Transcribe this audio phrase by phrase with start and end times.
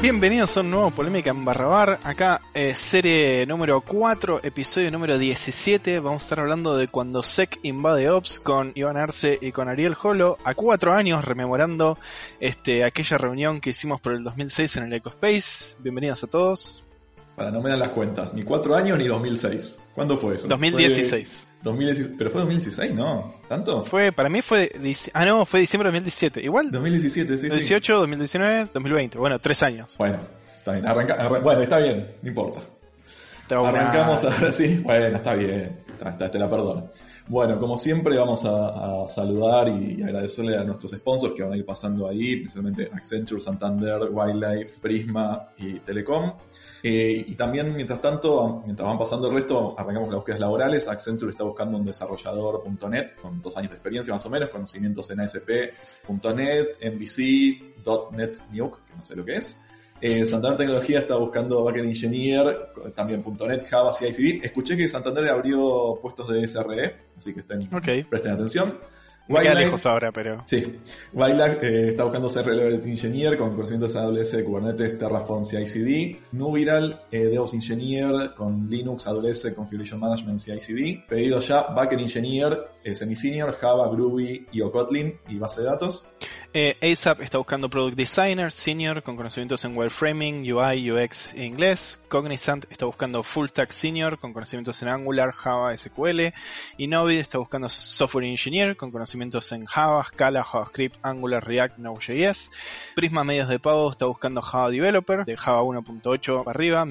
[0.00, 1.98] Bienvenidos a un nuevo Polémica en Barrabar.
[2.04, 5.98] Acá, eh, serie número 4, episodio número 17.
[5.98, 9.96] Vamos a estar hablando de cuando Sec invade Ops con Iván Arce y con Ariel
[10.00, 10.38] Holo.
[10.44, 11.98] A cuatro años, rememorando
[12.38, 15.74] este, aquella reunión que hicimos por el 2006 en el EcoSpace.
[15.80, 16.87] Bienvenidos a todos.
[17.38, 18.34] Para, no me dan las cuentas.
[18.34, 19.80] Ni cuatro años ni 2006.
[19.94, 20.48] ¿Cuándo fue eso?
[20.48, 21.48] 2016.
[21.62, 22.14] Fue 2016.
[22.18, 23.36] Pero fue 2016, ¿no?
[23.48, 23.82] ¿Tanto?
[23.84, 24.70] Fue, para mí fue.
[25.14, 26.42] Ah, no, fue diciembre de 2017.
[26.42, 26.70] Igual.
[26.72, 27.48] 2017, sí.
[27.48, 29.18] 2018, 2019, 2020.
[29.18, 29.94] Bueno, tres años.
[29.96, 30.18] Bueno,
[30.58, 30.86] está bien.
[30.86, 32.60] Arranca, bueno, está bien, no importa.
[33.50, 34.80] Arrancamos ahora sí.
[34.82, 35.80] Bueno, está bien.
[35.88, 36.90] Está, te la perdono.
[37.28, 41.56] Bueno, como siempre vamos a, a, saludar y agradecerle a nuestros sponsors que van a
[41.56, 46.32] ir pasando ahí, principalmente Accenture, Santander, Wildlife, Prisma y Telecom.
[46.82, 50.88] Eh, y también, mientras tanto, mientras van pasando el resto, arrancamos las búsquedas laborales.
[50.88, 55.20] Accenture está buscando un desarrollador.net con dos años de experiencia más o menos, conocimientos en
[55.20, 59.60] ASP.net, MVC, .NET Nuke, que no sé lo que es.
[60.00, 64.40] Eh, Santander Tecnología está buscando Backend Engineer, también .NET, Java, CI/CD.
[64.44, 67.68] Escuché que Santander abrió puestos de SRE, así que estén,
[68.08, 68.78] presten atención.
[69.28, 70.42] Queda lejos ahora, pero.
[70.46, 70.78] Sí.
[71.12, 76.20] Wildlife eh, está buscando ser Level Engineer con conocimientos AWS, Kubernetes, Terraform, CI/CD.
[76.32, 81.04] Nubiral, eh, DevOps Engineer con Linux, AWS, Configuration Management, CI/CD.
[81.08, 86.06] Pedido ya, Backend Engineer, eh, Semi-Senior, Java, Groovy y o Kotlin y base de datos.
[86.54, 92.02] Eh, ASAP está buscando Product Designer Senior con conocimientos en Wireframing, UI, UX e inglés.
[92.08, 96.32] Cognizant está buscando Full Stack Senior con conocimientos en Angular, Java, SQL.
[96.78, 102.50] Y Novid está buscando Software Engineer con conocimientos en Java, Scala, JavaScript, Angular, React, Node.js.
[102.96, 106.86] Prisma Medios de Pago está buscando Java Developer de Java 1.8 para arriba,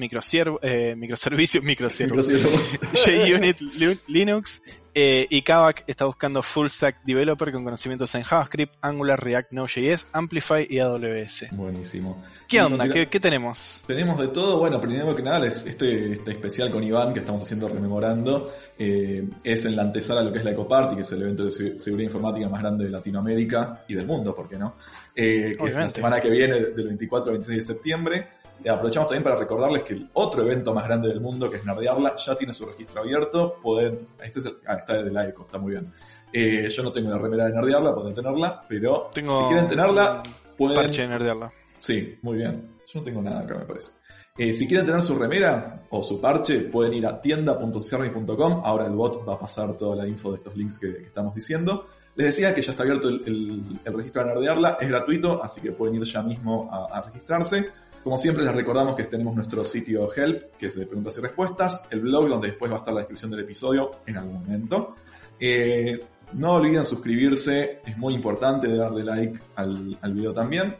[0.62, 3.60] eh, microservicios, microservicios, JUnit,
[4.06, 4.62] Linux
[5.00, 10.06] eh, y Kavak está buscando Full Stack Developer con conocimientos en JavaScript, Angular, React, Node.js,
[10.12, 11.52] Amplify y AWS.
[11.52, 12.20] Buenísimo.
[12.48, 12.88] ¿Qué onda?
[12.88, 13.84] ¿Qué, tenemos?
[13.86, 14.58] Tenemos de todo.
[14.58, 19.64] Bueno, primero que nada, este, este especial con Iván que estamos haciendo rememorando eh, es
[19.66, 22.06] en la antesala de lo que es la EcoParty, que es el evento de seguridad
[22.08, 24.74] informática más grande de Latinoamérica y del mundo, ¿por qué no?
[25.14, 28.28] Eh, que es la semana que viene, del 24 al 26 de septiembre.
[28.64, 31.64] Eh, aprovechamos también para recordarles que el otro evento más grande del mundo, que es
[31.64, 33.56] Nerdearla, ya tiene su registro abierto.
[33.62, 35.92] Pueden, este es el, ah, está de la ECO, está muy bien.
[36.32, 40.22] Eh, yo no tengo la remera de Nerdearla, pueden tenerla, pero si quieren tenerla,
[40.56, 40.76] pueden...
[40.76, 41.52] Parche de Nerdearla.
[41.78, 42.76] Sí, muy bien.
[42.86, 43.92] Yo no tengo nada acá, me parece.
[44.36, 48.62] Eh, si quieren tener su remera o su parche, pueden ir a tienda.cicerni.com.
[48.64, 51.86] Ahora el bot va a pasar toda la info de estos links que, estamos diciendo.
[52.14, 55.96] Les decía que ya está abierto el, registro de Nerdearla, es gratuito, así que pueden
[55.96, 57.70] ir ya mismo a registrarse.
[58.08, 61.84] Como siempre les recordamos que tenemos nuestro sitio Help, que es de preguntas y respuestas,
[61.90, 64.94] el blog donde después va a estar la descripción del episodio en algún momento.
[65.38, 70.74] Eh, no olviden suscribirse, es muy importante darle like al, video también.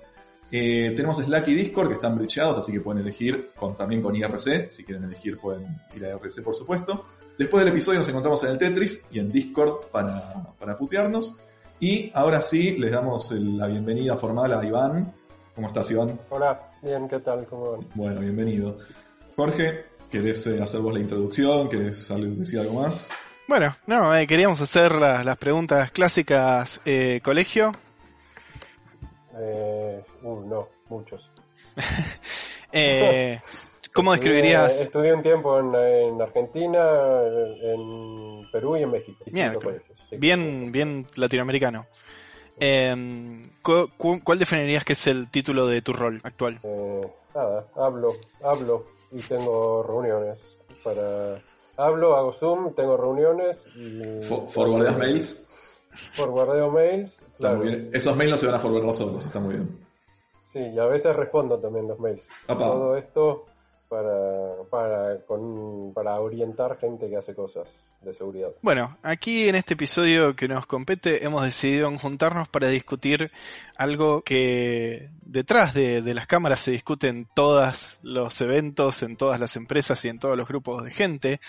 [0.50, 4.16] Eh, tenemos Slack y Discord que están brecheados, así que pueden elegir con, también con
[4.16, 4.70] IRC.
[4.70, 7.04] Si quieren elegir pueden ir a IRC por supuesto.
[7.36, 11.36] Después del episodio nos encontramos en el Tetris y en Discord para, para putearnos.
[11.78, 15.12] Y ahora sí, les damos la bienvenida formal a Iván.
[15.58, 16.16] ¿Cómo estás, Iván?
[16.30, 17.44] Hola, Bien, ¿qué tal?
[17.46, 18.78] ¿Cómo Bueno, bienvenido.
[19.34, 21.69] Jorge, ¿querés eh, hacer vos la introducción?
[21.69, 22.08] ¿Querés
[22.38, 23.10] decir algo más?
[23.48, 26.80] Bueno, no, eh, queríamos hacer las preguntas clásicas.
[26.86, 27.72] Eh, ¿Colegio?
[29.36, 31.28] Eh, uh, no, muchos.
[33.92, 34.80] ¿Cómo describirías?
[34.80, 36.86] Estudié, un tiempo en, Argentina,
[37.62, 39.25] en Perú y en México.
[40.12, 41.88] bien, bien latinoamericano.
[42.60, 46.60] Eh, ¿cuál, definirías que es el título de tu rol actual?
[46.62, 50.58] Eh, nada, hablo, hablo y tengo reuniones.
[50.82, 51.42] Para
[51.76, 54.22] hablo, hago Zoom, tengo reuniones y.
[54.22, 55.44] ¿Forwardeas mails?
[56.12, 57.24] Forwardeo mails.
[57.38, 57.64] Claro.
[57.92, 59.88] Esos mails no se van a forwardar solos, está muy bien.
[60.42, 62.28] Sí, y a veces respondo también los mails.
[62.46, 63.46] Todo esto
[63.88, 68.50] para, para, con, para orientar gente que hace cosas de seguridad.
[68.62, 73.31] Bueno, aquí en este episodio que nos compete hemos decidido juntarnos para discutir
[73.76, 79.40] algo que detrás de, de las cámaras se discute en todos los eventos, en todas
[79.40, 81.41] las empresas y en todos los grupos de gente,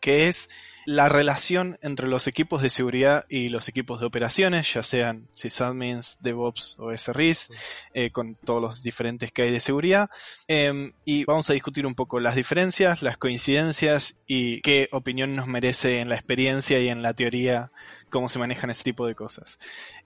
[0.00, 0.48] que es
[0.86, 6.16] la relación entre los equipos de seguridad y los equipos de operaciones, ya sean sysadmins,
[6.20, 7.50] DevOps o SRIs,
[7.92, 10.08] eh, con todos los diferentes que hay de seguridad.
[10.46, 15.48] Em, y vamos a discutir un poco las diferencias, las coincidencias y qué opinión nos
[15.48, 17.72] merece en la experiencia y en la teoría
[18.16, 19.58] cómo se manejan este tipo de cosas.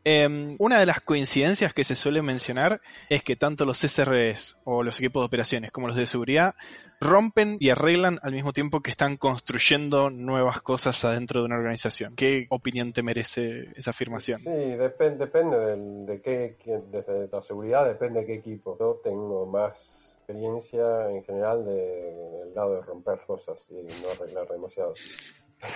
[0.02, 4.82] Em, una de las coincidencias que se suele mencionar es que tanto los SREs o
[4.82, 6.56] los equipos de operaciones como los de seguridad
[7.00, 12.16] rompen y arreglan al mismo tiempo que están construyendo nuevas cosas adentro de una organización.
[12.16, 14.40] ¿Qué opinión te merece esa afirmación?
[14.40, 16.56] Sí, depende de qué,
[16.90, 18.76] desde la seguridad depende de qué equipo.
[18.76, 24.94] Yo tengo más experiencia en general del lado de romper cosas y no arreglar demasiado.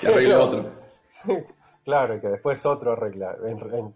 [0.00, 0.72] Que arregle otro.
[1.84, 3.36] claro, y que después otro arregla.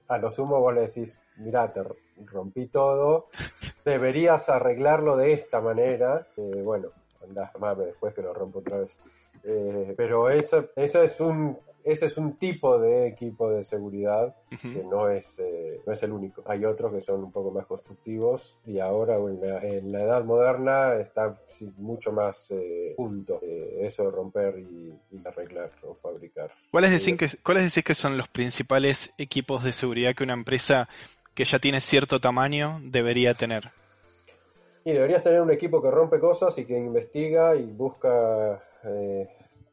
[0.09, 1.83] a lo sumo vos le decís, mirá, te
[2.25, 3.29] rompí todo,
[3.85, 6.27] deberías arreglarlo de esta manera.
[6.37, 6.89] bueno,
[7.23, 9.01] andás, mame después que lo rompo otra vez.
[9.45, 14.85] Eh, pero eso, eso es un ese es un tipo de equipo de seguridad que
[14.85, 16.43] no es, eh, no es el único.
[16.47, 21.39] Hay otros que son un poco más constructivos y ahora en la, edad moderna está
[21.77, 24.95] mucho más eh, junto eh, eso de romper y,
[25.25, 26.51] arreglar o fabricar.
[26.71, 30.89] ¿Cuáles decís, que, ¿Cuáles decís que son los principales equipos de seguridad que una empresa
[31.35, 33.71] que ya tiene cierto tamaño debería tener?
[34.85, 39.29] Y deberías tener un equipo que rompe cosas y que investiga y busca eh,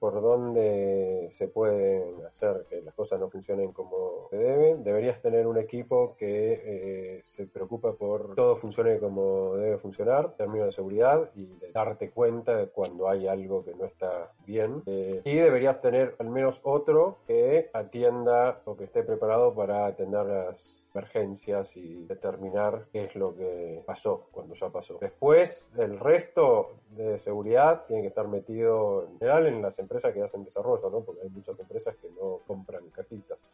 [0.06, 4.84] por dónde se pueden hacer que las cosas no funcionen como se deben.
[4.84, 10.38] Deberías tener un equipo que eh, se preocupa por todo funcione como debe funcionar, en
[10.38, 14.84] términos de seguridad y de darte cuenta de cuando hay algo que no está bien.
[14.86, 20.24] Eh, y deberías tener al menos otro que atienda o que esté preparado para atender
[20.24, 24.98] las emergencias y determinar qué es lo que pasó cuando ya pasó.
[25.02, 30.24] Después, el resto de seguridad tiene que estar metido en general en las empresas que
[30.24, 31.02] hacen desarrollo, ¿no?
[31.02, 33.50] Porque hay muchas empresas que no compran cajitas.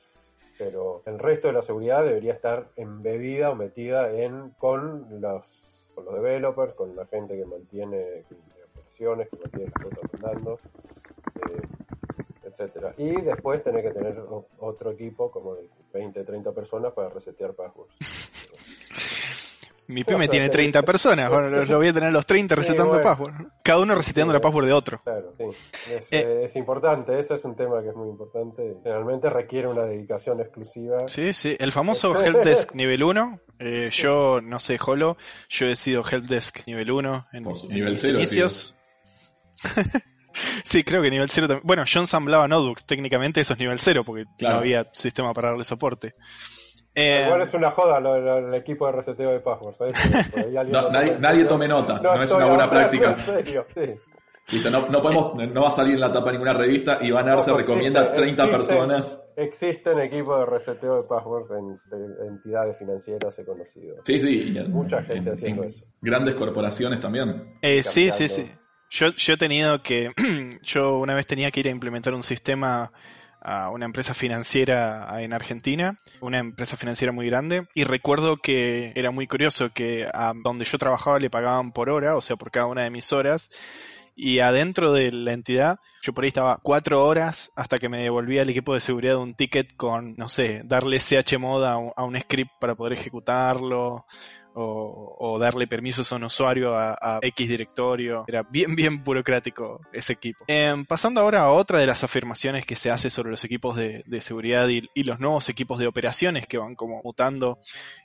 [0.57, 6.05] Pero el resto de la seguridad debería estar embebida o metida en con los, con
[6.05, 8.25] los developers, con la gente que mantiene
[8.71, 10.59] operaciones, que mantiene las cosas andando,
[11.49, 11.80] eh,
[12.51, 12.93] etcétera.
[12.97, 14.21] Y después tener que tener
[14.59, 17.95] otro equipo como de 20, 30 personas para resetear passwords.
[19.87, 23.33] Mi pyme tiene 30 personas, bueno, yo voy a tener los 30 resetando password.
[23.61, 24.97] Cada uno reseteando la password de otro.
[24.99, 25.43] Claro, sí.
[25.91, 28.77] Es, eh, es, importante, ese es un tema que es muy importante.
[28.83, 31.07] Generalmente requiere una dedicación exclusiva.
[31.07, 33.39] Sí, sí, el famoso Helpdesk nivel 1.
[33.59, 35.17] Eh, yo, no sé, Holo,
[35.49, 38.75] yo he sido Helpdesk nivel 1 en, nivel inicios.
[40.63, 40.83] Sí.
[40.83, 41.65] creo que nivel 0 también.
[41.65, 45.63] Bueno, yo ensamblaba notebooks, técnicamente eso es nivel 0 porque no había sistema para darle
[45.63, 46.15] soporte.
[46.93, 49.77] Eh, Igual es una joda lo, el equipo de reseteo de passwords.
[51.19, 53.15] nadie, tome nota, no, es una buena práctica.
[54.89, 57.53] no, podemos, no va a salir en la tapa ninguna revista y Van a se
[57.53, 59.31] recomienda a 30 personas.
[59.37, 61.79] Existen equipos de reseteo de passwords en,
[62.27, 63.95] entidades financieras he conocido.
[64.03, 64.53] Sí, sí.
[64.67, 65.85] Mucha gente haciendo eso.
[66.01, 67.57] Grandes corporaciones también.
[67.61, 68.45] Eh, sí, sí, sí.
[68.91, 70.11] Yo, yo he tenido que.
[70.61, 72.91] yo una vez tenía que ir a implementar un sistema
[73.39, 79.09] a una empresa financiera en Argentina, una empresa financiera muy grande, y recuerdo que era
[79.09, 82.67] muy curioso que a donde yo trabajaba le pagaban por hora, o sea, por cada
[82.67, 83.49] una de mis horas,
[84.15, 88.41] y adentro de la entidad yo por ahí estaba cuatro horas hasta que me devolvía
[88.41, 92.51] el equipo de seguridad un ticket con, no sé, darle chmod a a un script
[92.59, 94.05] para poder ejecutarlo,
[94.53, 98.25] o, darle permisos a un usuario a, X directorio.
[98.27, 100.45] Era bien, bien burocrático ese equipo.
[100.47, 104.03] Em, pasando ahora a otra de las afirmaciones que se hace sobre los equipos de,
[104.21, 107.57] seguridad y, los nuevos equipos de operaciones que van como mutando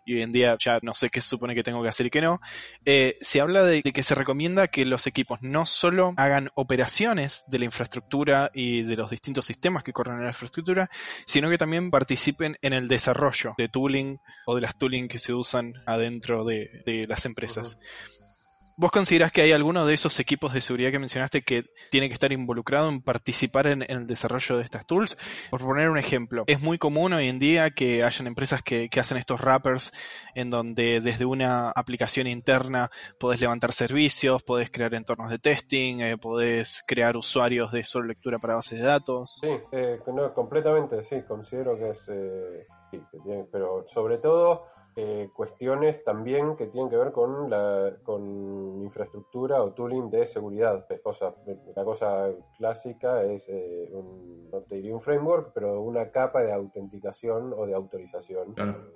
[0.04, 2.20] y hoy en día ya no sé qué supone que tengo que hacer y qué
[2.20, 2.40] no.
[2.84, 7.58] Eh, se habla de que se recomienda que los equipos no solo hagan operaciones de
[7.58, 10.88] la infraestructura y de los distintos sistemas que corren en la infraestructura,
[11.26, 15.34] sino que también participen en el desarrollo de tooling o de las tooling que se
[15.34, 17.78] usan adentro de, las empresas.
[18.78, 22.12] ¿Vos considerás que hay alguno de esos equipos de seguridad que mencionaste que tiene que
[22.12, 25.16] estar involucrado en participar en, el desarrollo de estas tools?
[25.50, 29.16] Por poner un ejemplo, es muy común hoy en día que hayan empresas que, hacen
[29.16, 29.92] estos wrappers
[30.34, 36.18] en donde desde una aplicación interna podés levantar servicios, podés crear entornos de testing, eh,
[36.18, 39.38] podés crear usuarios de solo lectura para bases de datos.
[39.40, 40.00] Sí, eh,
[40.34, 42.10] completamente, sí, considero que es...
[42.10, 42.66] Eh,
[43.50, 44.66] pero sobre todo
[44.98, 50.86] eh, cuestiones también que tienen que ver con la con infraestructura o tooling de seguridad.
[51.02, 51.34] Cosa,
[51.74, 56.50] la cosa clásica es eh, un, no te diría un framework, pero una capa de
[56.50, 58.54] autenticación o de autorización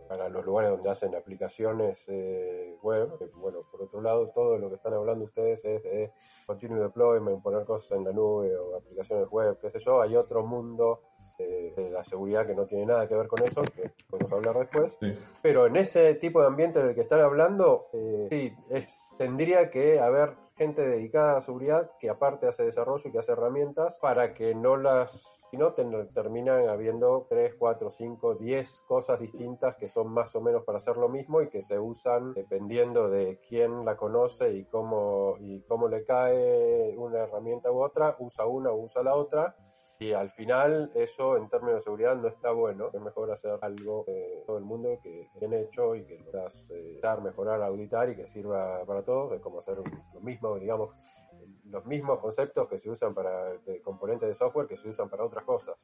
[0.09, 3.11] para los lugares donde hacen aplicaciones eh, web.
[3.35, 6.13] bueno, por otro lado, todo lo que están hablando ustedes es de
[6.47, 10.01] continuous deployment, poner cosas en la nube o aplicaciones web, qué sé yo.
[10.01, 11.10] Hay otro mundo
[11.47, 14.99] de, la seguridad que no tiene nada que ver con eso, que podemos hablar después.
[15.43, 20.01] Pero en ese tipo de ambiente del que están hablando, eh, sí, es, tendría que
[20.01, 24.55] haber gente dedicada a seguridad que aparte hace desarrollo y que hace herramientas para que
[24.55, 30.37] no las si no, terminan habiendo 3, 4, 5, 10 cosas distintas que son más
[30.37, 34.53] o menos para hacer lo mismo y que se usan dependiendo de quién la conoce
[34.53, 39.17] y cómo, y cómo le cae una herramienta u otra, usa una o usa la
[39.17, 39.57] otra
[40.01, 42.91] Y al final eso en términos de seguridad no está bueno.
[42.93, 46.99] Es mejor hacer algo que todo el mundo que bien hecho y que puedas eh,
[47.03, 49.35] dar, mejorar, auditar y que sirva para todos.
[49.35, 50.91] Es como hacer lo mismo, digamos,
[51.67, 53.53] los mismos conceptos que se usan para
[53.85, 55.75] componentes de software que se usan para otras cosas.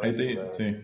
[0.00, 0.14] ahí
[0.50, 0.76] sí.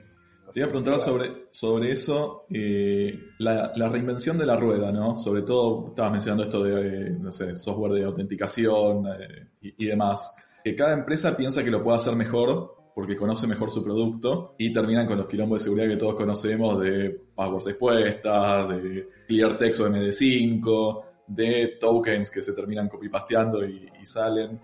[0.52, 5.16] Te iba a preguntar sobre, sobre eso, eh, la, reinvención de la rueda, ¿no?
[5.16, 10.34] Sobre todo, estabas mencionando esto de, no sé, software de autenticación eh, y, demás.
[10.64, 14.72] Que cada empresa piensa que lo puede hacer mejor porque conoce mejor su producto y
[14.72, 19.80] terminan con los quilombos de seguridad que todos conocemos de passwords expuestas, de clear text
[19.80, 24.60] o MD5, de tokens que se terminan copypasteando y, y salen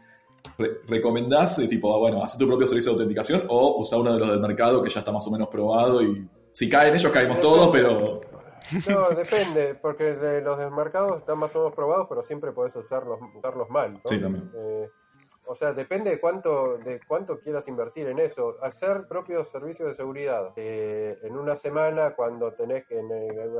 [0.87, 4.29] recomendás, eh, tipo, bueno, hacer tu propio servicio de autenticación o usar uno de los
[4.31, 7.69] del mercado que ya está más o menos probado y si caen ellos caemos todos,
[7.71, 8.21] pero...
[8.89, 12.75] No, depende, porque de los del mercado están más o menos probados, pero siempre puedes
[12.75, 14.01] usarlos, usarlos mal.
[14.07, 14.51] Sí, también.
[14.57, 14.91] Eh,
[15.47, 18.57] o sea, depende de cuánto, de cuánto quieras invertir en eso.
[18.63, 20.53] Hacer propios servicios de seguridad.
[20.57, 23.01] Eh, en una semana, cuando tenés que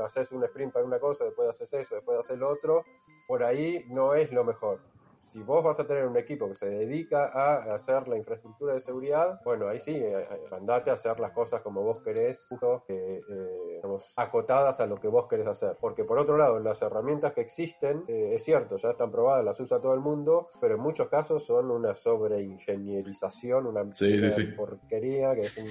[0.03, 2.83] hacer un sprint para una cosa, después haces eso, después haces lo otro,
[3.27, 4.96] por ahí no es lo mejor
[5.31, 8.79] si vos vas a tener un equipo que se dedica a hacer la infraestructura de
[8.79, 12.47] seguridad, bueno, ahí sí, eh, eh, andate a hacer las cosas como vos querés,
[12.87, 13.21] eh,
[14.15, 15.77] acotadas a lo que vos querés hacer.
[15.79, 19.81] Porque por otro lado, las herramientas que existen, es cierto, ya están probadas, las usa
[19.81, 23.83] todo el mundo, pero en muchos casos son una sobreingenierización, una,
[24.55, 25.67] porquería que es un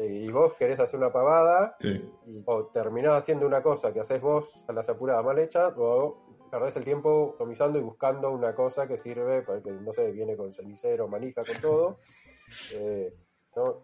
[0.00, 4.64] y vos querés hacer una pavada y, o terminás haciendo una cosa que haces vos
[4.68, 8.98] a las apuradas mal hecha o perdés el tiempo optimizando y buscando una cosa que
[8.98, 11.98] sirve para que, no sé, viene con cenicero, manija, con todo.
[12.72, 13.12] Eh,
[13.54, 13.82] no,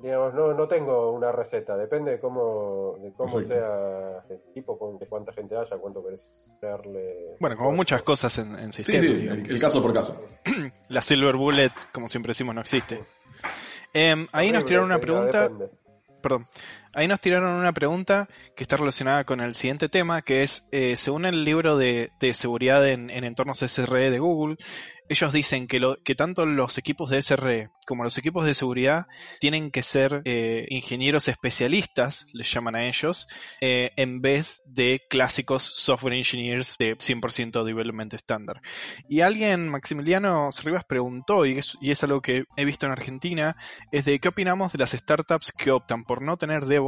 [0.00, 4.98] digamos, no, no tengo una receta, depende de cómo, de cómo sea el tipo, con
[4.98, 7.36] cuánta gente haya, cuánto querés darle.
[7.40, 9.00] Bueno, como muchas cosas en, en sistema.
[9.00, 10.22] Sí, el, caso por caso.
[10.88, 13.04] La Silver Bullet, como siempre decimos, no existe.
[13.92, 15.50] Em, ahí nos tiraron una pregunta.
[16.22, 16.46] Perdón.
[16.98, 20.96] Ahí nos tiraron una pregunta que está relacionada con el siguiente tema, que es, eh,
[20.96, 24.56] según el libro de, seguridad en, en, entornos SRE de Google,
[25.08, 29.06] ellos dicen que, tanto los equipos de SRE como los equipos de seguridad
[29.40, 33.26] tienen que ser eh, ingenieros especialistas, les llaman a ellos,
[33.62, 38.60] eh, en vez de clásicos software engineers de 100% development estándar.
[39.08, 43.56] Y alguien, Maximiliano Rivas, preguntó, y es, y es algo que he visto en Argentina,
[43.90, 46.87] es de qué opinamos de las startups que optan por no tener DevOps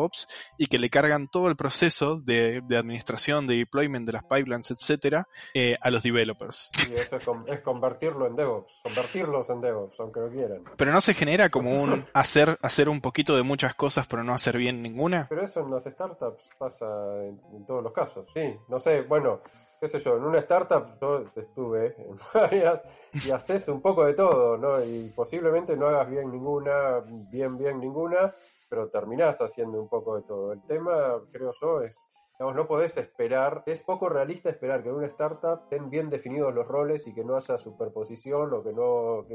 [0.56, 5.26] y que le cargan todo el proceso de, administración, de deployment de las pipelines, etcétera,
[5.54, 6.70] eh, a los developers.
[6.88, 10.64] Y eso es, es convertir en DevOps, convertirlos en DevOps, aunque no quieran.
[10.76, 14.32] Pero no se genera como un hacer, hacer un poquito de muchas cosas, pero no
[14.32, 15.26] hacer bien ninguna.
[15.28, 16.86] Pero eso en las startups pasa
[17.24, 18.26] en, todos los casos.
[18.32, 19.40] Sí, no sé, bueno,
[19.80, 24.14] qué sé yo, en una startup yo estuve en varias y haces un poco de
[24.14, 24.82] todo, ¿no?
[24.84, 28.34] Y posiblemente no hagas bien ninguna, bien, bien ninguna,
[28.70, 30.52] pero terminás haciendo un poco de todo.
[30.52, 32.08] El tema, creo yo, es
[32.40, 36.66] no podés esperar, es poco realista esperar que en una startup estén bien definidos los
[36.66, 39.26] roles y que no haya superposición o que no,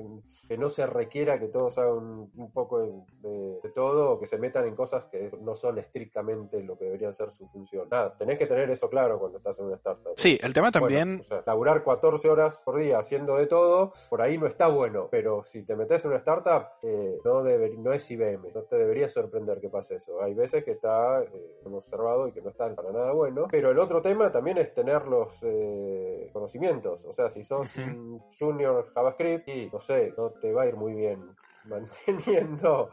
[0.47, 2.79] que, no se requiera que todos hagan un, poco
[3.21, 7.11] de, todo o que se metan en cosas que no son estrictamente lo que debería
[7.11, 7.87] ser su función.
[7.91, 10.13] Nada, tenés que tener eso claro cuando estás en una startup.
[10.15, 11.19] Sí, el tema también...
[11.19, 15.09] o sea, laburar 14 horas por día haciendo de todo, por ahí no está bueno,
[15.11, 18.77] pero si te metes en una startup, eh, no, debe, no es IBM, no te
[18.77, 20.23] debería sorprender que pase eso.
[20.23, 23.47] Hay veces que está, eh, observado y que no están para nada bueno.
[23.49, 27.05] Pero el otro tema también es tener los eh, conocimientos.
[27.05, 30.75] O sea, si sos un junior JavaScript y no sé, no te va a ir
[30.75, 31.35] muy bien
[31.65, 32.91] manteniendo.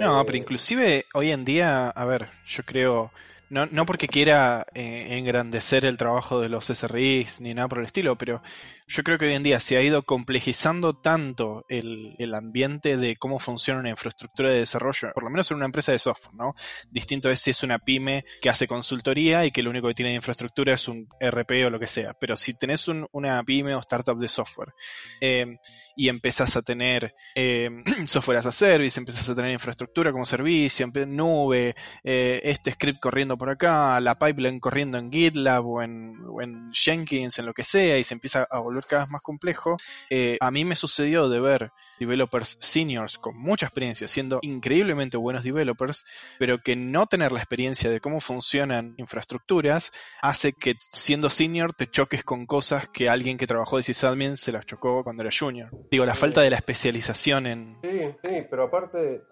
[0.00, 3.10] No, eh, pero inclusive hoy en día, a ver, yo creo
[3.52, 7.84] no, no porque quiera eh, engrandecer el trabajo de los SRIs ni nada por el
[7.84, 8.40] estilo, pero
[8.86, 13.16] yo creo que hoy en día se ha ido complejizando tanto el, el, ambiente de
[13.16, 16.54] cómo funciona una infraestructura de desarrollo, por lo menos en una empresa de software, ¿no?
[16.90, 20.10] Distinto es si es una pyme que hace consultoría y que lo único que tiene
[20.10, 22.14] de infraestructura es un RP o lo que sea.
[22.14, 24.72] Pero si tenés un, una pyme o startup de software
[25.20, 25.58] eh,
[25.94, 27.68] y empezás a tener eh,
[28.06, 33.50] software as a service, empezás a tener infraestructura como servicio, nube, este script corriendo por
[33.50, 38.14] acá, la pipeline corriendo en GitLab o en, Jenkins, en lo que sea, y se
[38.14, 39.78] empieza a volver cada vez más complejo.
[40.10, 45.42] Eh, a mí me sucedió de ver developers seniors con mucha experiencia, siendo increíblemente buenos
[45.42, 46.04] developers,
[46.38, 51.88] pero que no tener la experiencia de cómo funcionan infraestructuras hace que siendo senior te
[51.88, 55.68] choques con cosas que alguien que trabajó de sysadmin se las chocó cuando era junior.
[55.90, 57.78] Digo, la falta de la especialización en...
[57.82, 59.24] Sí, sí, pero aparte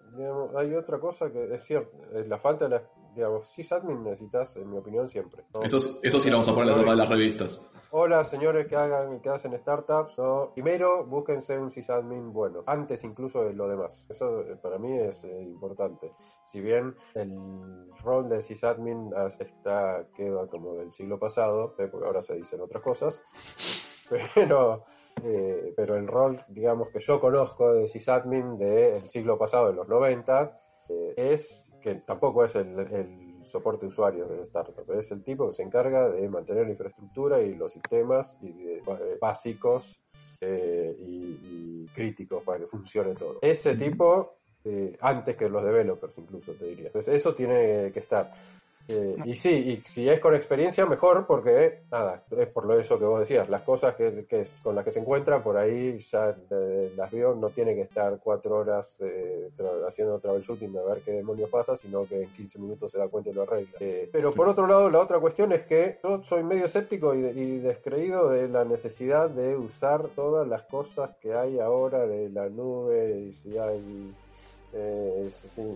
[0.57, 4.77] hay otra cosa que es cierto, la falta de la digamos, sysadmin necesitas, en mi
[4.77, 5.43] opinión, siempre.
[5.53, 5.61] ¿no?
[5.61, 7.71] Eso, eso sí lo vamos a poner en la tapa de las revistas.
[7.91, 10.17] Hola, señores que hagan que hacen startups.
[10.17, 10.51] ¿no?
[10.53, 14.05] Primero, búsquense un sysadmin bueno, antes incluso de lo demás.
[14.09, 16.13] Eso eh, para mí es eh, importante.
[16.43, 22.21] Si bien el rol de sysadmin está queda como del siglo pasado, eh, porque ahora
[22.21, 23.21] se dicen otras cosas,
[24.35, 24.85] pero
[25.23, 29.87] eh, pero el rol, digamos, que yo conozco de sysadmin del siglo pasado, de los
[29.87, 35.47] 90, eh, es que tampoco es el, soporte de usuarios de startup, es el tipo
[35.47, 39.99] que se encarga de mantener la infraestructura y los sistemas y de- eh, básicos
[40.41, 43.39] eh, y, y críticos para que funcione todo.
[43.41, 46.87] Ese tipo, eh, antes que los developers incluso, te diría.
[46.87, 48.31] Entonces, eso tiene que estar.
[48.87, 52.97] Eh, y sí, y si es con experiencia, mejor, porque nada, es por lo eso
[52.99, 56.35] que vos decías, las cosas que, que con las que se encuentra por ahí ya
[56.49, 61.01] eh, las vio, no tiene que estar cuatro horas eh, tra- haciendo troubleshooting a ver
[61.03, 63.77] qué demonios pasa, sino que en 15 minutos se da cuenta y lo arregla.
[63.79, 67.19] Eh, pero por otro lado, la otra cuestión es que yo soy medio escéptico y,
[67.25, 72.49] y descreído de la necesidad de usar todas las cosas que hay ahora de la
[72.49, 74.13] nube y si hay
[74.73, 75.29] eh,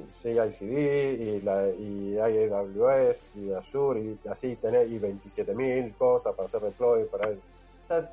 [0.08, 6.62] CICD y, la, y AWS y Azure y así tener y 27.000 cosas para hacer
[6.62, 7.30] deploy para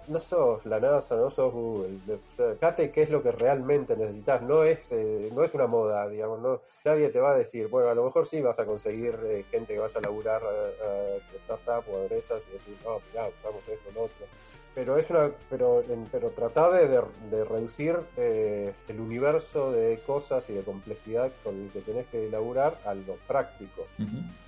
[0.09, 1.99] no sos la NASA, no sos Google.
[2.15, 4.43] O sea, fíjate qué es lo que realmente necesitas.
[4.43, 6.41] No es, eh, no es una moda, digamos.
[6.41, 9.45] No, nadie te va a decir, bueno, a lo mejor sí vas a conseguir eh,
[9.51, 13.29] gente que vaya a laburar a, a tu startup o empresas y decir, no, mirá,
[13.29, 14.27] usamos esto, lo otro.
[14.75, 20.01] Pero es una, pero, en- pero tratar de, de- de reducir eh, el universo de
[20.07, 23.87] cosas y de complejidad con el que tenés que laburar a lo práctico.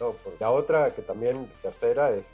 [0.01, 2.27] No, la otra, que también, tercera, es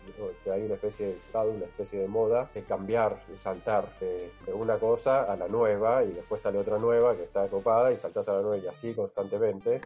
[0.44, 4.52] que hay una especie de, una especie de moda de cambiar, de saltar de, de
[4.54, 8.28] una cosa a la nueva y después sale otra nueva que está copada y saltás
[8.28, 9.80] a la nueva y así constantemente.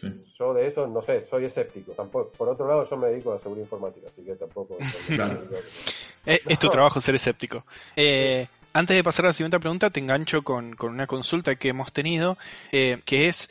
[0.00, 0.22] Sí.
[0.38, 1.92] Yo de eso, no sé, soy escéptico.
[1.92, 4.78] Tampoco, por otro lado, yo me dedico a seguridad informática, así que tampoco...
[5.06, 5.42] Claro.
[6.24, 7.64] Es, es tu trabajo ser escéptico.
[7.96, 11.68] Eh, antes de pasar a la siguiente pregunta, te engancho con, con una consulta que
[11.68, 12.38] hemos tenido,
[12.72, 13.50] eh, que es,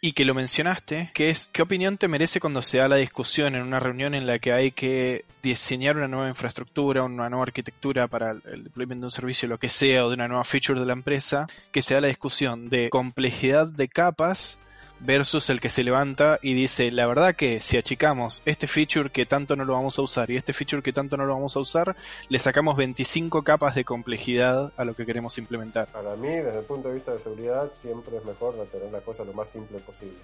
[0.00, 3.54] y que lo mencionaste, que es, ¿qué opinión te merece cuando se da la discusión
[3.54, 8.08] en una reunión en la que hay que diseñar una nueva infraestructura, una nueva arquitectura
[8.08, 10.80] para el, el deployment de un servicio, lo que sea, o de una nueva feature
[10.80, 14.58] de la empresa, que se da la discusión de complejidad de capas
[15.04, 19.26] versus el que se levanta y dice, la verdad que si achicamos este feature que
[19.26, 21.60] tanto no lo vamos a usar y este feature que tanto no lo vamos a
[21.60, 21.96] usar,
[22.28, 25.88] le sacamos 25 capas de complejidad a lo que queremos implementar.
[25.88, 29.26] Para mí, desde el punto de vista de seguridad, siempre es mejor tener las cosas
[29.26, 30.16] lo más simple posible.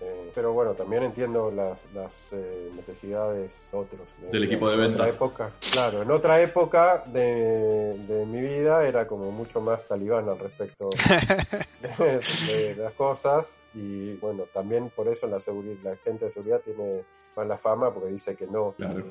[0.00, 4.08] Eh, pero bueno, también entiendo las, las eh, necesidades otros.
[4.30, 5.16] Del equipo de en otra ventas.
[5.16, 10.38] época, claro, en otra época de, de mi vida era como mucho más talibán al
[10.38, 10.88] respecto
[11.98, 16.60] de, de las cosas y bueno, también por eso la, seguridad, la gente de seguridad
[16.64, 17.02] tiene
[17.36, 18.74] mala fama porque dice que no.
[18.76, 19.00] Claro.
[19.00, 19.04] eh,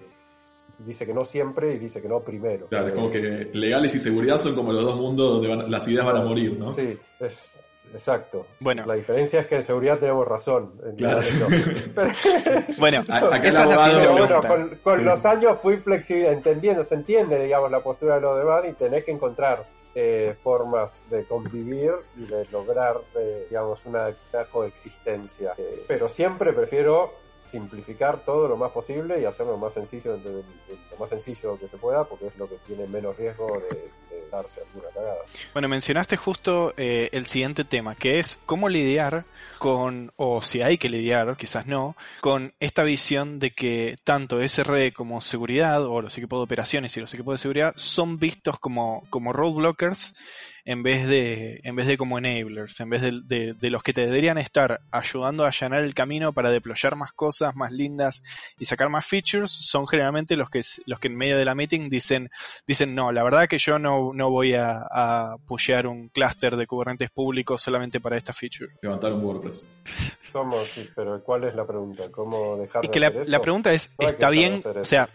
[0.79, 2.67] dice que no siempre y dice que no primero.
[2.67, 5.69] Claro, es Eh, como que legales y seguridad son como los dos mundos donde van-
[5.71, 6.73] las ideas van a morir, ¿no?
[6.73, 8.45] Sí, es exacto.
[8.61, 8.85] Bueno.
[8.85, 10.73] La diferencia es que en seguridad tenemos razón.
[10.85, 11.19] en Claro.
[11.95, 12.11] Pero-
[12.77, 15.03] Bueno, A- acá el abogado- pero bueno, con, con Sí.
[15.05, 19.03] los años fui flexible, entendiendo, se entiende, digamos, la postura de los demás y tenés
[19.03, 19.65] que encontrar
[19.99, 24.13] eh, formas de convivir y de lograr, eh, digamos, una,
[24.51, 25.53] coexistencia.
[25.57, 27.15] Eh, pero siempre prefiero
[27.49, 31.77] simplificar todo lo más posible y hacerlo lo más sencillo, lo más sencillo que se
[31.77, 35.21] pueda, porque es lo que tiene menos riesgo de, de darse alguna cagada.
[35.53, 39.25] Bueno, mencionaste justo eh, el siguiente tema, que es cómo lidiar
[39.57, 44.91] con, o si hay que lidiar, quizás no, con esta visión de que tanto SRE
[44.93, 49.03] como seguridad, o los equipos de operaciones y los equipos de seguridad, son vistos como,
[49.09, 50.15] como roadblockers
[50.69, 53.93] en vez de, en vez de como enablers, en vez de, de- de los que
[53.93, 58.21] te deberían estar ayudando a allanar el camino para deployar más cosas, más lindas
[58.59, 61.87] y sacar más features, son generalmente los que, los que en medio de la meeting
[61.89, 62.29] dicen,
[62.67, 66.67] dicen, no, la verdad que yo no, no voy a, a pushear un clúster de
[66.67, 68.73] Kubernetes público solamente para esta feature.
[68.81, 69.63] Levantar un WordPress.
[70.33, 70.61] ¿Cómo?
[70.65, 72.11] Sí, pero ¿cuál es la pregunta?
[72.11, 73.31] ¿Cómo dejar Es de que la, hacer eso?
[73.31, 74.61] la pregunta es, No ¿está bien?
[74.65, 75.09] O sea,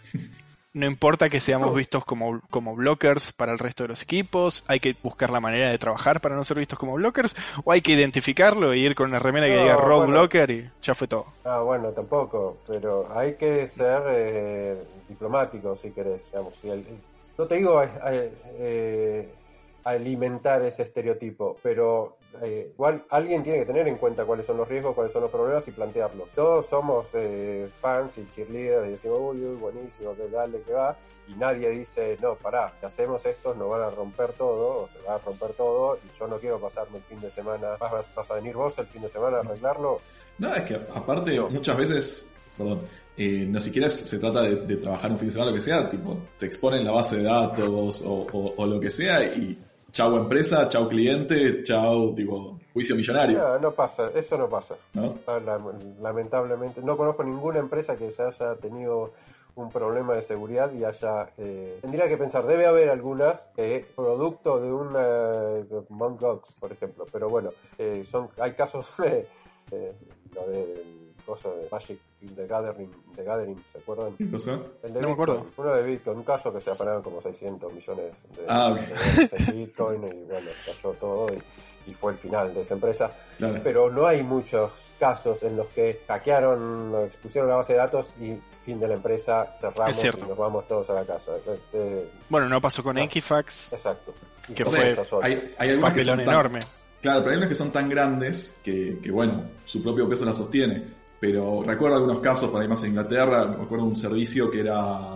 [0.74, 4.80] no importa que seamos vistos como, como blockers para el resto de los equipos, hay
[4.80, 7.92] que buscar la manera de trabajar para no ser vistos como blockers, o hay que
[7.92, 10.12] identificarlo e ir con una remera que diga road bueno.
[10.12, 11.26] blocker y ya fue todo.
[11.44, 16.30] Ah, bueno, tampoco, pero hay que ser eh, diplomático si querés.
[16.30, 16.87] Digamos, si el-
[17.37, 19.35] no te digo eh, eh,
[19.85, 24.68] alimentar ese estereotipo, pero eh, igual alguien tiene que tener en cuenta cuáles son los
[24.68, 26.33] riesgos, cuáles son los problemas y plantearlos.
[26.35, 30.97] Todos somos eh, fans y cheerleaders y decimos, uy, uy, buenísimo, que dale, que va,
[31.29, 35.01] y nadie dice, no, pará, si hacemos esto nos van a romper todo, o se
[35.03, 38.31] va a romper todo, y yo no quiero pasarme el fin de semana, vas, vas
[38.31, 40.01] a venir vos el fin de semana a arreglarlo,
[40.38, 41.51] No, es que aparte No.
[41.51, 42.83] muchas veces perdón,
[43.16, 46.18] eh, no siquiera se trata de, trabajar un fin de semana, lo que sea, tipo,
[46.38, 49.59] te exponen la base de datos o, lo que sea y
[49.92, 53.38] chau empresa, chau cliente, chau, tipo, juicio millonario.
[53.38, 54.74] No, no pasa, eso no pasa.
[55.26, 55.38] Ah,
[56.00, 59.12] lamentablemente, no conozco ninguna empresa que se haya tenido
[59.55, 61.31] un problema de seguridad y haya...
[61.37, 67.28] Eh, tendría que pensar, debe haber algunas eh, producto de de Mongox, por ejemplo, pero
[67.28, 69.28] bueno, eh, son hay casos de,
[69.70, 71.98] de cosa de Magic
[72.35, 74.16] the Gathering, the Gathering ¿se acuerdan?
[74.16, 74.61] ¿Qué cosa?
[74.82, 75.46] El de no me acuerdo.
[75.56, 80.04] Uno de Bitcoin, un caso que se afanaron como 600 millones de, ah, de Bitcoin
[80.04, 83.12] y bueno, cayó todo y, y, fue el final de esa empresa.
[83.62, 88.37] Pero no hay muchos casos en los que hackearon, expusieron la base de datos y
[88.64, 91.32] fin de la empresa, cerramos y nos vamos todos a la casa.
[91.37, 93.72] Este, bueno, no pasó con Equifax.
[93.72, 94.14] Exacto.
[94.54, 96.61] Que fue hay, hay papelón enorme.
[97.00, 100.35] Claro, pero hay unos que son tan grandes que, que, bueno, su propio peso la
[100.35, 101.01] sostiene.
[101.22, 104.58] Pero recuerdo algunos casos, para ir más a Inglaterra, me acuerdo de un servicio que
[104.58, 105.14] era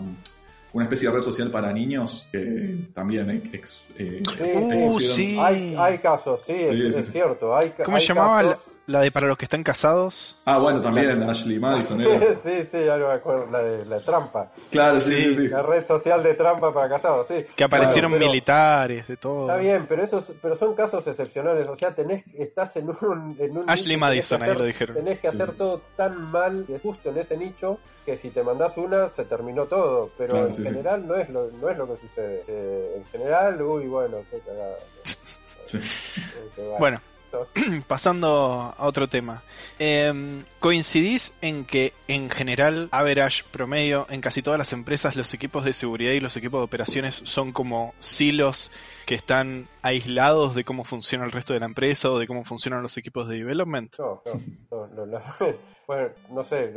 [0.72, 5.36] una especie de red social para niños que también ex, eh, uh, sí.
[5.36, 7.56] Hay, hay, casos, sí, es, cierto.
[7.56, 10.36] Hay, ¿Cómo se llamaba la, de para los que están casados?
[10.44, 12.00] Ah, bueno, también Ashley Madison
[12.42, 14.52] sí, sí, ya me acuerdo, la de la trampa.
[14.70, 15.48] Claro, sí, sí, sí.
[15.48, 17.44] La red social de trampa para casados, sí.
[17.56, 19.42] Que aparecieron militares, de todo.
[19.42, 23.36] Está bien, pero esos, pero son casos excepcionales, o sea, tenés, estás en un...
[23.38, 24.96] En un Ashley Madison, ahí lo dijeron.
[24.96, 29.08] Tenés que hacer todo tan mal, justo en ese nicho, que si te mandás una,
[29.08, 32.44] se terminó todo, pero en general no es lo, no es lo que sucede.
[32.46, 34.76] Eh, en general, uy, bueno, qué cagada.
[36.78, 37.00] bueno,
[37.88, 39.42] pasando a otro tema.
[39.78, 45.64] Eh, ¿Coincidís en que en general, average promedio, en casi todas las empresas los equipos
[45.64, 48.70] de seguridad y los equipos de operaciones son como silos
[49.06, 52.82] que están aislados de cómo funciona el resto de la empresa o de cómo funcionan
[52.82, 53.94] los equipos de development?
[53.98, 54.22] No,
[54.70, 55.20] no, no, no
[55.86, 56.72] bueno, no sé,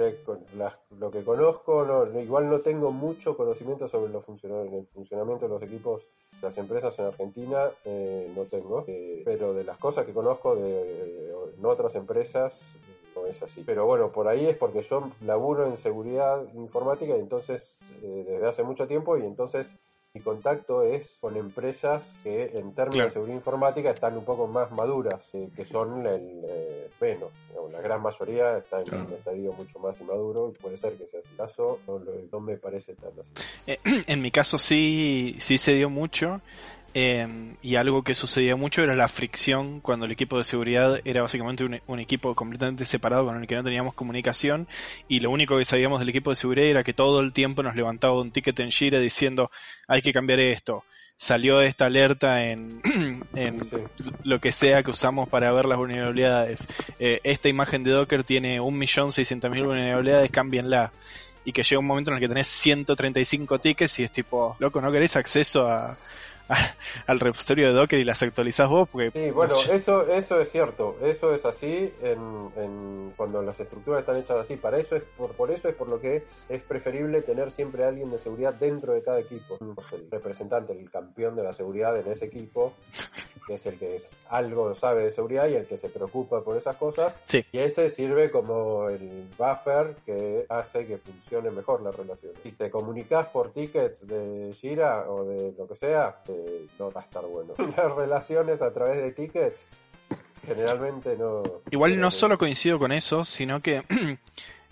[0.97, 6.07] lo que conozco, no, igual no tengo mucho conocimiento sobre el funcionamiento de los equipos
[6.39, 10.55] de las empresas en Argentina, eh, no tengo, eh, pero de las cosas que conozco
[10.55, 12.77] de, en otras empresas
[13.15, 13.63] no es así.
[13.65, 18.45] Pero bueno, por ahí es porque yo laburo en seguridad informática y entonces eh, desde
[18.45, 19.75] hace mucho tiempo y entonces
[20.13, 24.71] mi contacto es con empresas que en términos de seguridad informática están un poco más
[24.71, 27.31] maduras, eh, que son el eh, menos.
[27.71, 31.19] la gran mayoría está en un estadio mucho más inmaduro y puede ser que sea
[31.19, 31.29] así.
[31.37, 31.79] caso
[32.31, 33.31] no, me parece tan así.
[33.67, 36.41] Eh, en mi caso sí, sí se dio mucho.
[36.95, 41.21] Em, y algo que sucedía mucho era la fricción cuando el equipo de seguridad era
[41.21, 44.67] básicamente un, equipo completamente separado con el que no teníamos comunicación
[45.07, 47.75] y lo único que sabíamos del equipo de seguridad era que todo el tiempo nos
[47.75, 49.51] levantaba un ticket en Jira diciendo
[49.87, 50.83] hay que cambiar esto.
[51.15, 52.81] Salió esta alerta en,
[54.23, 56.65] lo que sea que usamos para ver las vulnerabilidades.
[56.97, 60.91] Eh, esta imagen de Docker tiene 1.600.000 vulnerabilidades, cámbienla
[61.45, 64.81] y que llega un momento en el que tenés 135 tickets y es tipo, loco,
[64.81, 65.97] ¿no querés acceso a,
[67.07, 68.89] al repositorio de Docker y las actualizás vos.
[68.89, 74.17] Porque, sí, bueno, eso, eso es cierto, eso es así en, cuando las estructuras están
[74.17, 74.57] hechas así.
[74.57, 77.89] Para eso es por, por eso es por lo que es preferible tener siempre a
[77.89, 79.57] alguien de seguridad dentro de cada equipo.
[79.91, 82.73] el representante, el campeón de la seguridad en ese equipo,
[83.45, 86.57] que es el que es, algo sabe de seguridad y el que se preocupa por
[86.57, 87.17] esas cosas.
[87.51, 92.33] Y ese sirve como el buffer que hace que funcione mejor la relación.
[92.43, 96.21] Si te comunicas por tickets de Jira o de lo que sea,
[96.77, 97.53] no va a estar bueno.
[97.77, 99.67] Las relaciones a través de tickets
[100.45, 101.43] generalmente no...
[101.69, 103.83] Igual no solo coincido con eso, sino que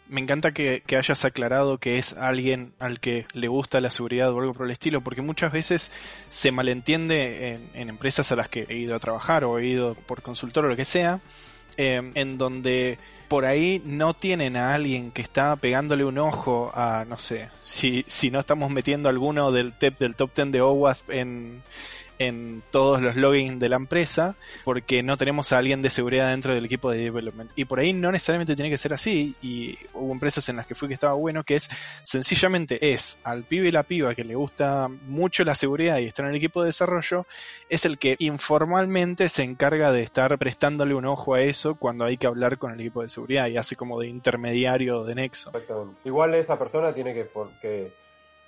[0.10, 4.40] me encanta que, hayas aclarado que es alguien al que le gusta la seguridad o
[4.40, 5.92] algo por el estilo, porque muchas veces
[6.30, 10.22] se malentiende en, empresas a las que he ido a trabajar o he ido por
[10.22, 11.22] consultor o lo que sea,
[11.78, 17.06] eh, en donde por ahí no tienen a alguien que está pegándole un ojo a,
[17.08, 21.64] no sé, si, si no estamos metiendo alguno del, del top 10 de OWASP en,
[22.20, 26.54] en todos los logins de la empresa porque no tenemos a alguien de seguridad dentro
[26.54, 27.52] del equipo de development.
[27.56, 30.76] Y por ahí no necesariamente tiene que ser así y hubo empresas en las que
[30.76, 31.70] fui que estaba bueno que es
[32.04, 36.24] sencillamente es al pibe y la piba que le gusta mucho la seguridad y está
[36.24, 37.26] en el equipo de desarrollo
[37.70, 42.18] es el que informalmente se encarga de estar prestándole un ojo a eso cuando hay
[42.18, 45.52] que hablar con el equipo de seguridad y hace como de intermediario de nexo.
[46.04, 47.94] Igual esa persona tiene que, porque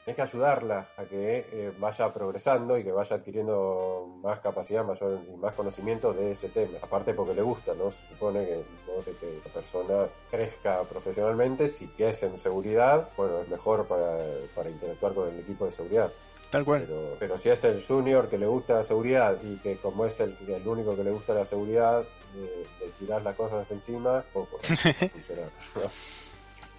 [0.10, 5.20] Tienes que ayudarla a que eh, vaya progresando y que vaya adquiriendo más capacidad mayor
[5.32, 6.80] y más conocimiento de ese tema.
[6.82, 7.92] Aparte porque le gusta, ¿no?
[7.92, 13.86] Se supone que, que la persona crezca profesionalmente, si es en seguridad, bueno, es mejor
[13.86, 16.12] para, interactuar con el equipo de seguridad.
[16.50, 16.88] Tal cual.
[17.20, 20.36] Pero, si es el junior que le gusta la seguridad y que como es el,
[20.48, 25.52] el único que le gusta la seguridad, de, tirar las cosas encima, poco funcionar.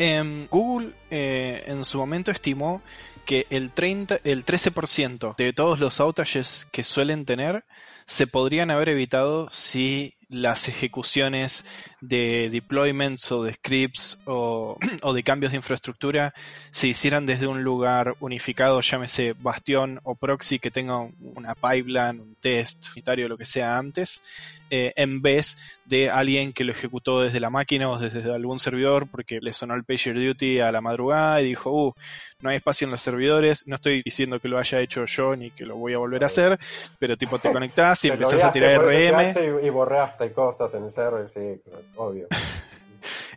[0.01, 2.81] Em, Google eh, en su momento estimó
[3.25, 7.65] que el, 30, el 13% de todos los outages que suelen tener
[8.11, 11.65] se podrían haber evitado si las ejecuciones
[12.01, 14.77] de deployments o de scripts o,
[15.15, 16.35] de cambios de infraestructura
[16.73, 22.35] se hicieran desde un lugar unificado, llámese bastión o proxy, que tenga una pipeline, un
[22.35, 24.25] test unitario, lo que sea antes,
[24.71, 29.09] eh, en vez de alguien que lo ejecutó desde la máquina o desde algún servidor
[29.09, 31.95] porque le sonó el PagerDuty a la madrugada y dijo, uh,
[32.41, 33.67] no hay espacio en los servidores.
[33.67, 36.27] No estoy diciendo que lo haya hecho yo ni que lo voy a volver a
[36.27, 36.59] hacer,
[36.99, 39.65] pero tipo te conectás y empezás a tirar RM.
[39.65, 41.61] Y, borraste cosas en el server, sí,
[41.97, 42.27] obvio.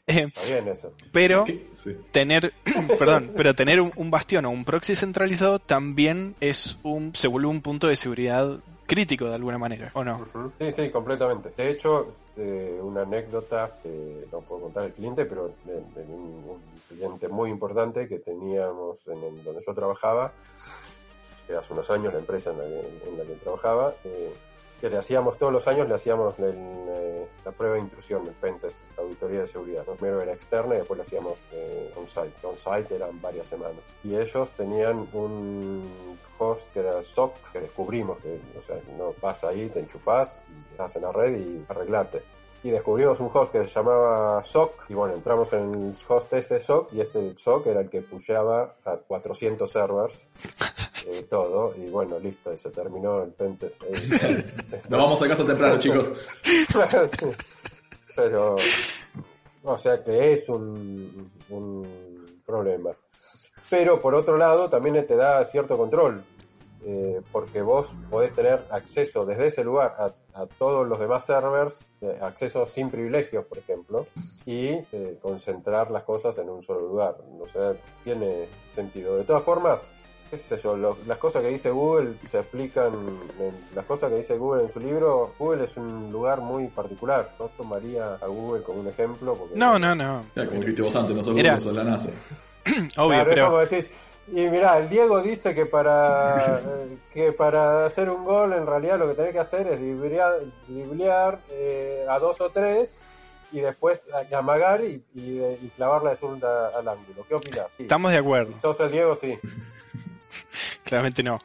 [0.06, 0.92] Eh, bien eso.
[1.14, 1.46] Pero
[2.12, 2.52] tener,
[3.00, 7.62] perdón, pero tener un, bastión o un proxy centralizado también es un, se vuelve un
[7.62, 10.28] punto de seguridad crítico de alguna manera, ¿o no?
[10.60, 11.54] Sí, sí, completamente.
[11.56, 17.28] De hecho, eh, una anécdota que no puedo contar el cliente, pero de, un, cliente
[17.28, 20.34] muy importante que teníamos en donde yo trabajaba,
[21.58, 24.34] hace unos años la empresa en la que, trabajaba, eh,
[24.84, 28.76] que le hacíamos todos los años, le hacíamos eh, la prueba de intrusión, el pentest,
[28.98, 29.86] la auditoría de seguridad.
[29.86, 32.46] Primero era externa y después la hacíamos eh, on-site.
[32.46, 33.80] On-site eran varias semanas.
[34.04, 39.48] Y ellos tenían un host que era SOC, que descubrimos que, o sea, no pasa
[39.48, 40.38] ahí, te enchufás,
[40.72, 42.22] estás en la red y arreglate
[42.64, 46.62] y descubrimos un host que se llamaba SOC y bueno, entramos en el host ese
[46.62, 50.30] SOC y este SOC era el que pusheaba a 400 servers
[51.08, 53.84] eh, todo y bueno, listo, y se terminó el pentest.
[54.90, 56.10] Nos vamos a casa temprano, chicos.
[58.16, 58.56] Pero,
[59.64, 62.92] o sea que es un, un problema.
[63.70, 66.24] Pero por otro lado también te da cierto control,
[66.86, 72.18] eh, porque vos podés tener acceso desde ese lugar a, todos los demás servers, eh,
[72.22, 74.08] acceso sin privilegios, por ejemplo,
[74.46, 77.18] y eh, concentrar las cosas en un solo lugar.
[77.40, 79.16] O sea, tiene sentido.
[79.16, 79.92] De todas formas,
[80.32, 82.92] qué sé yo, las cosas que dice Google se explican,
[83.76, 87.30] las cosas que dice Google en su libro, Google es un lugar muy particular.
[87.40, 89.36] No tomaría a Google como un ejemplo.
[89.36, 90.24] Porque no, no, no.
[90.34, 92.10] como dijiste vos antes, no Google, sos la NASA.
[92.98, 93.62] Obvio, pero...
[94.28, 96.62] Y mira, el Diego dice que para
[97.14, 102.06] que para hacer un gol en realidad lo que tenés que hacer es driblear, eh,
[102.10, 103.00] a dos o tres
[103.52, 104.06] y después
[104.36, 107.24] amagar y, y, clavar la segunda al ángulo.
[107.28, 107.80] ¿Qué opinas?
[107.80, 108.52] Estamos de acuerdo.
[108.60, 109.38] sos el Diego, sí.
[110.84, 111.40] Claramente no.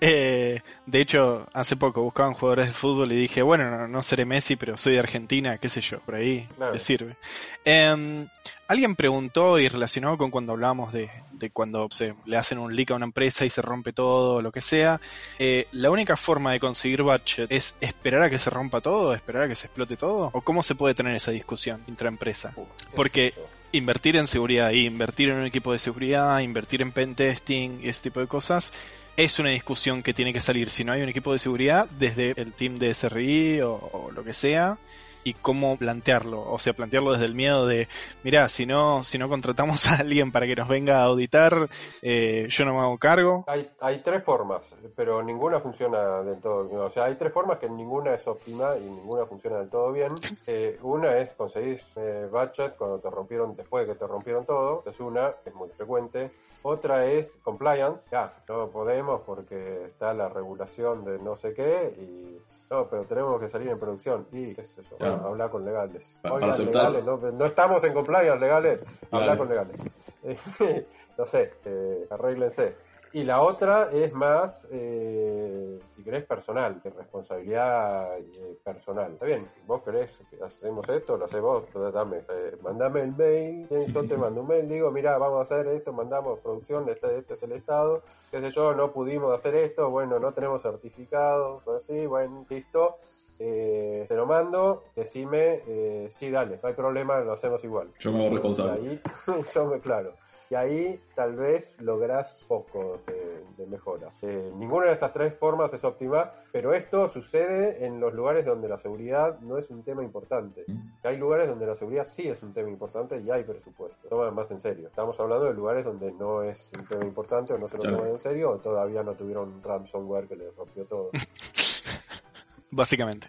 [0.00, 4.56] Eh, de hecho, hace poco buscaban jugadores de fútbol y dije, bueno, no, seré Messi,
[4.56, 7.16] pero soy de Argentina, qué sé yo, por ahí le sirve.
[7.64, 8.26] Em,
[8.68, 11.10] alguien preguntó y relacionado con cuando hablábamos de,
[11.52, 14.60] cuando se le hacen un leak a una empresa y se rompe todo, lo que
[14.60, 15.00] sea,
[15.38, 19.44] eh, ¿la única forma de conseguir budget es esperar a que se rompa todo, esperar
[19.44, 20.30] a que se explote todo?
[20.32, 22.54] ¿O cómo se puede tener esa discusión intraempresa?
[22.94, 23.34] Porque
[23.72, 28.20] invertir en seguridad invertir en un equipo de seguridad, invertir en pentesting y ese tipo
[28.20, 28.72] de cosas,
[29.16, 30.70] es una discusión que tiene que salir.
[30.70, 34.32] Si no hay un equipo de seguridad desde el team de SRI o lo que
[34.32, 34.78] sea
[35.24, 36.50] y cómo plantearlo.
[36.50, 37.88] O sea, plantearlo desde el miedo de,
[38.22, 41.68] mira, si no, si no contratamos a alguien para que nos venga a auditar,
[42.02, 43.44] eh, yo no me hago cargo.
[43.46, 44.62] Hay, hay tres formas,
[44.96, 46.80] pero ninguna funciona del todo bien.
[46.80, 50.12] O sea, hay tres formas que ninguna es óptima y ninguna funciona del todo bien.
[50.46, 54.82] Eh, una es conseguir eh, budget cuando te rompieron, después de que te rompieron todo.
[54.86, 56.30] Es una, es muy frecuente.
[56.62, 62.38] Otra es compliance, ya, no podemos porque está la regulación de no sé qué y
[62.70, 64.26] no, pero tenemos que salir en producción.
[64.30, 66.16] Y, qué es eso, hablar con legales.
[66.22, 69.84] legales, no, estamos en compliance legales, hablar con legales.
[71.18, 72.89] no sé, eh, arréglense.
[73.12, 79.14] Y la otra es más, eh, si querés, personal, de responsabilidad eh, personal.
[79.14, 83.68] Está bien, vos querés que hacemos esto, lo hacemos vos, dame, eh, mandame el mail,
[83.68, 87.34] yo te mando un mail, digo, mira, vamos a hacer esto, mandamos producción, este, este
[87.34, 92.06] es el estado, qué sé yo, no pudimos hacer esto, bueno, no tenemos certificados, así,
[92.06, 92.96] bueno, listo.
[93.42, 97.90] Eh, te lo mando, decime, eh, sí, dale, no hay problema, lo hacemos igual.
[97.98, 98.72] Yo me hago responsable.
[98.72, 99.00] Ahí,
[99.54, 100.12] yo me, claro
[100.50, 104.10] y ahí tal vez lográs poco de, mejora.
[104.22, 108.68] Eh, ninguna de estas tres formas es óptima, pero esto sucede en los lugares donde
[108.68, 110.64] la seguridad no es un tema importante.
[110.66, 110.92] Mm.
[111.04, 114.08] Hay lugares donde la seguridad sí es un tema importante y hay presupuesto.
[114.08, 114.88] Toman más en serio.
[114.88, 118.08] Estamos hablando de lugares donde no es un tema importante o no se lo toman
[118.08, 121.10] en serio o todavía no tuvieron ransomware que les rompió todo.
[122.72, 123.28] Básicamente.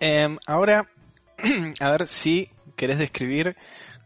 [0.00, 0.88] Em, ahora,
[1.80, 3.56] a ver si querés describir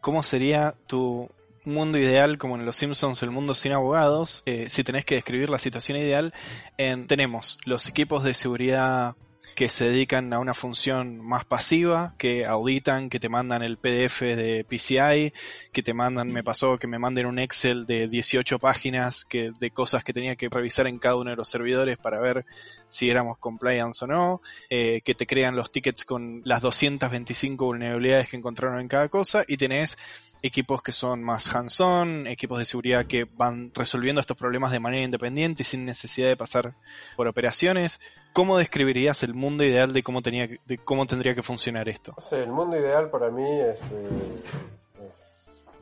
[0.00, 1.28] cómo sería tu
[1.64, 5.50] mundo ideal, como en Los Simpsons, el mundo sin abogados, eh, si tenés que describir
[5.50, 6.32] la situación ideal,
[6.78, 9.16] en, tenemos los equipos de seguridad
[9.54, 14.20] que se dedican a una función más pasiva, que auditan, que te mandan el PDF
[14.20, 15.34] de PCI,
[15.72, 19.70] que te mandan, me pasó que me manden un Excel de 18 páginas que, de
[19.70, 22.46] cosas que tenía que revisar en cada uno de los servidores para ver
[22.88, 28.28] si éramos compliance o no, eh, que te crean los tickets con las 225 vulnerabilidades
[28.28, 29.98] que encontraron en cada cosa y tenés
[30.42, 35.04] equipos que son más hands-on, equipos de seguridad que van resolviendo estos problemas de manera
[35.04, 36.74] independiente y sin necesidad de pasar
[37.16, 38.00] por operaciones.
[38.32, 42.14] ¿Cómo describirías el mundo ideal de cómo, tenía, de cómo tendría que funcionar esto?
[42.30, 44.40] el mundo ideal para mí es, eh,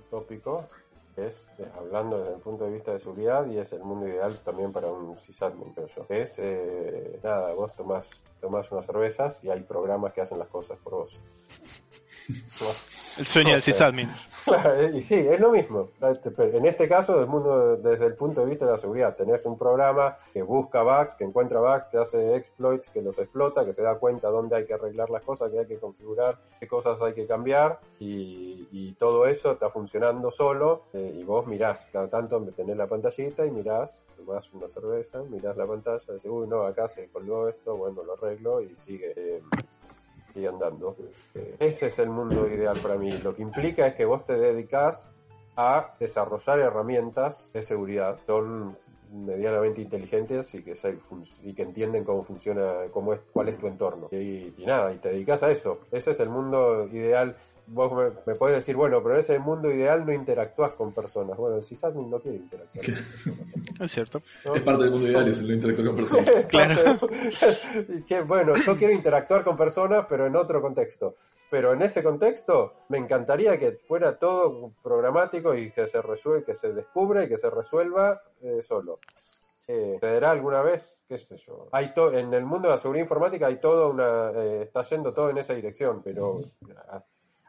[0.06, 0.68] utópico,
[1.18, 4.72] es, hablando desde el punto de vista de seguridad y es el mundo ideal también
[4.72, 6.06] para un sysadmin, creo yo.
[6.08, 10.78] Es, eh, nada, vos tomás, tomás unas cervezas y hay programas que hacen las cosas
[10.78, 11.20] por vos.
[13.18, 14.08] El sueño del sysadmin.
[14.44, 15.90] Claro, y sí, es lo mismo.
[16.00, 20.16] En este caso, mundo, desde el punto de vista de la seguridad, tenés un programa
[20.32, 23.98] que busca bugs, que encuentra bugs, que hace exploits, que los explota, que se da
[23.98, 27.26] cuenta dónde hay que arreglar las cosas, que hay que configurar, qué cosas hay que
[27.26, 28.56] cambiar, y,
[28.98, 33.50] todo eso está funcionando solo, eh, y vos mirás, cada tanto tenés la pantallita y
[33.50, 37.76] mirás, tomás una cerveza, mirás la pantalla, y decís, uy, no, acá se colgó esto,
[37.76, 39.12] bueno, lo arreglo, y sigue.
[39.16, 39.42] Eh,
[40.28, 40.96] sigue andando.
[41.58, 43.10] Ese es el mundo ideal para mí.
[43.24, 45.14] Lo que implica es que vos te dedicas
[45.56, 48.18] a desarrollar herramientas de seguridad.
[48.26, 48.76] Son
[49.10, 50.74] medianamente inteligentes y que,
[51.42, 54.08] y que entienden cómo funciona, cómo es, cuál es tu entorno.
[54.12, 55.80] Y, nada, y te dedicas a eso.
[55.90, 57.36] Ese es el mundo ideal.
[57.70, 57.92] Vos
[58.26, 61.36] me, puedes decir, bueno, pero en ese mundo ideal no interactúas con personas.
[61.36, 63.80] Bueno, el sysadmin no quiere interactuar con personas.
[63.80, 64.22] Es cierto.
[64.54, 66.46] Es parte del mundo ideal, es el no interactuar con personas.
[66.48, 67.00] claro.
[68.06, 71.14] que, bueno, yo quiero interactuar con personas, pero en otro contexto.
[71.50, 76.54] Pero en ese contexto me encantaría que fuera todo programático y que se resuelva, que
[76.54, 78.98] se descubra y que se resuelva eh, solo.
[79.66, 81.02] Eh, alguna vez?
[81.06, 81.68] ¿Qué sé yo?
[81.72, 84.30] Hay en el mundo de la seguridad informática hay todo una...
[84.30, 86.40] Eh, está yendo todo en esa dirección, pero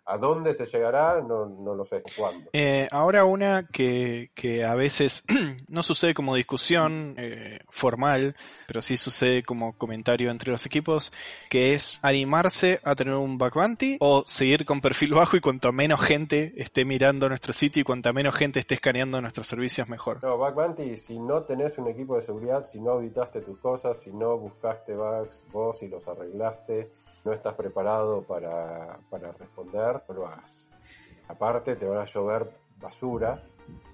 [0.09, 1.21] ¿A dónde se llegará?
[1.21, 2.01] No, no lo sé.
[2.17, 2.49] ¿Cuándo?
[2.51, 5.23] Eh, ahora una que, que, a veces
[5.67, 11.11] no sucede como discusión eh, formal, pero sí sucede como comentario entre los equipos,
[11.47, 15.71] que es animarse a tener un back bounty o seguir con perfil bajo y cuanto
[15.71, 20.23] menos gente esté mirando nuestro sitio y cuanto menos gente esté escaneando nuestros servicios mejor.
[20.23, 23.99] No, back bounty, si no tenés un equipo de seguridad, si no auditaste tus cosas,
[23.99, 26.89] si no buscaste bugs vos y los arreglaste,
[27.29, 28.99] no estás preparado para,
[29.37, 30.69] responder, no lo hagas.
[31.27, 33.43] Aparte te van a llover basura,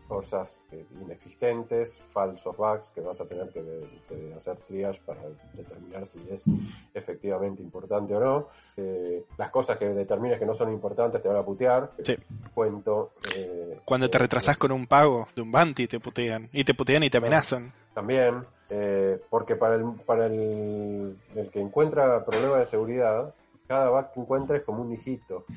[0.08, 0.68] cosas
[1.02, 5.22] inexistentes, falsos bugs que vas a tener que, hacer triage para
[5.54, 6.46] determinar si es
[6.94, 8.48] efectivamente importante o no.
[8.78, 11.92] Eh, las cosas que determines que no son importantes te van a putear.
[12.04, 12.16] Sí.
[12.54, 13.14] Cuento.
[13.36, 16.50] Eh, Cuando te retrasas con un pago de un bounty te putean.
[16.54, 17.74] Y te putean y te amenazan.
[17.94, 18.46] También.
[18.70, 23.34] Eh, porque para, el, para el, el, que encuentra problemas de seguridad,
[23.68, 25.46] cada bug que encuentra es como un hijito.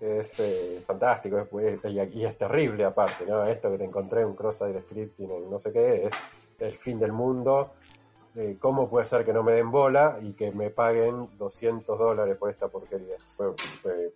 [0.00, 1.46] Es eh, fantástico
[1.84, 3.44] y, es terrible aparte, ¿no?
[3.44, 6.14] Esto que te encontré, un cross-site scripting, no sé qué, es
[6.58, 7.72] el fin del mundo.
[8.34, 12.38] Eh, ¿Cómo puede ser que no me den bola y que me paguen 200 dólares
[12.38, 13.16] por esta porquería?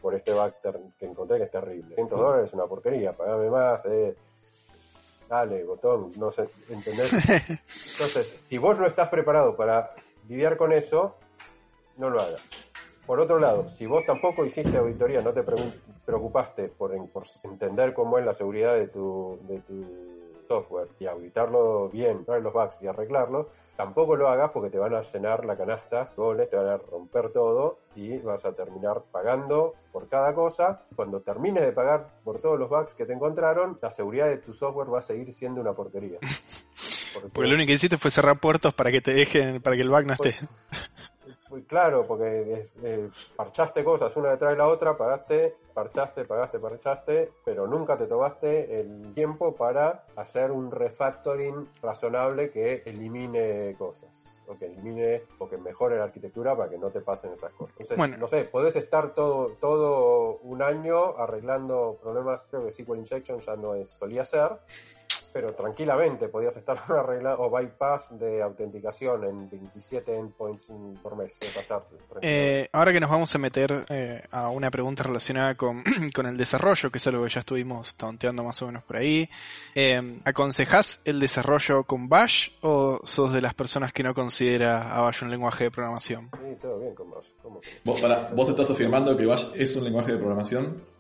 [0.00, 0.54] Por, este bug
[0.98, 1.90] que encontré que es terrible.
[1.90, 4.16] 200 dólares es una porquería, pagame más, eh
[5.28, 7.12] dale, botón, no sé, ¿entendés?
[7.92, 9.94] Entonces, si vos no estás preparado para
[10.28, 11.16] lidiar con eso,
[11.96, 12.42] no lo hagas.
[13.06, 15.44] Por otro lado, si vos tampoco hiciste auditoría, no te
[16.06, 16.94] preocupaste por,
[17.44, 19.84] entender cómo es la seguridad de tu, de tu
[20.48, 24.94] software y auditarlo bien, ver los bugs y arreglarlos, tampoco lo hagas porque te van
[24.94, 30.08] a llenar la canasta, te van a romper todo y vas a terminar pagando por
[30.08, 30.82] cada cosa.
[30.94, 34.52] Cuando termines de pagar por todos los bugs que te encontraron, la seguridad de tu
[34.52, 36.18] software va a seguir siendo una porquería.
[37.32, 39.88] Porque, lo único que hiciste fue cerrar puertos para que te dejen, para que el
[39.88, 40.37] bug no esté.
[40.37, 40.50] Pues,
[41.62, 47.66] claro, porque eh, parchaste cosas una detrás de la otra, pagaste, parchaste, pagaste, parchaste, pero
[47.66, 54.10] nunca te tomaste el tiempo para hacer un refactoring razonable que elimine cosas
[54.46, 57.74] o que elimine o que mejore la arquitectura para que no te pasen esas cosas.
[57.78, 63.40] Entonces, no sé, podés estar todo, todo un año arreglando problemas, creo que SQL Injection
[63.40, 64.50] ya no es, solía ser,
[65.34, 71.38] pero tranquilamente podías estar arreglando o bypass de autenticación en 27 endpoints por mes
[72.22, 75.82] eh, ahora que nos vamos a meter eh, a una pregunta relacionada con,
[76.14, 79.28] con, el desarrollo, que es algo que ya estuvimos tonteando más o menos por ahí,
[79.74, 85.00] eh, ¿aconsejás el desarrollo con Bash o sos de las personas que no considera a
[85.00, 86.30] Bash un lenguaje de programación?
[86.32, 87.26] Sí, todo bien con Bash.
[87.84, 88.02] ¿Vos,
[88.34, 90.93] ¿Vos estás afirmando que Bash es un lenguaje de programación?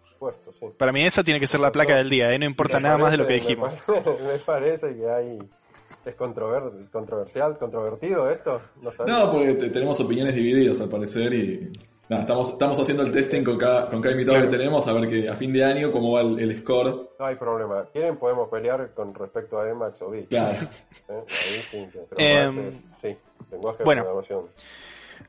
[0.78, 2.38] Para mí esa tiene que ser la placa del día, ¿eh?
[2.38, 3.76] no importa nada más de lo que dijimos.
[3.88, 5.38] Me parece, que hay
[6.04, 8.60] ¿Es controver- controversial, controvertido esto?
[8.82, 8.90] No.
[9.06, 11.72] No, porque te- tenemos opiniones divididas al parecer y
[12.10, 15.08] nada, estamos, estamos haciendo el testing con cada, con cada invitado que tenemos a ver
[15.08, 17.08] que a fin de año cómo va el, el score.
[17.18, 17.86] No hay problema.
[17.90, 18.18] ¿Quieren?
[18.18, 20.28] Podemos pelear con respecto a Emacs o Bit.
[20.28, 20.52] Claro.
[21.08, 21.24] ¿eh?
[21.26, 23.16] Ahí sí, pero Em, más es- sí,
[23.50, 24.02] lenguaje de bueno.
[24.02, 24.44] programación.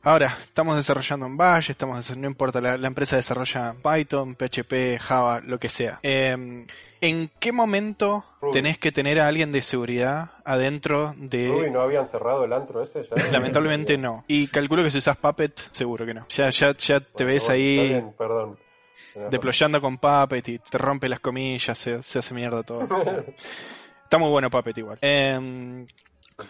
[0.03, 5.41] Ahora, estamos desarrollando en Bash, estamos no importa, la, la empresa desarrolla Python, PHP, Java,
[5.43, 5.99] lo que sea.
[6.03, 6.65] Eh,
[7.01, 8.51] ¿En qué momento Ruby.
[8.53, 11.49] tenés que tener a alguien de seguridad adentro de...
[11.49, 13.15] Ruby, ¿no habían cerrado el antro ese ya?
[13.31, 14.23] Lamentablemente no.
[14.27, 16.25] Y calculo que si usas Puppet, seguro que no.
[16.29, 18.59] Ya, ya, ya te Bueno, ves bueno, ahí bien, perdón.
[19.29, 22.88] Deployando con Puppet y te rompe las comillas, se, se hace mierda todo.
[24.03, 24.97] Está muy bueno Puppet igual.
[25.01, 25.86] Eh.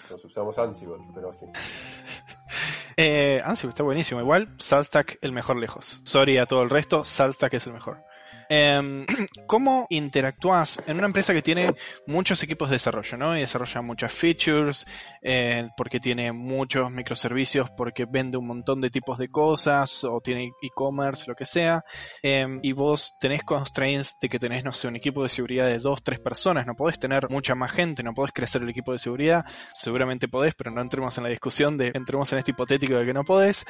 [0.09, 1.45] Nos usamos Ansible, pero sí.
[2.98, 4.22] Eh, Ansible está buenísimo.
[4.22, 6.02] Igual, Saltstack el mejor lejos.
[6.04, 8.04] Sorry a todo el resto, Saltstack es el mejor.
[8.50, 9.06] Em,
[9.48, 11.76] ¿Cómo interactúas en una empresa que tiene
[12.08, 13.36] muchos equipos de desarrollo, ¿no?
[13.38, 14.86] Y desarrolla muchas features,
[15.22, 20.52] eh, porque tiene muchos microservicios, porque vende un montón de tipos de cosas, o tiene
[20.62, 21.84] e-commerce, lo que sea.
[22.22, 25.80] Em, y vos tenés constraints de que tenés, no sé, un equipo de seguridad de
[25.80, 26.66] dos, tres personas.
[26.66, 29.46] No podés tener mucha más gente, no podés crecer el equipo de seguridad.
[29.74, 33.14] Seguramente podés, pero no entremos en la discusión de, entremos en este hipotético de que
[33.14, 33.66] no podés.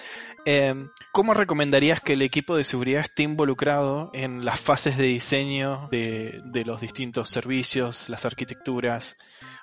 [0.45, 5.87] Em, ¿Cómo recomendarías que el equipo de seguridad esté involucrado en las fases de diseño
[5.91, 9.15] de, de los distintos servicios, las arquitecturas?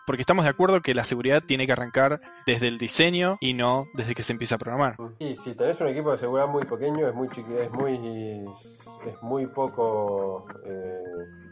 [0.07, 3.87] Porque estamos de acuerdo que la seguridad tiene que arrancar desde el diseño y no
[3.95, 4.97] desde que se empieza a programar.
[5.21, 8.45] Y si tenés un equipo de seguridad muy pequeño, es muy chiqui- es muy
[9.07, 11.03] es muy poco eh,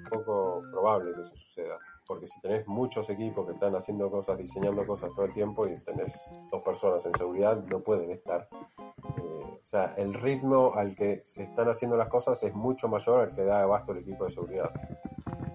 [0.08, 1.78] poco probable que eso suceda.
[2.10, 5.78] Porque si tenés muchos equipos que están haciendo cosas, diseñando cosas todo el tiempo y
[5.78, 8.48] tenés dos personas en seguridad, no pueden estar.
[9.16, 13.20] eh, o sea, el ritmo al que se están haciendo las cosas es mucho mayor
[13.20, 14.72] al que da abasto el equipo de seguridad.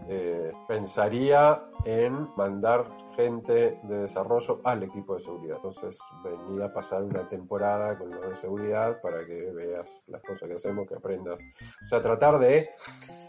[0.08, 2.86] Eh, pensaría en mandar
[3.16, 5.58] gente de desarrollo al equipo de seguridad.
[5.58, 10.50] Entonces, venía a pasar una temporada con los de seguridad para que veas las cosas
[10.50, 11.42] que hacemos, que aprendas.
[11.84, 12.70] O sea, tratar de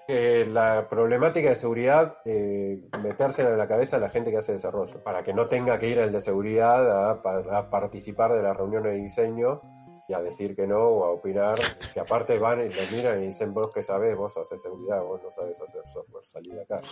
[0.06, 4.52] que la problemática de seguridad eh, metérsela en la cabeza a la gente que hace
[4.52, 8.56] desarrollo, para que no tenga que ir el de seguridad a, a participar de las
[8.56, 9.62] reuniones de diseño
[10.08, 11.56] y a decir que no o a opinar,
[11.92, 15.20] que aparte van y lo miran y dicen vos que sabés, vos haces seguridad, vos
[15.22, 16.80] no sabés hacer software, salí de acá.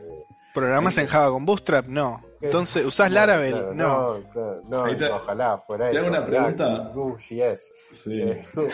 [0.00, 1.86] Eh, ¿Programas en Java con Bootstrap?
[1.86, 2.22] No.
[2.40, 2.46] ¿qué?
[2.46, 3.52] Entonces, ¿usás Laravel?
[3.52, 4.18] claro, no.
[4.18, 6.92] no, claro, no, te- ojalá fuera te hago eso, una pregunta.
[6.94, 7.72] Vue.js.
[7.92, 8.20] Sí.
[8.22, 8.42] Eh,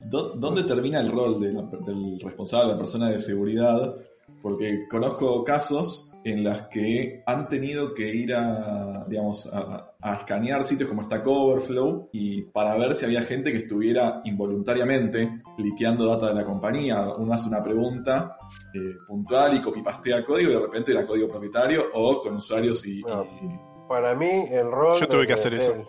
[0.00, 3.94] ¿Dó- ¿Dónde termina el rol de la- del responsable, la persona de seguridad?
[4.42, 10.62] Porque conozco casos en las que han tenido que ir a, digamos, a, a escanear
[10.64, 16.28] sitios como Stack Overflow y para ver si había gente que estuviera involuntariamente liqueando data
[16.28, 17.08] de la compañía.
[17.16, 18.36] Uno hace una pregunta
[18.74, 23.02] eh, puntual y copy-pastea código y de repente era código propietario o con usuarios y...
[23.02, 23.24] No.
[23.24, 24.94] y- para mí, el rol.
[24.98, 25.86] Yo tuve que hacer eso.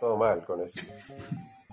[0.00, 0.80] Todo mal con eso.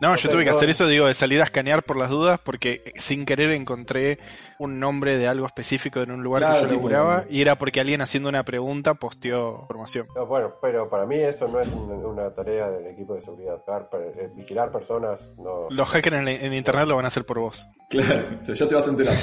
[0.02, 2.92] No, yo tuve que hacer eso, digo, de salir a escanear por las dudas, porque
[2.98, 4.20] sin querer encontré
[4.60, 7.58] un nombre de algo específico en un lugar Claro, que yo tipo- laburaba, y era
[7.58, 10.08] porque alguien haciendo una pregunta posteó información.
[10.14, 13.64] No, bueno, pero para mí eso no es un- una tarea del equipo de seguridad.
[13.94, 15.68] Eh, Vigilar personas, no.
[15.70, 17.66] Los hackers en, en internet lo van a hacer por vos.
[17.90, 19.16] Claro, ya te vas a enterar.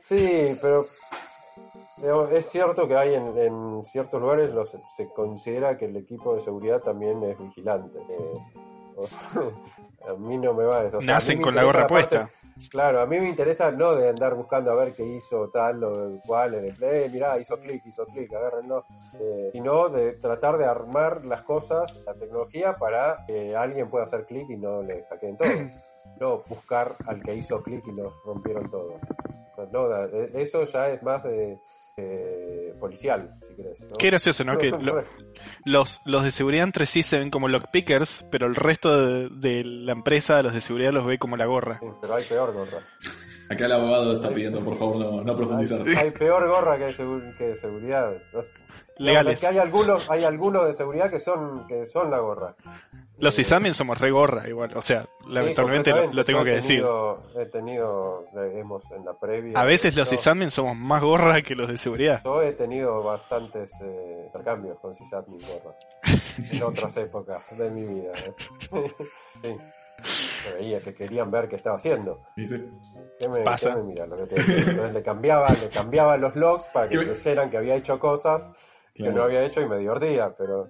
[0.00, 0.86] Sí, pero
[2.30, 6.40] es cierto que hay en, en ciertos lugares los, se considera que el equipo de
[6.40, 7.98] seguridad también es vigilante.
[7.98, 8.34] eh,
[10.08, 10.98] a mí no me va eso.
[10.98, 12.30] O sea, Nacen con la gorra parte- puesta.
[12.70, 16.18] Claro, a mí me interesa no de andar buscando a ver qué hizo tal o
[16.26, 18.86] cual, en el, eh, mirá, hizo clic, hizo clic, agárrenlo,
[19.20, 24.24] eh, sino de tratar de armar las cosas, la tecnología, para que alguien pueda hacer
[24.24, 25.48] clic y no le hackeen todo.
[26.18, 28.94] No buscar al que hizo clic y lo rompieron todo.
[29.70, 29.92] No,
[30.32, 31.58] eso ya es más de
[31.98, 33.80] eh, policial, si querés.
[33.82, 33.96] ¿no?
[33.98, 34.58] Qué gracioso, ¿no?
[34.58, 35.02] Que lo-
[35.64, 39.64] los, los de seguridad entre sí se ven como lockpickers, pero el resto de, de
[39.64, 41.78] la empresa, los de seguridad, los ve como la gorra.
[41.80, 42.78] Sí, pero hay peor gorra.
[43.48, 45.80] Acá el abogado está pidiendo, por favor, no, no profundizar.
[45.86, 46.94] Hay, hay peor gorra que,
[47.38, 48.12] que seguridad.
[48.98, 49.40] Los- Legales.
[49.40, 52.54] que hay algunos, hay algunos de seguridad que son, que son la gorra.
[53.18, 56.52] Los Eh, sysadmins somos re gorra igual, o sea, sí, lamentablemente lo, lo tengo que
[56.52, 56.80] he decir.
[56.80, 59.58] tenido- He tenido, hemos en la previa.
[59.58, 62.22] A veces los sysadmins somos más gorra que los de seguridad.
[62.24, 65.76] Yo he tenido bastantes eh, intercambios con sysadmin gorra.
[66.52, 68.12] en otras épocas de mi vida.
[68.16, 68.34] ¿eh?
[69.42, 69.56] sí.
[70.02, 72.20] Se veía que querían ver qué estaba haciendo.
[72.36, 73.70] ¿Qué me, Pasa.
[73.70, 74.56] qué me mira lo que te decía?
[74.70, 77.98] Entonces le cambiaba, le cambiaba los logs para que ¿Qué me- creyeran que había hecho
[77.98, 78.52] cosas
[78.96, 80.68] que no había hecho y me divertía, pero.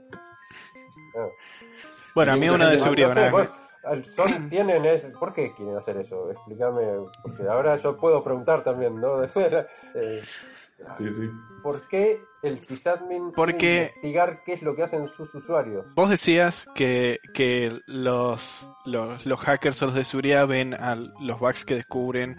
[1.15, 1.29] no.
[2.15, 6.31] Bueno, a mí una de seguridad No son, tienen es, ¿Por qué quieren hacer eso?
[6.31, 6.83] Explícame,
[7.23, 9.23] porque ahora yo puedo preguntar también, ¿no?
[9.95, 10.23] Eh,
[10.99, 11.31] Sí, sí.
[11.63, 15.87] ¿Por qué el sysadmin Porque- quiere investigar qué es lo que hacen sus usuarios?
[15.95, 21.39] Vos decías que, que los, los, los hackers o los de seguridad ven a los
[21.41, 22.37] bugs que descubren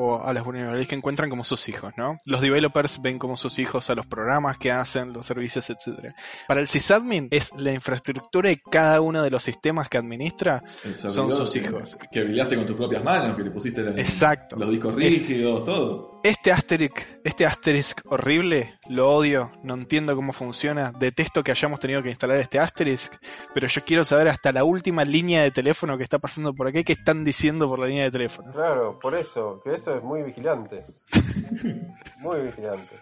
[0.00, 2.16] o a las vulnerabilidades que encuentran como sus hijos, ¿no?
[2.24, 6.14] Los developers ven como sus hijos a los programas que hacen, los servicios, etcétera.
[6.46, 10.62] Para el sysadmin es la infraestructura de cada uno de los sistemas que administra.
[10.84, 11.98] El Son sus que- hijos.
[12.12, 14.56] Que habilitaste con tus propias manos, que le pusiste la- Exacto.
[14.56, 16.20] los discos Es- rígidos, todo.
[16.22, 22.02] Este asterisk, este asterisk horrible, lo odio, no entiendo cómo funciona, detesto que hayamos tenido
[22.02, 23.14] que instalar este asterisk,
[23.54, 26.82] pero yo quiero saber hasta la última línea de teléfono que está pasando por aquí,
[26.82, 28.52] qué están diciendo por la línea de teléfono.
[28.52, 30.84] Claro, por eso, que eso es muy vigilante.
[32.20, 32.96] Muy vigilante.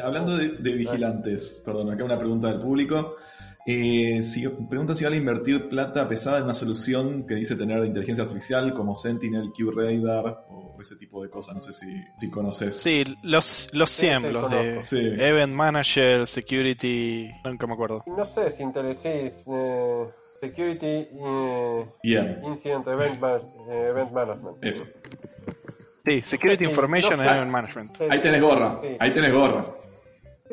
[0.00, 3.16] Hablando de, de vigilantes, perdón, acá una pregunta del público.
[3.66, 8.22] Eh, si, pregunta si vale invertir plata pesada en una solución que dice tener inteligencia
[8.22, 11.54] artificial como Sentinel, QRadar o ese tipo de cosas.
[11.56, 11.86] No sé si,
[12.18, 12.76] si conoces.
[12.76, 14.82] Sí, los, los SIEM, sí, los de.
[14.84, 14.98] Sí.
[15.00, 18.04] Event Manager, Security, nunca me acuerdo.
[18.06, 20.04] No sé si interesís eh,
[20.40, 21.86] Security eh,
[22.44, 24.56] Incident Event, Ma- eh, Event Management.
[24.64, 24.84] eso.
[26.04, 28.00] Sí, Security Information and Event Management.
[28.10, 28.96] Ahí tenés gorra, sí.
[28.98, 29.64] ahí tenés gorra.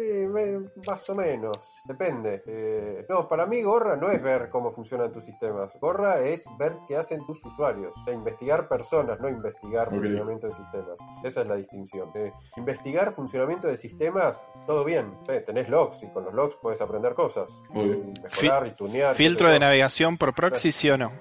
[0.02, 2.42] Sí, me- más o menos, depende.
[2.48, 5.78] Eh, no, para mí gorra no es ver cómo funcionan tus sistemas.
[5.80, 7.96] Gorra es ver qué hacen tus usuarios.
[7.96, 10.98] O sea, investigar personas, no investigar funcionamiento de sistemas.
[11.24, 12.10] Esa es la distinción.
[12.16, 15.14] Eh, investigar funcionamiento de sistemas, todo bien.
[15.28, 17.52] Eh, tenés logs y con los logs puedes aprender cosas.
[17.76, 17.78] Y
[18.24, 19.14] mejorar y tunear.
[19.16, 21.12] Filtro de navegación por proxy, sí o no.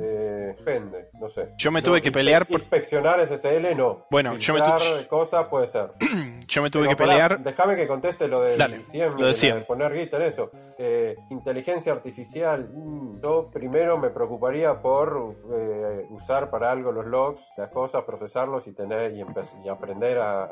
[0.00, 1.50] Eh, depende, no sé.
[1.58, 4.06] Yo me No, tuve que inspe- pelear por- Inspeccionar SSL no.
[4.10, 5.90] Bueno, yo me Filtrar tu- cosas puede ser.
[6.46, 7.42] Yo me tuve Pero que pelear.
[7.42, 8.76] Déjame que conteste lo de Dale,
[9.10, 10.50] lo de poner Git en eso.
[10.78, 12.68] Eh, inteligencia artificial.
[12.72, 18.66] mm, yo primero me preocuparía por eh, usar para algo los logs, las cosas, procesarlos
[18.66, 19.24] y tener y,
[19.64, 20.44] y aprender a,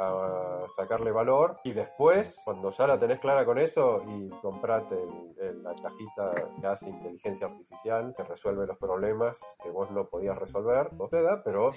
[0.65, 1.57] a sacarle valor.
[1.65, 6.31] Y después, cuando ya la tenés clara con eso, y comprate el- el- la cajita
[6.61, 11.23] que hace inteligencia artificial, que resuelve los problemas que vos no podías resolver, vos te
[11.23, 11.71] da, pero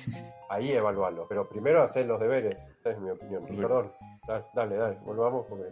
[0.50, 1.26] ahí evaluarlo.
[1.28, 3.44] Pero primero hacer los deberes, es mi opinión.
[3.46, 3.92] Perdón.
[4.28, 5.66] Dale, dale, volvamos porque...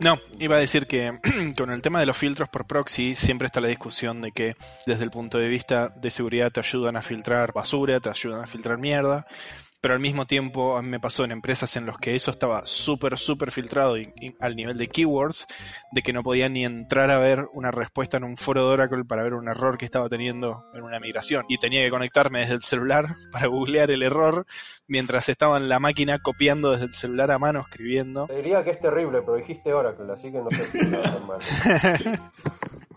[0.00, 1.18] No, iba a decir que
[1.56, 4.56] con el tema de los filtros por proxy siempre está la discusión de que
[4.86, 8.46] desde el punto de vista de seguridad te ayudan a filtrar basura, te ayudan a
[8.46, 9.26] filtrar mierda,
[9.80, 12.64] pero al mismo tiempo a mí me pasó en empresas en los que eso estaba
[12.64, 15.46] súper, súper filtrado y, y al nivel de keywords,
[15.92, 19.04] de que no podía ni entrar a ver una respuesta en un foro de Oracle
[19.04, 21.44] para ver un error que estaba teniendo en una migración.
[21.48, 24.46] Y tenía que conectarme desde el celular para googlear el error
[24.86, 28.26] mientras estaba en la máquina copiando desde el celular a mano, escribiendo.
[28.26, 31.20] Te diría que es terrible, pero dijiste Oracle, así que no sé si está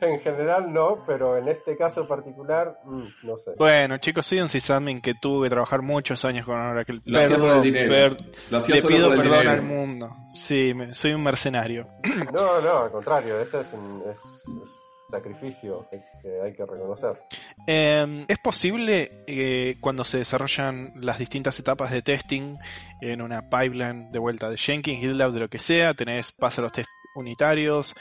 [0.00, 3.52] en general no, pero en este caso particular, mm, no sé.
[3.58, 7.00] Bueno, chicos, soy un sysadmin que tuvo que trabajar muchos años con Oracle.
[7.04, 7.90] Lo hacía por el dinero.
[8.16, 9.50] per- Lo hacía le pido por el perdón dinero.
[9.50, 10.08] al mundo.
[10.32, 11.88] Sí, me- soy un mercenario.
[12.32, 14.70] No, no, al contrario, este es un es- es
[15.10, 17.20] sacrificio que, hay que reconocer.
[17.66, 22.56] Eh, ¿Es posible eh, cuando se desarrollan las distintas etapas de testing
[23.00, 26.72] en una pipeline de vuelta de Jenkins, GitLab, de lo que sea, tenés, pasa los
[26.72, 27.94] test unitarios,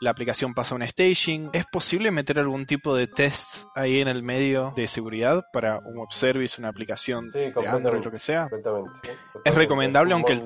[0.00, 4.08] la aplicación pasa a un staging, ¿es posible meter algún tipo de tests ahí en
[4.08, 7.68] el medio de seguridad para un web service, una aplicación Sí, de.
[7.68, 8.48] Android, lo que sea?
[9.44, 10.42] ¿Es recomendable un aunque el,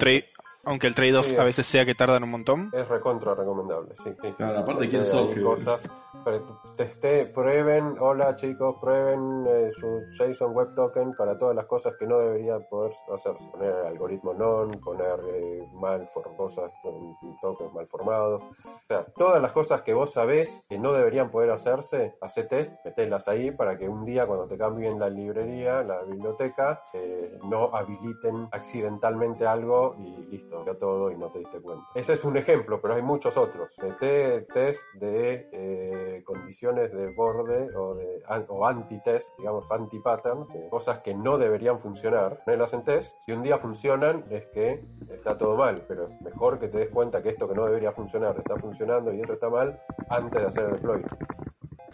[0.64, 1.36] aunque el trade-off Sí.
[1.36, 2.70] a veces sea que tardan un montón?
[2.72, 4.14] Es recontra recomendable, sí.
[4.20, 4.32] sí.
[4.32, 5.88] Claro, aparte, ¿quién sos que- cosas,
[6.24, 11.96] pero testé, prueben, hola chicos, prueben eh, su JSON Web Token para todas las cosas
[11.98, 13.50] que no deberían poder hacerse.
[13.50, 18.42] Poner algoritmo non, poner eh, mal for- cosas con tokens mal formados.
[18.42, 22.84] O sea, todas las cosas que vos sabés que no deberían poder hacerse, hace test,
[22.84, 27.74] metelas ahí para que un día cuando te cambien la librería, la biblioteca, eh, no
[27.74, 31.86] habiliten accidentalmente algo y listo, ya todo y no te diste cuenta.
[31.94, 33.76] Ese es un ejemplo, pero hay muchos otros.
[33.82, 41.00] Mete test de eh, condiciones de borde o, de, o anti-test, digamos anti-patterns, eh, cosas
[41.00, 42.42] que no deberían funcionar.
[42.44, 43.20] Ponelas en test.
[43.20, 46.90] Si un día funcionan, es que está todo mal, pero es mejor que te des
[46.90, 50.48] cuenta que esto que no debería funcionar está funcionando y eso está mal antes de
[50.48, 51.02] hacer el deploy.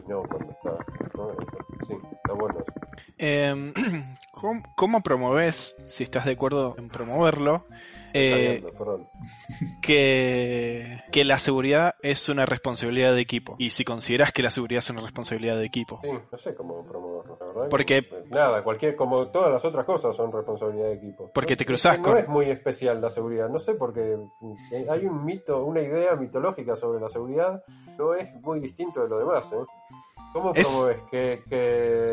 [0.09, 0.71] No, cuando está.
[1.17, 1.31] ¿no?
[1.87, 2.73] Sí, está bueno eso.
[3.19, 3.73] Eh,
[4.33, 7.65] ¿cómo, cómo promoves, si estás de acuerdo en promoverlo,
[8.15, 8.63] eh,
[9.81, 13.57] que, que la seguridad es una responsabilidad de equipo?
[13.59, 16.01] Y si consideras que la seguridad es una responsabilidad de equipo.
[16.03, 17.69] Sí, no sé cómo promoverlo, la verdad.
[17.71, 21.31] Porque- que- Nada, cualquier, como todas las otras cosas son responsabilidad de equipo.
[21.35, 24.17] Porque No- te cruzás no con- es muy especial la seguridad, no sé, porque
[24.73, 27.63] eh, hay un mito, una idea mitológica sobre la seguridad,
[27.99, 29.57] no es muy distinto de lo demás, ¿eh?
[30.33, 32.07] ¿Cómo Es- promueves que, que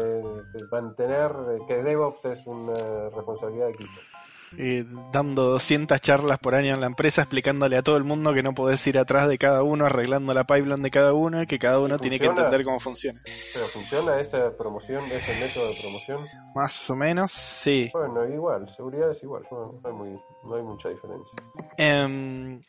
[0.71, 1.31] mantener,
[1.67, 2.73] que DevOps es una
[3.15, 3.91] responsabilidad de equipo?
[4.57, 8.43] Eh, dando 200 charlas por año en la empresa explicándole a todo el mundo que
[8.43, 11.59] no podés ir atrás de cada uno, arreglando la pipeline de cada uno y que
[11.59, 13.19] cada uno tiene que entender cómo funciona.
[13.53, 16.25] ¿Pero funciona esa promoción, ese método de promoción?
[16.55, 17.89] Más o menos, sí.
[17.93, 21.37] Bueno, igual, seguridad es igual, no, no hay, muy- no hay mucha diferencia.
[21.77, 22.61] Em,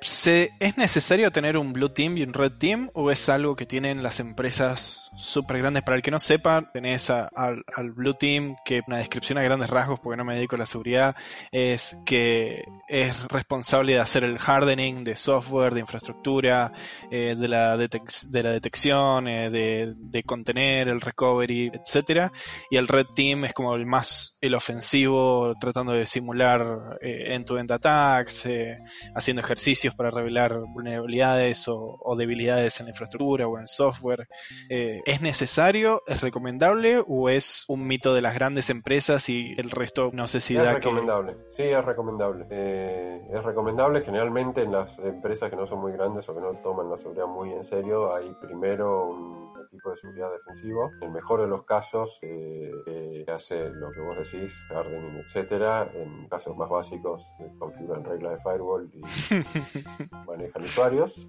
[0.00, 3.66] ¿se- ¿Es necesario tener un Blue Team y un Red Team o es algo que
[3.66, 5.82] tienen las empresas súper grandes?
[5.82, 9.70] Para el que no sepa, tenés a- al, Blue Team, que una descripción a grandes
[9.70, 11.14] rasgos, porque no me dedico a la seguridad,
[11.52, 16.72] es que es responsable de hacer el hardening de software, de infraestructura,
[17.10, 22.30] eh, de, la de la detección, eh, de, de contener, el recovery, etcétera
[22.70, 27.70] y el Red Team es como el más el ofensivo, tratando de simular eh, end-to-end
[27.72, 28.78] attacks, eh,
[29.14, 34.28] haciendo ejercicios para revelar vulnerabilidades o, o debilidades en la infraestructura o en el software.
[34.68, 36.02] Eh, ¿Es necesario?
[36.06, 37.02] ¿Es recomendable?
[37.06, 40.62] ¿O es un mito de las grandes empresas y el resto no sé si es
[40.62, 40.76] da que...
[40.76, 42.46] recomendable, sí, es recomendable.
[42.50, 46.52] Eh, es recomendable generalmente en las empresas que no son muy grandes o que no
[46.54, 49.33] toman la seguridad muy en serio, hay primero un
[49.84, 50.90] equipo de seguridad defensivo.
[51.00, 55.90] En el mejor de los casos, eh, eh, hace lo que vos decís, hardening, etcétera.
[55.94, 59.00] En casos más básicos, eh, configuran reglas de firewall y
[60.26, 61.28] manejan usuarios.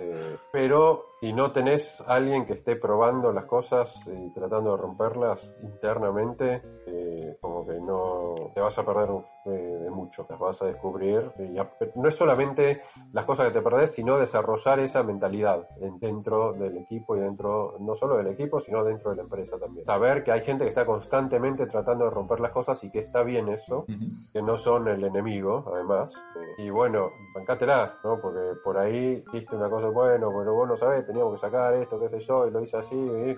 [0.00, 5.56] Eh, pero si no tenés alguien que esté probando las cosas y tratando de romperlas
[5.62, 9.08] internamente, eh, como que no te vas a perder
[9.46, 11.32] eh, de mucho, las vas a descubrir.
[11.38, 12.80] Y a- no es solamente
[13.12, 17.74] las cosas que te perdés, sino desarrollar esa mentalidad en- dentro del equipo y dentro,
[17.80, 19.86] no solo del equipo, sino dentro de la empresa también.
[19.86, 23.22] Saber que hay gente que está constantemente tratando de romper las cosas y que está
[23.22, 24.06] bien eso, Ujú.
[24.32, 26.14] que no son el enemigo, además.
[26.36, 28.20] Eh, Y bueno, bancátela, ¿no?
[28.20, 31.98] Porque por ahí viste una cosa, bueno, pero vos no sabés, teníamos que sacar esto,
[31.98, 33.36] qué sé yo, y lo hice así, y,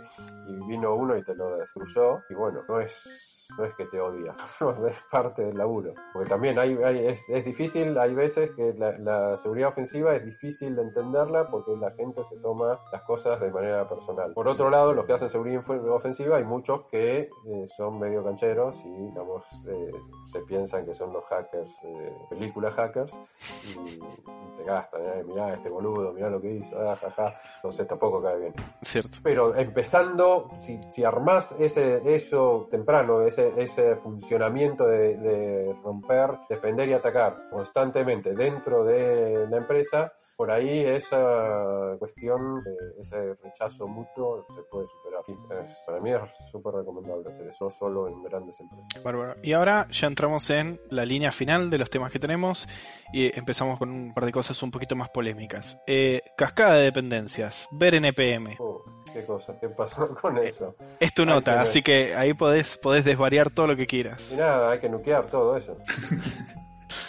[0.52, 3.29] y vino uno y te lo destruyó, y bueno, no es...
[3.58, 4.34] No es que te odia,
[4.88, 5.92] es parte del laburo.
[6.12, 10.24] Porque también hay, hay- es, es difícil, hay veces que la, la seguridad ofensiva es
[10.24, 14.32] difícil de entenderla porque la gente se toma las cosas de manera personal.
[14.34, 18.84] Por otro lado, los que hacen seguridad ofensiva, hay muchos que eh, son medio cancheros
[18.84, 19.90] y, digamos, eh,
[20.26, 23.20] se piensan que son los hackers, eh, película hackers,
[23.64, 27.34] y, y te gastan, eh, mirá este boludo, mirá lo que hizo, ah, ja, ja.
[27.56, 28.54] entonces tampoco cae bien.
[28.82, 29.18] Cierto.
[29.22, 36.92] Pero empezando, si, si armás ese, eso temprano, ese, ese funcionamiento de, romper, defender y
[36.92, 44.62] atacar constantemente dentro de la empresa, por ahí esa cuestión, de ese rechazo mutuo se
[44.70, 45.22] puede superar.
[45.28, 46.18] Y, eh, para mí es
[46.50, 49.04] súper recomendable hacer eso, solo en grandes empresas.
[49.04, 49.36] Bárbaro.
[49.42, 52.66] Y ahora ya entramos en la línea final de los temas que tenemos
[53.12, 55.78] y empezamos con un par de cosas un poquito más polémicas.
[55.86, 58.56] Eh, cascada de dependencias, ver NPM.
[58.60, 58.82] Oh,
[59.12, 59.58] ¿Qué cosa?
[59.60, 60.74] ¿Qué pasó con eso?
[61.00, 64.34] Es tu nota, que así que ahí podés, podés desvariar todo lo que Y quieras.
[64.38, 65.76] nada, hay que nuquear todo eso.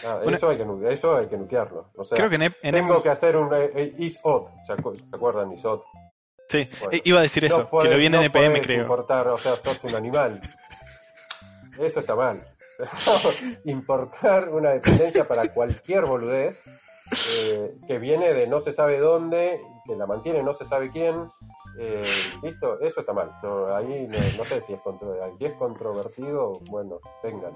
[0.04, 0.36] Bueno.
[0.38, 1.92] eso, hay que, eso hay que nuquearlo.
[1.96, 4.50] O sea, Creo que en, en- tengo que hacer un eh, eh, ISOT.
[4.66, 5.84] ¿Se, acu- ¿Se acuerdan ISOT?
[6.48, 7.00] Sí, Bueno.
[7.06, 8.82] iba a decir eso, No podés- que lo viene no NPM podés creo.
[8.82, 10.42] importar, o sea, sos un animal.
[11.80, 12.46] Eso está mal.
[13.66, 16.64] importar una dependencia para cualquier boludez
[17.40, 21.30] eh, que viene de no se sabe dónde, que la mantiene no se sabe quién.
[21.78, 22.04] Eh,
[22.44, 23.32] Listo, eso está mal.
[23.44, 26.54] No, ahí no, no sé si es, contro- si es controvertido.
[26.70, 27.54] Bueno, vengan.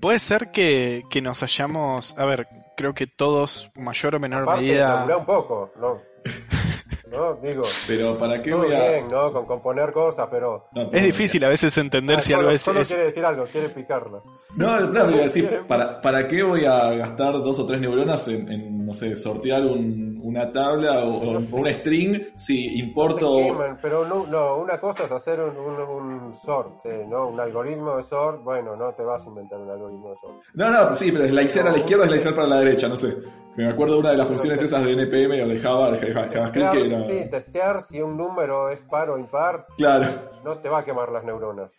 [0.00, 4.62] Puede ser que, que nos hayamos, a ver, creo que todos, mayor o menor Aparte,
[4.62, 5.06] medida...
[5.16, 6.00] un poco, ¿no?
[7.10, 7.34] ¿No?
[7.34, 8.88] Digo, Pero ¿para qué voy a...?
[8.90, 9.30] bien, ¿no?
[9.32, 10.68] Con componer cosas, pero...
[10.72, 12.62] No, Es difícil a veces entender Ah, si algo es...
[12.62, 14.22] Solo es- quiere decir algo, quiere picarlo.
[14.56, 17.80] No, no, pero iba a decir, ¿para, ¿para qué voy a gastar dos o tres
[17.82, 23.36] neuronas en, en, no sé, sortear un- una tabla o, o un string si importo...
[23.36, 27.28] Queman, pero no, no, una cosa es hacer un, un, un sort, sí, ¿no?
[27.28, 30.42] Un algoritmo de sort, bueno, no te vas a inventar un algoritmo de sort.
[30.54, 33.14] No, no, sí, pero slicear a la izquierda, slicear para la derecha, no sé.
[33.54, 36.28] Me acuerdo de una de las funciones esas de NPM o de Java, de Java-
[36.32, 37.02] JavaScript que era...
[37.06, 40.06] sí, testear si un número es par o impar, Claro,
[40.42, 41.70] no te va a quemar las neuronas.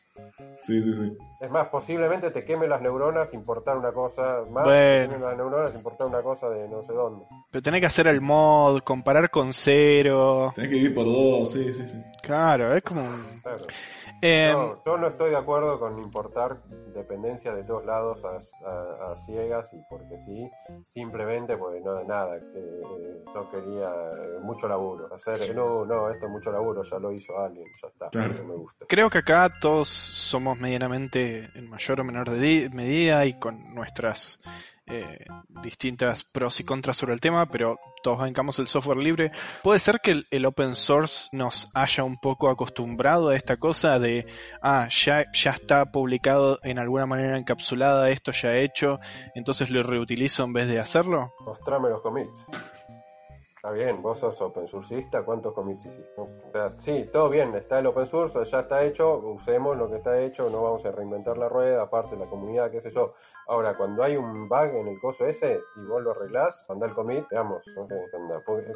[0.62, 1.18] sí, sí, sí.
[1.42, 5.10] Es más, posiblemente te queme las neuronas importar una cosa más, Bueno.
[5.10, 7.26] te queme las neuronas importar una cosa de no sé dónde.
[7.52, 10.52] Pero tenés que hacer el mod, comparar con cero.
[10.54, 11.98] Tenés que ir por dos, sí, sí, sí.
[12.22, 13.02] Claro, es como...
[13.42, 13.66] Claro.
[14.26, 16.62] Eh, No, yo no estoy de acuerdo con importar
[16.94, 18.38] dependencia de todos lados a,
[18.70, 20.50] a- a ciegas y porque sí,
[20.86, 26.26] simplemente porque no nada, que eh, yo quería eh, mucho laburo, hacer, no, no, esto
[26.28, 28.44] es mucho laburo, ya lo hizo alguien, ya está, Claro.
[28.46, 28.86] me gusta.
[28.88, 34.40] Creo que acá todos somos medianamente, en mayor o menor de- medida y con nuestras
[34.86, 35.26] eh,
[35.62, 39.32] distintas pros y contras sobre el tema, pero todos bancamos el software libre.
[39.64, 44.28] Puede ser que el, open source nos haya un poco acostumbrado a esta cosa de,
[44.62, 49.00] ah, ya, ya está publicado en alguna manera encapsulada, esto ya hecho,
[49.36, 51.34] entonces lo reutilizo en vez de hacerlo.
[51.46, 51.60] Los.
[53.64, 56.11] Está bien, vos sos open sourceista, ¿cuántos commits hiciste?
[56.18, 59.95] O sea, sí, todo bien, está el open source, ya está hecho, usemos lo que
[59.95, 63.14] está hecho, no vamos a reinventar la rueda, aparte la comunidad, qué sé yo.
[63.47, 66.93] Ahora, cuando hay un bug en el coso ese y vos lo arreglás, mandá el
[66.93, 67.66] commit, veamos,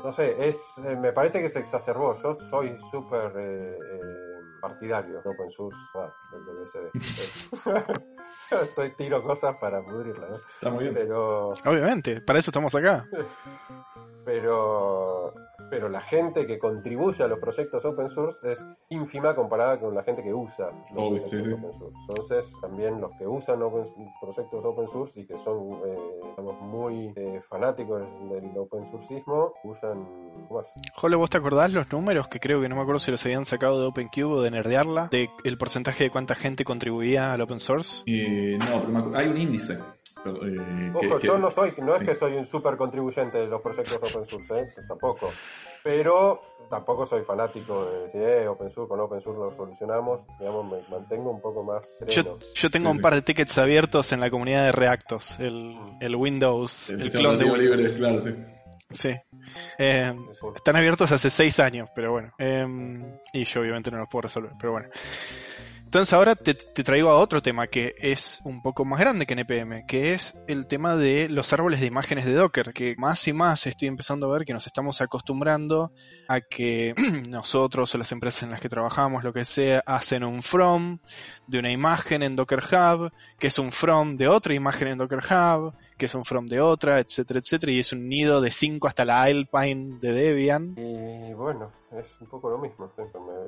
[0.01, 5.21] no sé, es, eh, me parece que se exacerbó, yo soy súper eh, eh, partidario
[5.21, 7.87] de open source, ah, del DSD.
[8.61, 10.35] Estoy tiro cosas para pudrirla, ¿no?
[10.35, 10.93] Está muy bien.
[10.93, 13.05] Pero Obviamente, para eso estamos acá.
[14.25, 15.33] pero
[15.69, 20.03] pero la gente que contribuye a los proyectos open source es ínfima comparada con la
[20.03, 21.51] gente que usa los proyectos sí, sí.
[21.51, 21.97] open source.
[22.09, 23.85] Entonces, también los que usan open-
[24.21, 25.97] proyectos open source y que son eh,
[26.29, 29.99] digamos, muy eh, fanáticos del open sourceismo usan
[30.49, 30.73] más.
[30.95, 32.27] Jole, ¿vos te acordás los números?
[32.27, 35.07] Que creo que no me acuerdo si los habían sacado de OpenCube o de Nerdearla,
[35.11, 38.03] de el porcentaje de cuánta gente contribuía al open source.
[38.07, 39.77] Eh, no, pero hay un índice.
[40.23, 43.37] Pero, eh, que- Ojo, que- yo no soy, no es que soy un super contribuyente
[43.37, 44.67] de los proyectos open source, ¿eh?
[44.87, 45.29] tampoco.
[45.83, 50.21] Pero tampoco soy fanático de decir, eh, open source, con open source lo solucionamos.
[50.39, 52.37] Digamos, me mantengo un poco más sereno.
[52.39, 53.01] Yo, yo tengo Sí, un sí.
[53.03, 57.37] par de tickets abiertos en la comunidad de Reactos, el, el Windows, el el, clon
[57.37, 57.77] de Windows.
[57.77, 58.35] libre, claro, sí.
[58.89, 59.09] Sí.
[59.77, 60.13] Eh,
[60.55, 62.31] están abiertos hace seis años, pero bueno.
[62.37, 62.65] Eh,
[63.33, 64.87] y yo obviamente no los puedo resolver, pero bueno.
[65.87, 69.85] Entonces ahora te, traigo a otro tema que es un poco más grande que NPM,
[69.87, 73.65] que es el tema de los árboles de imágenes de Docker, que más y más
[73.65, 75.93] estoy empezando a ver que nos estamos acostumbrando
[76.27, 76.93] a que
[77.29, 80.99] nosotros o las empresas en las que trabajamos, lo que sea, hacen un from
[81.47, 85.19] de una imagen en Docker Hub, que es un from de otra imagen en Docker
[85.19, 88.87] Hub, que es un from de otra, etcétera, etcétera, y es un nido de 5
[88.87, 90.75] hasta la Alpine de Debian.
[90.77, 92.91] Y bueno, es un poco lo mismo,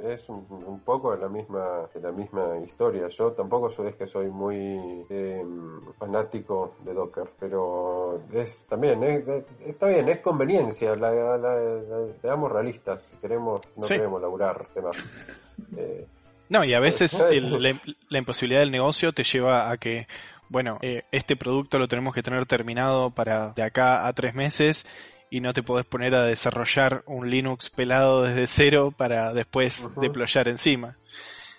[0.04, 3.08] es un, un poco de la misma de la misma historia.
[3.10, 5.44] Yo tampoco soy es que soy muy eh,
[5.98, 10.96] fanático de Docker, pero es también es- es- está bien, es conveniencia.
[10.96, 13.96] La, la- la- seamos realistas, si queremos no Sí.
[13.96, 14.98] queremos laburar demás.
[15.78, 16.08] Eh,
[16.50, 17.24] No, y a veces Sí.
[17.38, 17.76] el- la,
[18.10, 20.08] la imposibilidad del negocio te lleva a que,
[20.50, 24.86] bueno, eh, este producto lo tenemos que tener terminado para de acá a tres meses
[25.30, 30.02] y no te podés poner a desarrollar un Linux pelado desde cero para después Ujú.
[30.02, 30.98] deployar encima.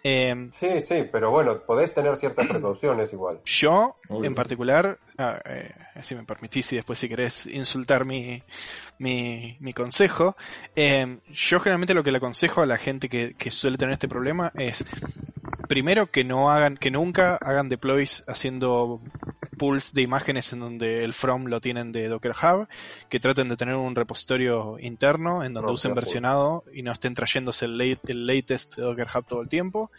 [0.03, 3.41] Eh, sí, sí, pero bueno, podés tener ciertas precauciones igual.
[3.45, 4.25] Yo, Obvio.
[4.25, 5.73] en particular, ah, eh,
[6.03, 8.43] si me permitís y después si querés insultar mi,
[8.99, 10.37] mi, mi consejo,
[10.75, 14.09] eh, yo generalmente lo que le aconsejo a la gente que, que suele tener este
[14.09, 14.87] problema es,
[15.71, 19.01] primero que no hagan, que nunca hagan deploys haciendo
[19.57, 22.67] pools de imágenes en donde el from lo tienen de Docker Hub,
[23.09, 27.15] que traten de tener un repositorio interno en donde No, usen versionado y no estén
[27.15, 29.93] trayéndose el, late- el latest de Docker Hub todo el tiempo.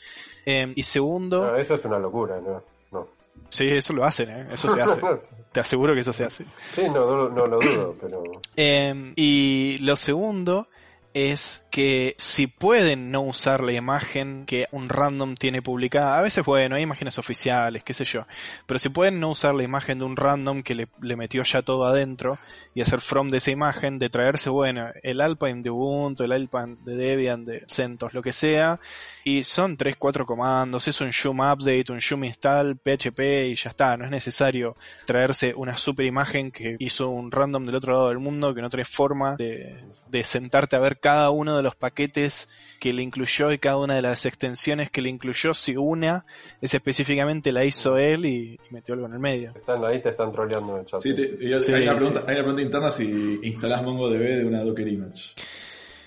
[0.45, 2.61] Eh, y segundo, No, eso es una locura, ¿no?
[2.91, 3.07] No.
[3.49, 4.47] Sí, eso lo hacen, ¿eh?
[4.51, 4.99] eso se hace.
[5.53, 6.43] Te aseguro que eso se hace.
[6.73, 8.23] sí, no, no, no lo dudo, pero
[8.57, 10.67] Eh, y lo segundo
[11.13, 16.43] es que si pueden no usar la imagen que un random tiene publicada, a veces
[16.43, 18.27] bueno, hay imágenes oficiales, qué sé yo,
[18.65, 21.85] pero si pueden no usar la imagen de un random que le, metió ya todo
[21.85, 22.37] adentro
[22.75, 26.75] y hacer from de esa imagen, de traerse, bueno, el Alpine de Ubuntu, el Alpine
[26.83, 28.79] de Debian, de CentOS, lo que sea,
[29.23, 33.69] y son 3, 4 comandos, es un shum update, un shum install, PHP y ya
[33.69, 38.09] está, no es necesario traerse una super imagen que hizo un random del otro lado
[38.09, 41.75] del mundo que no tiene forma de, de sentarte a ver cada uno de los
[41.75, 42.47] paquetes
[42.79, 46.25] que le incluyó y cada una de las extensiones que le incluyó si una
[46.61, 49.53] es específicamente la hizo él y, y metió algo en el medio.
[49.55, 50.99] están ahí te están troleando en el chat.
[51.01, 51.97] Sí, te- y hay, Sí, hay una sí.
[51.97, 55.33] pregunta, hay una pregunta interna si instalás MongoDB de una Docker Image.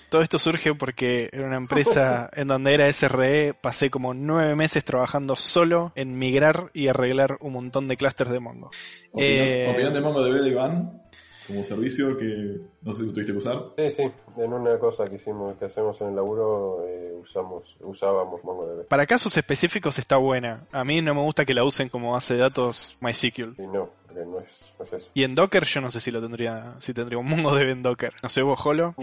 [0.09, 4.85] Todo esto surge porque en una empresa en donde era SRE pasé como nueve meses
[4.85, 8.69] trabajando solo en migrar y arreglar un montón de clústeres de Mongo.
[9.11, 11.01] Opinión, Eh, opinión de MongoDB de Iván
[11.47, 13.73] como servicio que no sé si lo tuviste que usar.
[13.77, 14.03] Sí, sí,
[14.37, 18.87] en una cosa que hicimos, que hacemos en el laburo, eh, usamos, usábamos MongoDB.
[18.87, 20.67] Para casos específicos está buena.
[20.71, 23.55] A mí no me gusta que la usen como base de datos MySQL.
[23.57, 25.11] Y no, porque no es, no es eso.
[25.13, 28.13] Y en Docker yo no sé si lo tendría, si tendría un MongoDB en Docker.
[28.21, 28.95] No sé vos, Jolo.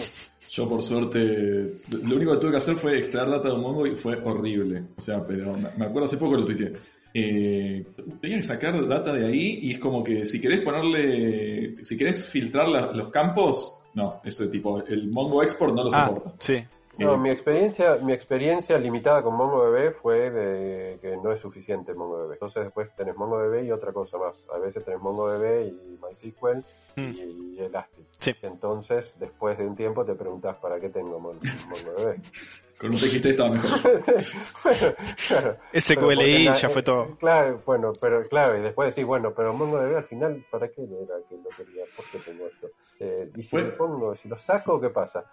[0.49, 3.87] Yo por suerte, lo único que tuve que hacer fue extraer data de un Mongo
[3.87, 4.85] y fue horrible.
[4.99, 6.75] O sea, pero me me acuerdo hace poco lo tuiteé.
[7.15, 7.85] Eh,
[8.21, 12.27] tenía que sacar data de ahí y es como que si querés ponerle, si querés
[12.29, 16.33] filtrar la- los campos, no, ese tipo, el Mongo Export no lo Ah, soporta.
[16.39, 16.59] sí.
[16.99, 21.95] No, Eh, mi experiencia, mi experiencia limitada con MongoDB fue de que no es suficiente
[21.95, 22.33] MongoDB.
[22.35, 24.47] Entonces después tenés MongoDB y otra cosa más.
[24.55, 26.63] A veces tenés MongoDB y MySQL
[26.97, 28.07] y, Elastic.
[28.19, 28.35] Sí.
[28.43, 31.39] Entonces, después de un tiempo te preguntás para qué tengo Mon-
[31.69, 32.17] MongoDB.
[32.79, 33.81] Con un TXT estaba mejor.
[34.65, 34.95] bueno,
[35.29, 35.57] claro.
[35.73, 37.17] SQLI ya fue eh, todo.
[37.17, 41.15] Claro, bueno, pero claro, y después decís, bueno, pero MongoDB al final, ¿para qué era
[41.29, 41.85] que lo quería?
[41.95, 42.71] ¿Por qué tengo esto?
[42.99, 43.71] Eh, y si Bueno.
[43.71, 45.25] lo pongo, si lo saco, ¿qué pasa?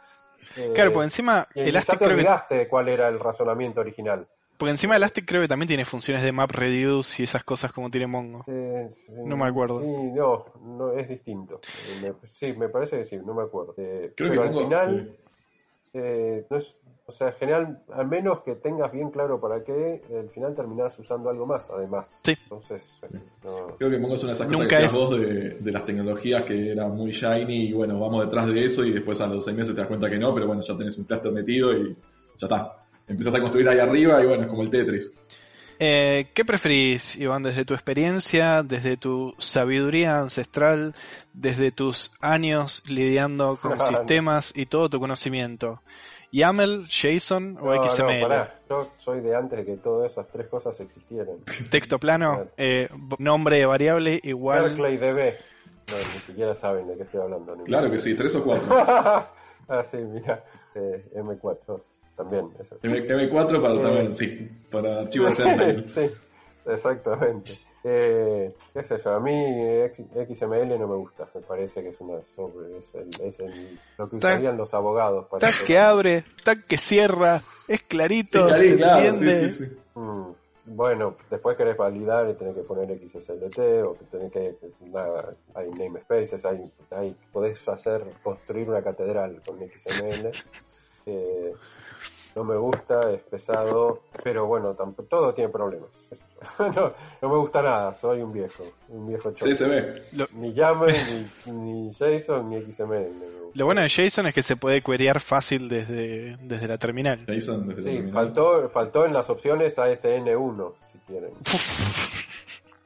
[0.56, 3.82] Eh, Claro, porque encima y ya Elastic te creo que, olvidaste cuál era el razonamiento
[3.82, 4.28] original.
[4.60, 7.90] Porque encima Elastic creo que también tiene funciones de map reduce y esas cosas como
[7.90, 8.44] tiene Mongo.
[8.48, 8.90] Eh,
[9.26, 9.80] No me acuerdo.
[9.82, 11.60] Sí, no, no es distinto.
[11.64, 13.74] Eh, me- sí, me parece que sí, no me acuerdo.
[13.78, 15.18] Eh, Creo pero que al Mongo- final, sí.
[15.94, 20.30] eh, no es, o sea, general, al menos que tengas bien claro para qué, al
[20.30, 22.20] final terminás usando algo más, además.
[22.24, 22.34] Sí.
[22.44, 23.00] Entonces,
[23.44, 25.50] no- Creo que Mongo es una de esas cosas Nunca que es- decías vos de,
[25.60, 29.20] de las tecnologías que era muy shiny y bueno, vamos detrás de eso y después
[29.22, 31.32] a los seis meses te das cuenta que no, pero bueno, ya tenés un cluster
[31.32, 31.96] metido y
[32.38, 32.76] ya está.
[33.10, 35.12] Empezaste a construir ahí arriba y bueno, es como el Tetris.
[35.80, 40.94] Eh, ¿Qué preferís, Iván, desde tu experiencia, desde tu sabiduría ancestral,
[41.34, 45.82] desde tus años lidiando con sistemas y todo tu conocimiento?
[46.32, 48.22] ¿YAML, JSON o No, no, XML?
[48.22, 48.56] pará.
[48.70, 51.38] Yo soy de antes de que todas esas tres cosas existieran.
[51.72, 52.50] ¿Texto plano?
[52.58, 52.88] Eh,
[53.18, 54.76] nombre de variable igual.
[54.76, 55.38] Berkeley DB.
[55.90, 57.56] No, ni siquiera saben de qué estoy hablando.
[57.64, 58.68] Claro que sí, tres o cuatro.
[58.78, 60.44] ah, sí, mira.
[60.76, 61.82] Eh, M4
[62.20, 62.50] también.
[62.60, 62.76] Eso.
[62.84, 63.80] M- M4 para Eh.
[63.80, 65.84] también, sí, para archivos Sentinel.
[65.86, 66.12] sí,
[66.66, 67.58] exactamente.
[67.84, 69.32] Eh, qué sé yo, a mí
[69.86, 70.06] X-
[70.38, 74.10] XML no me gusta, me parece que es una sobre, es, el- es el- lo
[74.10, 78.76] que usarían los abogados para Tac que abre, tac que cierra, es clarito, Sí, se
[78.76, 79.50] claro, sí, entiende.
[79.50, 79.78] sí, sí.
[79.96, 80.32] Mm,
[80.72, 85.70] Bueno, después querés validar y tenés que poner XSLT o que tenés que nada, hay
[85.72, 90.32] namespaces, hay, hay podés hacer construir una catedral con XML.
[91.08, 91.54] Eh,
[92.36, 94.76] no me gusta, es pesado, pero bueno,
[95.10, 96.10] todo tiene problemas.
[96.60, 99.52] no, no me gusta nada, soy un viejo, un viejo choco.
[99.52, 100.28] CSV.
[100.34, 100.88] Ni YAML,
[101.46, 103.10] ni, ni JSON, ni XML.
[103.54, 107.26] Lo bueno de JSON es que se puede querear fácil desde, desde la terminal.
[107.28, 108.12] Jason desde la Sí, terminal.
[108.14, 111.32] faltó, faltó en las opciones ASN1, si quieren.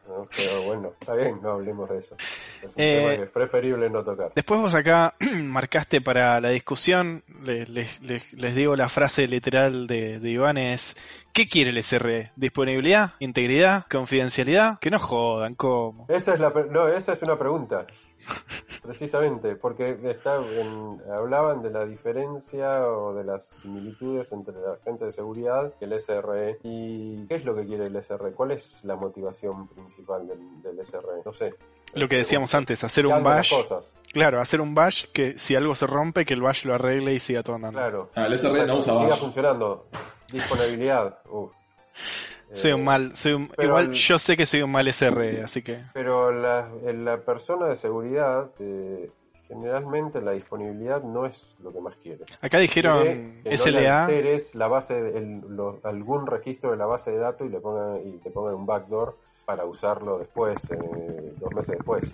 [0.06, 2.16] No, pero bueno, está bien, no hablemos de eso.
[2.64, 4.32] Es un Eh, tema que es preferible no tocar.
[4.36, 9.88] Después vos acá marcaste para la discusión, le- les, les- les digo la frase literal
[9.88, 10.96] de, de Iván es,
[11.34, 12.32] ¿qué quiere el SRE?
[12.36, 13.12] ¿Disponibilidad?
[13.20, 13.86] ¿Integridad?
[13.90, 14.80] ¿Confidencialidad?
[14.80, 16.06] Que no jodan, ¿cómo?
[16.10, 17.86] Esa es, la, no, esa es una pregunta,
[18.82, 25.06] precisamente, porque está en- hablaban de la diferencia o de las similitudes entre la gente
[25.06, 26.60] de seguridad y el SRE.
[26.64, 28.32] ¿Y qué es lo que quiere el SRE?
[28.34, 31.22] ¿Cuál es la motivación principal del, del SRE?
[31.26, 31.54] No sé.
[31.96, 35.76] Lo que decíamos antes, hacer un bash, cosas, claro, hacer un bash que si algo
[35.76, 37.80] se rompe, que el bash lo arregle y siga todo andando.
[37.80, 38.10] claro.
[38.16, 39.20] Ah, el SRE no usa Siga bash.
[39.20, 39.88] funcionando.
[40.32, 41.20] Disponibilidad.
[41.30, 41.52] uf.
[42.54, 45.42] Soy Eh, un mal, soy un- igual el- yo sé que soy un mal SRE,
[45.44, 45.84] así que...
[45.94, 49.10] Pero la, la persona de seguridad, eh,
[49.48, 52.24] generalmente la disponibilidad no es lo que más quiere.
[52.42, 52.98] Acá Quiere dijeron
[53.44, 57.18] no le SLA, alteres la base, de- el- lo- algún registro de la base de
[57.18, 61.76] datos y le pongan y te pongan un backdoor para usarlo después, eh, dos meses
[61.78, 62.10] después.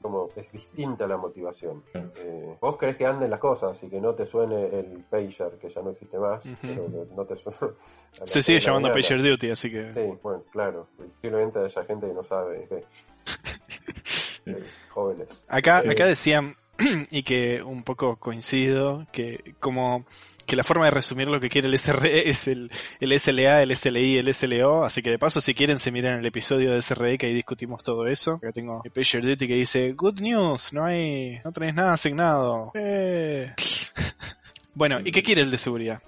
[0.00, 1.84] Como es distinta la motivación.
[1.94, 5.70] Eh, vos querés que anden las cosas y que no te suene el pager, que
[5.70, 7.56] ya no existe más, pero que no te suene.
[8.10, 9.00] se sigue llamando mañana.
[9.00, 9.92] Pager Duty, así que...
[9.92, 10.88] Sí, bueno, claro.
[10.96, 12.68] Posiblemente haya gente que no sabe.
[14.46, 15.44] eh, jóvenes.
[15.48, 15.88] Acá, Sí.
[15.88, 16.56] acá decían,
[17.10, 20.04] y que un poco coincido, que como
[20.46, 22.70] que la forma de resumir lo que quiere el SRE es el,
[23.00, 26.26] el SLA, el SLI, el SLO, así que de paso si quieren se miran el
[26.26, 28.34] episodio de SRE que ahí discutimos todo eso.
[28.34, 32.70] Acá tengo el Pager Duty que dice, good news, no hay, no tenéis nada asignado.
[32.74, 33.52] Eh.
[34.74, 36.02] bueno, ¿y qué quiere el de seguridad?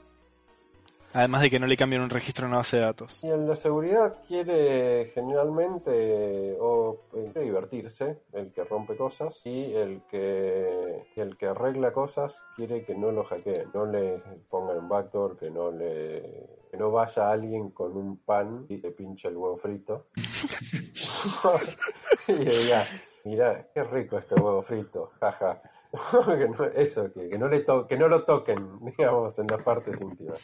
[1.15, 3.23] Además de que no le cambien un registro en una base de datos.
[3.23, 10.03] Y el de seguridad quiere generalmente o eh, divertirse, el que rompe cosas, y el
[10.11, 15.37] que el que arregla cosas quiere que no lo hackeen, no le pongan un backdoor,
[15.39, 19.57] que no le que no vaya alguien con un pan y le pinche el huevo
[19.57, 20.07] frito.
[22.29, 22.85] y diga,
[23.25, 25.63] mira, qué rico este huevo frito, jaja.
[26.27, 30.01] que no- eso, que, que no le que no lo toquen, digamos, en las partes
[30.01, 30.41] íntimas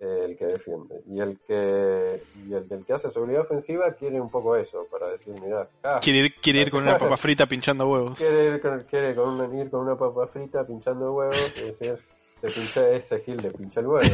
[0.00, 1.02] eh, el que defiende.
[1.08, 5.08] Y el que y el, el que hace seguridad ofensiva quiere un poco eso, para
[5.08, 8.18] decir, mira, ah, Quiere ir, quiere ir con una papa frita pinchando huevos.
[8.18, 11.98] quiere ir con, quiere con una- ir con una papa frita pinchando huevos y decir,
[12.40, 14.06] te pinché ese gil de pincha el huevo.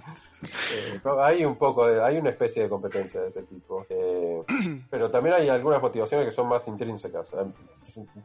[0.73, 3.83] Eh, hay un poco de, hay una especie de competencia de ese tipo.
[3.89, 4.43] Eh,
[4.91, 7.35] pero también hay algunas motivaciones que son más intrínsecas.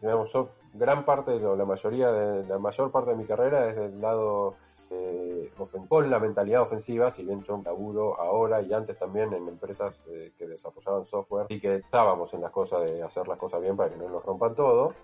[0.02, 3.76] Digamos, yo, gran parte, o la mayoría de, la mayor parte de mi carrera es
[3.76, 4.56] del lado
[4.90, 5.52] eh,
[5.88, 10.32] con la mentalidad ofensiva, si bien yo laburo ahora y antes también en empresas eh,
[10.36, 13.90] que desarrollaban software y que estábamos en las cosas de hacer las cosas bien para
[13.90, 14.94] que no nos rompan todo.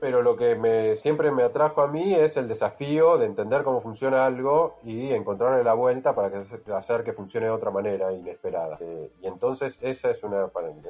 [0.00, 3.80] Pero lo que me, siempre me atrajo a mí es el desafío de entender cómo
[3.80, 8.78] funciona algo y encontrarle la vuelta para que, hacer que funcione de otra manera inesperada.
[8.80, 10.82] Eh, y entonces esa es una, para, en,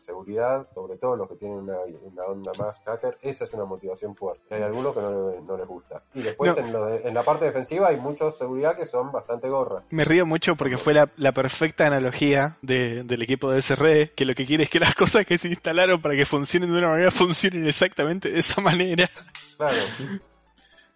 [0.00, 4.54] seguridad, sobre todo los que tienen una, onda más hacker, esa es una motivación fuerte.
[4.54, 6.02] Hay algunos que no, les gusta.
[6.14, 9.82] Y después en, la parte defensiva hay muchos seguridad que son bastante gorra.
[9.90, 14.46] Me río mucho porque fue la, perfecta analogía del equipo de SRE, que lo que
[14.46, 17.66] quiere es que las cosas que se instalaron para que funcionen de una manera funcionen
[17.66, 19.08] exactamente de esa manera.
[19.56, 19.76] Claro.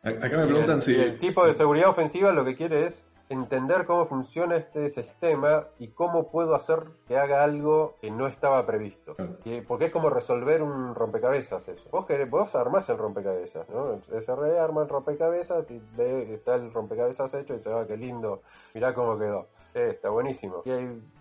[0.02, 0.94] Acá me preguntan si...
[0.94, 5.88] El tipo de seguridad ofensiva lo que quiere es entender cómo funciona este sistema y
[5.88, 9.16] cómo puedo hacer que haga algo que no estaba previsto.
[9.66, 11.88] porque es como resolver un rompecabezas eso.
[11.90, 13.98] Vos, querés, vos armás el rompecabezas, ¿no?
[14.02, 15.64] SRE arma el rompecabezas,
[15.96, 18.42] ve, está el rompecabezas hecho y se va, ah, qué lindo,
[18.74, 19.48] mirá cómo quedó.
[19.74, 20.62] Eh, está buenísimo.
[20.64, 20.70] Y,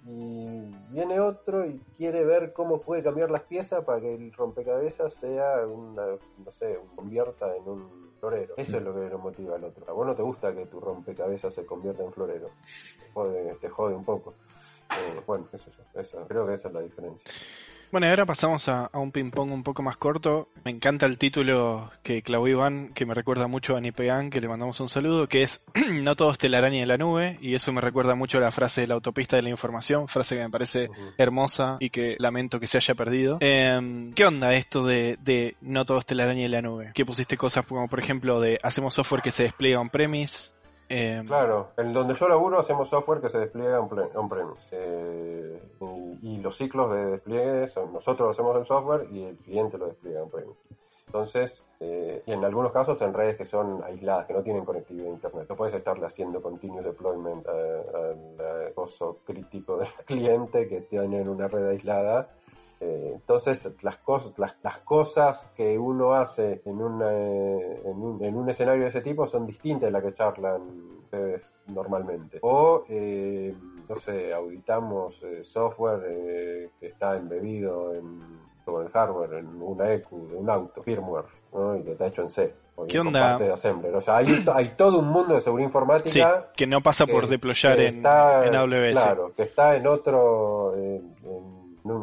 [0.05, 5.11] y, viene otro y quiere ver cómo puede cambiar las piezas para que el rompecabezas
[5.13, 6.05] sea una,
[6.37, 8.53] no sé, convierta en un florero.
[8.55, 9.85] Eso es lo que lo motiva al otro.
[9.89, 12.51] A vos no te gusta que tu rompecabezas se convierta en florero.
[13.59, 14.35] te jode un poco.
[14.91, 17.31] Eh, bueno, eso, eso, creo que esa es la diferencia.
[17.93, 20.49] Bueno, y ahora pasamos a, un ping-pong un poco más corto.
[20.65, 24.47] Me encanta el título que clavó Iván, que me recuerda mucho a Nipean, que le
[24.47, 25.61] mandamos un saludo, que es
[26.01, 28.81] No todo es telaraña de la nube, y eso me recuerda mucho a la frase
[28.81, 30.89] de la autopista de la información, frase que me parece
[31.19, 33.37] hermosa y que lamento que se haya perdido.
[33.41, 36.93] Em, ¿Qué onda esto de, de No todo es telaraña de la nube?
[36.95, 40.53] ¿Qué pusiste cosas como, por ejemplo, de hacemos software que se despliega on-premise?
[40.95, 44.69] Eh, claro, en donde yo laburo hacemos software que se despliega on-premise.
[44.73, 45.59] Eh,
[46.21, 50.21] y, los ciclos de despliegue son nosotros hacemos el software y el cliente lo despliega
[50.21, 50.59] on-premise.
[51.07, 55.07] Entonces, eh, y en algunos casos en redes que son aisladas, que no tienen conectividad
[55.07, 55.47] a internet.
[55.49, 61.69] No puedes estarle haciendo continuous deployment al coso crítico del cliente que tiene una red
[61.69, 62.29] aislada
[62.83, 69.01] eh, entonces, las, cosas, las, cosas que uno hace en, en, un, escenario de ese
[69.01, 70.61] tipo son distintas de las que charlan
[71.03, 72.39] ustedes normalmente.
[72.41, 73.55] O, eh,
[73.87, 80.27] no sé, auditamos eh, software que está embebido en sobre el hardware, en una ECU
[80.27, 81.25] de un auto, firmware,
[81.79, 82.55] y que está hecho en C.
[82.87, 83.37] ¿Qué onda?
[83.37, 83.93] De assembler.
[83.93, 86.51] O sea, hay, hay, todo un mundo de seguridad informática.
[86.55, 88.93] que no pasa por deployar en, AWS.
[88.93, 90.73] Claro, que está en otro,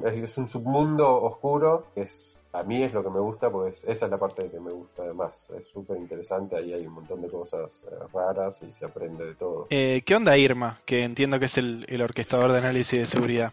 [0.05, 4.07] es un submundo oscuro que es a mí es lo que me gusta, pues esa
[4.07, 5.51] es la parte que me gusta más.
[5.51, 9.35] Es súper interesante, ahí hay un montón de cosas eh, raras y se aprende de
[9.35, 9.69] todo.
[9.71, 10.81] Eh, ¿Qué onda Irma?
[10.85, 13.53] Que entiendo que es el, orquestador de análisis de seguridad.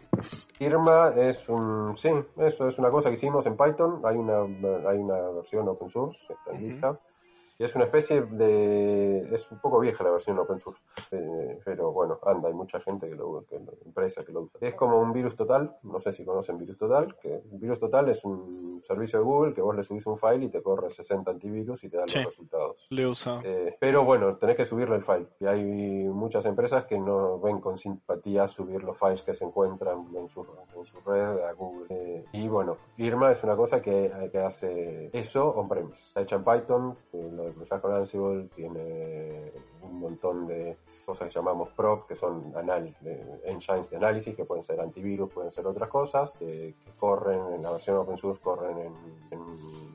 [0.58, 4.00] Irma es un, sí, eso es una cosa que hicimos en Python.
[4.04, 4.40] Hay una,
[4.88, 6.98] hay una versión open source, está en GitHub
[7.58, 9.34] y es una especie de...
[9.34, 10.80] es un poco vieja la versión open source,
[11.10, 14.58] eh, pero bueno, anda, hay mucha gente que lo que empresa que lo usa.
[14.60, 18.24] Es como un virus total, no sé si conocen virus total, que virus total es
[18.24, 21.82] un servicio de Google que vos le subís un file y te corre 60 antivirus
[21.82, 22.86] y te da los resultados.
[22.90, 23.40] Le usa.
[23.44, 25.26] Eh, pero bueno, tenés que subirle el file.
[25.40, 30.06] Y hay muchas empresas que no ven con simpatía subir los files que se encuentran
[30.14, 30.46] en su,
[30.76, 31.86] en su red a Google.
[31.90, 36.02] Eh, y bueno, Irma es una cosa que, que hace eso on-premise.
[36.08, 41.70] Está hecha en Python, lo cruzar con Ansible tiene un montón de cosas que llamamos
[41.70, 42.52] prop, que son
[43.44, 47.72] engines de análisis, que pueden ser antivirus, pueden ser otras cosas, que corren en la
[47.72, 48.78] versión open source, corren
[49.30, 49.37] en,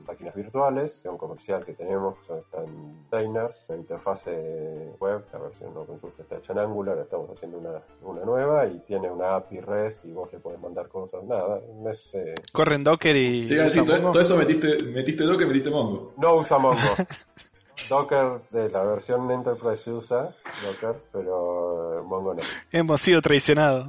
[0.06, 5.98] máquinas virtuales, un comercial que tenemos, está en containers, la interfase web, la versión open
[5.98, 10.04] source está hecha en Angular, estamos haciendo una, una nueva y tiene una API REST
[10.06, 12.14] y vos le puedes mandar cosas, nada, es...
[12.14, 13.48] Eh, Corren Docker y...
[13.48, 16.14] todo, eso metiste, metiste Docker, metiste Mongo.
[16.16, 16.78] No usa Mongo.
[17.88, 20.34] Docker de la versión Enterprise usa
[20.64, 21.63] Docker, pero
[22.04, 22.42] Mongo no.
[22.72, 23.88] Hemos sido traicionados.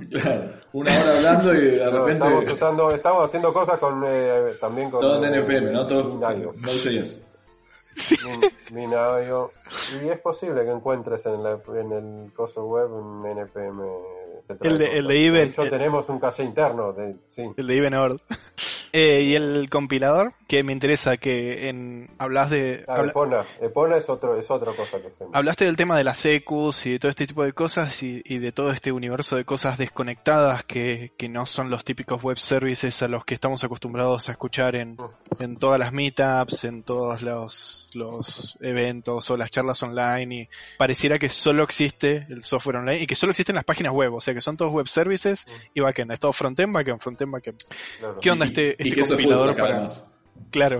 [0.74, 2.12] una hora hablando y de repente.
[2.14, 5.02] estamos, usando, estamos haciendo cosas con eh, también con.
[5.02, 5.86] Todo en NPM, ¿no?
[5.88, 6.16] Todo.
[6.16, 7.26] No JS.
[7.96, 8.18] Sí.
[8.74, 13.82] Y es posible que encuentres en, la, en el coso web un NPM.
[14.62, 15.42] El de, el de Even.
[15.42, 16.92] De hecho, tenemos un caché interno.
[16.94, 17.50] De, sí.
[17.56, 18.20] El de Ivenord.
[18.98, 22.86] Eh, y el compilador, que me interesa que en hablas de...
[22.88, 23.44] Ah, habla- Epona.
[23.60, 25.36] Epona es, otro, es otra cosa que hacemos.
[25.36, 28.38] Hablaste del tema de las EQs y de todo este tipo de cosas y, y
[28.38, 33.02] de todo este universo de cosas desconectadas que, que no son los típicos web services
[33.04, 34.96] a los que estamos acostumbrados a escuchar en,
[35.42, 41.20] en todas las meetups, en todos los, los eventos o las charlas online y pareciera
[41.20, 44.34] que solo existe el software online y que solo existen las páginas web, o sea
[44.34, 47.58] que son todos web services y backend, es todo frontend, backend, frontend, backend.
[48.00, 48.18] Claro.
[48.22, 49.74] ¿Qué onda Y- este, y que eso compilador stack, para...?
[49.76, 50.12] además.
[50.52, 50.80] Claro.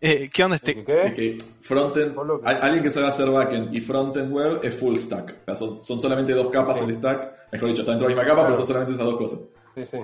[0.00, 0.84] Eh, ¿Qué onda ¿Y este...?
[0.84, 1.38] Qué?
[1.60, 5.36] frontend, alguien que sabe hacer backend y frontend web es full stack.
[5.42, 6.84] O sea, son, son solamente dos capas Sí.
[6.84, 7.50] el stack.
[7.52, 8.46] Mejor dicho, está dentro de la misma capa, Claro.
[8.48, 9.40] pero son solamente esas dos cosas.
[9.74, 9.98] Sí, sí.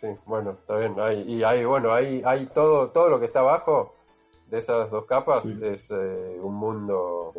[0.00, 0.94] Sí, bueno, está bien.
[0.98, 3.94] Hay, y hay, bueno, hay, hay todo, todo lo que está abajo
[4.48, 5.58] de esas dos capas Sí.
[5.62, 7.32] es eh, un mundo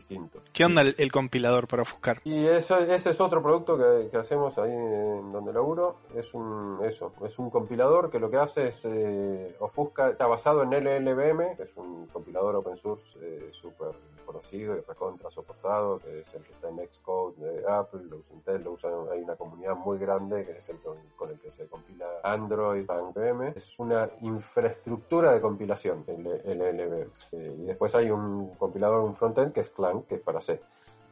[0.00, 0.40] distinto.
[0.52, 2.20] ¿Qué onda el, el compilador para ofuscar?
[2.24, 5.98] Y eso, ese es otro producto que, que hacemos ahí en donde laburo.
[6.14, 10.62] Es un, eso, es un compilador que lo que hace es eh, ofusca, está basado
[10.62, 13.92] en LLVM, que es un compilador open source eh, súper
[14.24, 18.36] conocido y recontra soportado, que es el que está en Xcode de Apple, lo usa
[18.36, 21.50] Intel, lo usan, hay una comunidad muy grande que es el con, con el que
[21.50, 23.52] se compila Android, VM.
[23.56, 27.10] Es una infraestructura de compilación, el LLVM.
[27.32, 29.70] Eh, y después hay un compilador, un frontend, que es
[30.08, 30.60] Que es para C.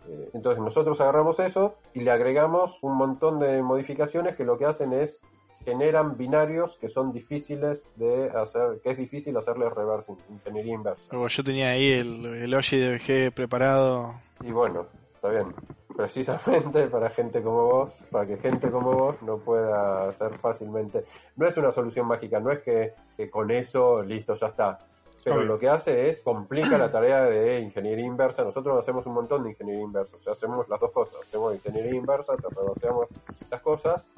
[0.09, 4.67] Eh, Entonces nosotros agarramos eso y le agregamos un montón de modificaciones que lo que
[4.67, 5.21] hacen es
[5.65, 11.15] generan binarios que son difíciles de hacer, que es difícil hacerles reverse ingeniería inversa.
[11.15, 14.15] O yo tenía ahí el, el OGDBG preparado.
[14.41, 15.55] Y bueno, está bien.
[15.95, 21.05] Precisamente para gente como vos, para que gente como vos no pueda hacer fácilmente.
[21.37, 24.79] No es una solución mágica, no es que, que con eso listo, ya está.
[25.25, 28.45] Pero lo que hace es complica la tarea de ingeniería inversa.
[28.45, 31.21] Nosotros hacemos un montón de ingeniería inversa, o sea, hacemos las dos cosas.
[31.23, 33.07] Hacemos ingeniería inversa, te reverseamos
[33.51, 34.09] las cosas,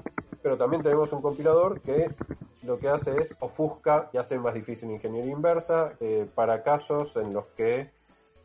[0.42, 2.14] pero también tenemos un compilador que
[2.62, 7.32] lo que hace es ofusca y hace más difícil ingeniería inversa eh, para casos en
[7.32, 7.90] los que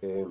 [0.01, 0.25] eh,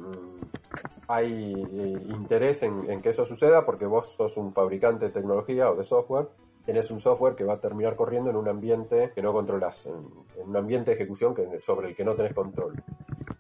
[1.09, 5.71] hay eh, interés en, en que eso suceda porque vos sos un fabricante de tecnología
[5.71, 6.29] o de software,
[6.65, 9.95] tenés un software que va a terminar corriendo en un ambiente que no controlas, en,
[10.39, 12.83] en un ambiente de ejecución que, sobre el que no tenés control.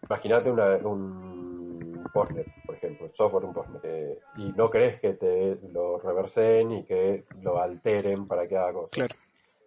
[0.08, 5.14] Imagínate un postnet, por ejemplo, el software de un postnet, eh, y no querés que
[5.14, 8.92] te lo reversen y que lo alteren para que haga cosas.
[8.92, 9.14] Claro.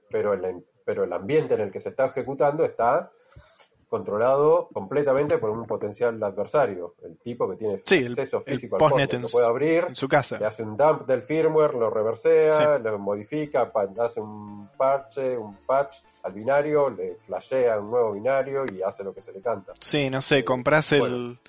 [0.09, 3.09] Pero el, pero el ambiente en el que se está ejecutando está
[3.89, 8.79] controlado completamente por un potencial adversario, el tipo que tiene Sí, acceso el físico al
[8.79, 10.37] postnet en lo puede abrir, En su le casa.
[10.45, 12.83] hace un dump del firmware, lo reversea, Sí.
[12.83, 18.81] lo modifica, hace un parche, un patch al binario, le flashea un nuevo binario y
[18.81, 19.73] hace lo que se le canta.
[19.79, 21.15] Sí, no sé, compras el, Bueno.
[21.15, 21.39] el,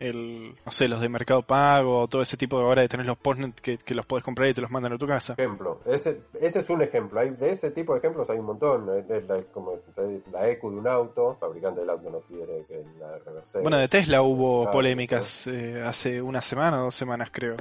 [0.00, 3.54] no sé, los de Mercado Pago, todo ese tipo de ahora de tener los postnet
[3.60, 5.34] que, que los podés comprar y te los mandan a tu casa.
[5.34, 7.20] Ejemplo, ese, ese es un ejemplo.
[7.20, 8.88] Hay, de ese tipo de ejemplos hay un montón.
[9.10, 9.72] Es- la, como
[10.32, 13.60] la ECU de un auto, el fabricante del auto no quiere que la reverse.
[13.60, 17.56] Bueno, de Tesla hubo Claro, polémicas eh, hace una semana o dos semanas creo,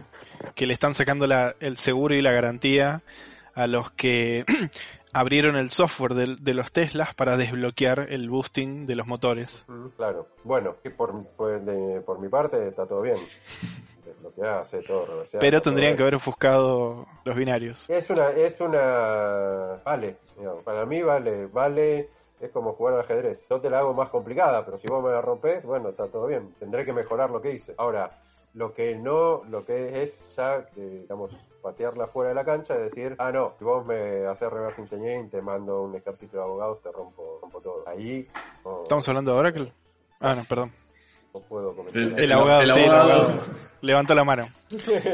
[0.55, 3.01] que le están sacando la, el seguro y la garantía
[3.53, 4.45] a los que
[5.19, 9.65] abrieron el software del- de, los Teslas para desbloquear el boosting de los motores.
[9.97, 10.27] Claro.
[10.43, 13.17] Bueno, que por, por, de- por mi parte está todo bien.
[14.23, 17.89] Lo que hace, todo reverseado, Pero tendrían que haber ofuscado los binarios.
[17.89, 22.09] Es una, es una, vale, digamos, para mí vale, vale,
[22.39, 23.47] es como jugar al ajedrez.
[23.49, 26.25] Yo te la hago más complicada, pero si vos me la rompes, bueno, está todo
[26.27, 26.53] bien.
[26.59, 27.75] Tendré que mejorar lo que hice.
[27.77, 28.09] Ahora,
[28.53, 32.81] lo que no, lo que es ya, eh, digamos, patearla fuera de la cancha es
[32.81, 36.81] decir, ah, no, si vos me haces reverse engineering, te mando un ejército de abogados,
[36.81, 37.83] te rompo, rompo todo.
[37.87, 38.27] Ahí
[38.65, 39.73] no, ¿Estamos hablando de Oracle?
[40.19, 40.71] Ah, no, perdón.
[41.33, 42.01] no puedo comentar.
[42.01, 43.11] El- El abogado, el sí, el abogado.
[43.21, 43.41] abogado.
[43.81, 44.45] Levantó la mano.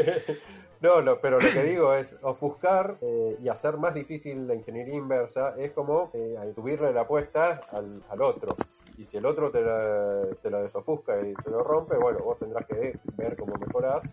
[0.81, 4.93] No, no, pero lo que digo es ofuscar eh, y hacer más difícil la ingeniería
[4.95, 8.55] inversa es como eh, subirle la apuesta al, al otro.
[8.97, 12.39] Y si el otro te la, te la desofusca y te lo rompe, bueno, vos
[12.39, 14.03] tendrás que ver cómo mejorás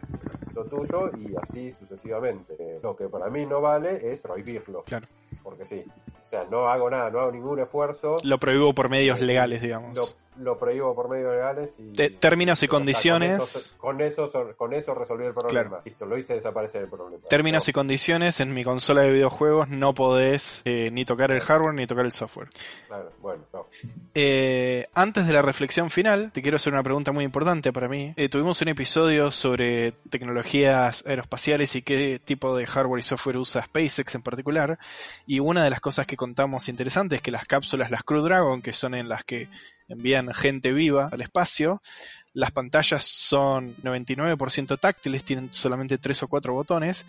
[0.55, 2.81] lo tuyo y así sucesivamente.
[2.83, 4.83] Lo que para mí no vale es prohibirlo.
[4.85, 5.07] Claro.
[5.43, 5.85] Porque sí.
[6.33, 8.17] Sea, no hago nada, no hago ningún esfuerzo.
[8.25, 9.95] Lo prohíbo por medios legales, digamos.
[9.95, 10.05] Lo,
[10.45, 11.93] lo prohíbo por medios legales y...
[11.93, 13.75] Te- términos y condiciones.
[13.77, 15.69] Con eso, con eso, con eso resolví el problema.
[15.69, 15.83] Claro.
[15.85, 17.23] Listo, lo hice desaparecer el problema.
[17.29, 17.71] Términos No.
[17.71, 21.87] y condiciones, en mi consola de videojuegos no podés eh, ni tocar el hardware ni
[21.87, 22.49] tocar el software.
[22.89, 23.67] Claro, bueno, no.
[24.15, 28.15] Eh, antes de la reflexión final, te quiero hacer una pregunta muy importante para mí.
[28.17, 33.63] Eh, tuvimos un episodio sobre tecnologías aeroespaciales y qué tipo de hardware y software usa
[33.67, 34.79] SpaceX en particular.
[35.27, 38.63] Y una de las cosas que contamos interesantes es que las cápsulas, las Crew Dragon,
[38.63, 39.49] que son en las que
[39.89, 41.83] envían gente viva al espacio,
[42.33, 47.05] las pantallas son 99% táctiles, tienen solamente tres o cuatro botones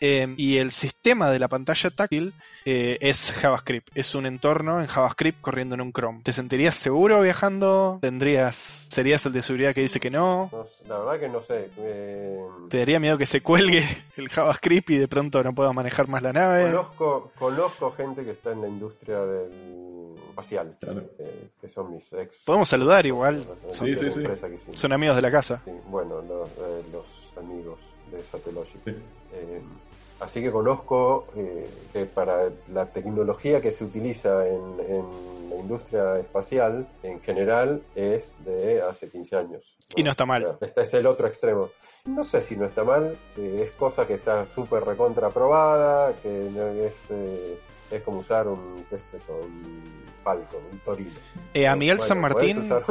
[0.00, 3.96] Eh, y el sistema de la pantalla táctil eh, es JavaScript.
[3.96, 6.22] Es un entorno en JavaScript corriendo en un Chrome.
[6.22, 7.98] ¿Te sentirías seguro viajando?
[8.00, 10.50] ¿Tendrías, ¿Serías el de seguridad que dice que no?
[10.88, 11.70] La verdad que no sé.
[11.78, 13.84] eh, ¿Te daría miedo que se cuelgue
[14.16, 16.70] el JavaScript y de pronto no puedas manejar más la nave?
[16.70, 19.95] conozco, conozco gente que está en la industria del
[20.36, 21.02] espacial, Claro.
[21.18, 22.42] eh, que son mis ex.
[22.44, 23.42] Podemos saludar igual.
[23.68, 24.22] Son- Sí, sí, sí.
[24.74, 25.62] Son amigos de la casa.
[25.64, 27.78] Sí, bueno, los, eh, los amigos
[28.10, 28.80] de Satellogic.
[28.84, 28.90] Sí.
[29.32, 29.60] Eh,
[30.20, 36.18] así que conozco eh, que para la tecnología que se utiliza en, en la industria
[36.18, 39.76] espacial, en general, es de hace 15 años.
[39.96, 40.44] Y no está mal.
[40.44, 41.70] O sea, este es el otro extremo.
[42.04, 46.28] No sé si no está mal, eh, es cosa que está súper recontra aprobada, que
[46.52, 47.58] no es, eh,
[47.90, 51.14] es como usar un, qué eso, un Falcon, un Torino.
[51.54, 52.58] Eh, a Miguel Bueno, San Martín.
[52.58, 52.82] usar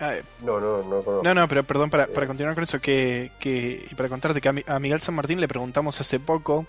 [0.00, 1.20] Ah, No, no, no conozco.
[1.24, 2.08] No, no, pero perdón, para, Eh.
[2.08, 5.40] para continuar con eso, que, que, y para contarte que a, a Miguel San Martín
[5.40, 6.66] le preguntamos hace poco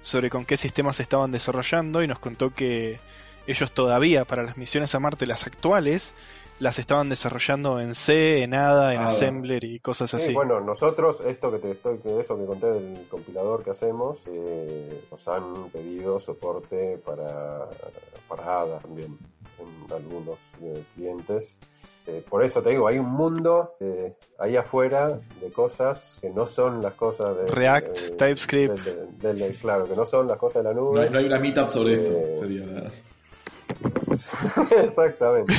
[0.00, 2.98] sobre con qué sistemas estaban desarrollando y nos contó que
[3.46, 6.14] ellos todavía, para las misiones a Marte, las actuales,
[6.58, 10.32] las estaban desarrollando en C, en ADA, en Ah, Assembler y cosas Sí, así.
[10.32, 15.02] bueno, nosotros, esto que te estoy, que eso que conté del compilador que hacemos, eh,
[15.10, 17.68] nos han pedido soporte para,
[18.28, 19.18] para ADA también
[19.62, 21.56] en algunos eh, clientes.
[22.06, 26.46] Eh, por eso te digo, hay un mundo eh, ahí afuera de cosas que no
[26.46, 28.78] son las cosas de React, de- TypeScript.
[28.80, 31.02] de- de- de- claro, que no son las cosas de la No nube.
[31.04, 32.10] hay, no hay una meetup sobre esto.
[32.12, 32.90] Eh, Sería la-
[34.82, 35.52] Exactamente.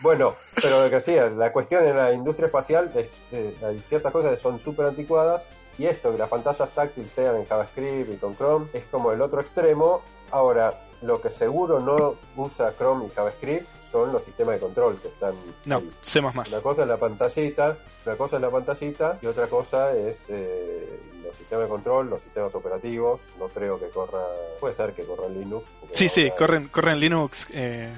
[0.00, 4.12] Bueno, pero lo que decía, la cuestión en la industria espacial es eh, hay ciertas
[4.12, 5.46] cosas que son súper anticuadas
[5.78, 9.20] y esto, que las pantallas táctiles sean en JavaScript y con Chrome, es como el
[9.20, 10.00] otro extremo.
[10.30, 15.08] Ahora, lo que seguro no usa Chrome y JavaScript son los sistemas de control que
[15.08, 15.34] están
[15.66, 15.82] No.
[16.00, 16.18] C++.
[16.20, 16.32] Una
[16.62, 21.34] cosa es la pantallita, una cosa es la pantallita y otra cosa es eh, los
[21.36, 23.20] sistemas de control, los sistemas operativos.
[23.38, 24.22] No creo que corra,
[24.60, 25.64] puede ser que corra en Linux.
[25.92, 27.92] Sí, sí, corren, es- corren Linux eh,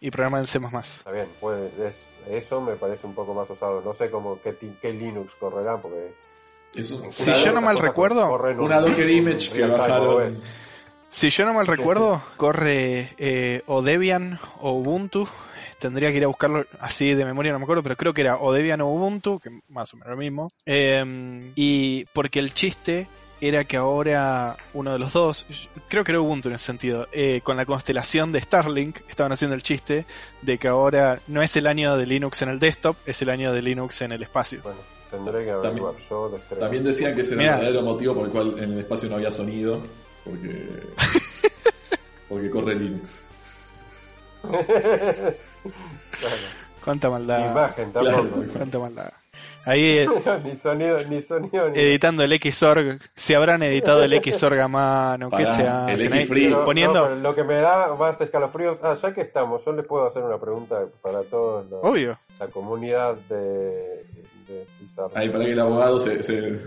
[0.00, 0.58] y, y programan en C++.
[0.58, 3.80] Está bien, puede, es, eso me parece un poco más osado.
[3.82, 6.12] No sé cómo qué, qué Linux correrá, porque
[6.74, 8.28] Eso- Si yo no mal recuerdo,
[8.58, 10.36] Una un- Docker un image que bajaron.
[11.08, 15.26] Si yo no mal Sí, recuerdo, corre eh, o Debian o Ubuntu.
[15.78, 18.38] Tendría que ir a buscarlo así de memoria, no me acuerdo, pero creo que era
[18.38, 20.48] o Debian o Ubuntu, que más o menos lo mismo.
[20.64, 23.08] Eh, y porque el chiste
[23.42, 25.44] era que ahora uno de los dos,
[25.88, 29.54] creo que era Ubuntu en ese sentido, eh, con la constelación de Starlink, estaban haciendo
[29.54, 30.06] el chiste
[30.40, 33.52] de que ahora no es el año de Linux en el desktop, es el año
[33.52, 34.60] de Linux en el espacio.
[34.62, 34.78] Bueno,
[35.10, 35.94] tendré que También- averiguar.
[36.08, 36.58] Yo descreo.
[36.60, 39.16] También decían que ese era el verdadero motivo por el cual en el espacio no
[39.16, 39.82] había sonido.
[40.26, 40.82] Porque.
[42.28, 43.22] porque corre Linux.
[44.42, 45.34] Claro.
[46.84, 47.50] Cuánta maldad.
[47.50, 48.10] imagen Claro.
[48.22, 48.44] tampoco.
[48.52, 49.10] Cuánta maldad.
[49.64, 50.08] Ahí eh,
[50.44, 55.28] ni sonido, ni sonido, ni editando el Xorg, si habrán editado el Xorg a mano,
[55.30, 56.24] ¿qué Pará, se el hacen ahí?
[56.24, 56.44] Xfree.
[56.50, 58.78] Pero, poniendo, no, pero lo que me da más escalofríos.
[58.82, 62.16] Ah, ya que estamos, yo les puedo hacer una pregunta para todos los- obvio.
[62.38, 64.04] la comunidad de,
[64.46, 65.06] de Cizar.
[65.14, 66.22] Ahí para que el abogado se.
[66.22, 66.60] se...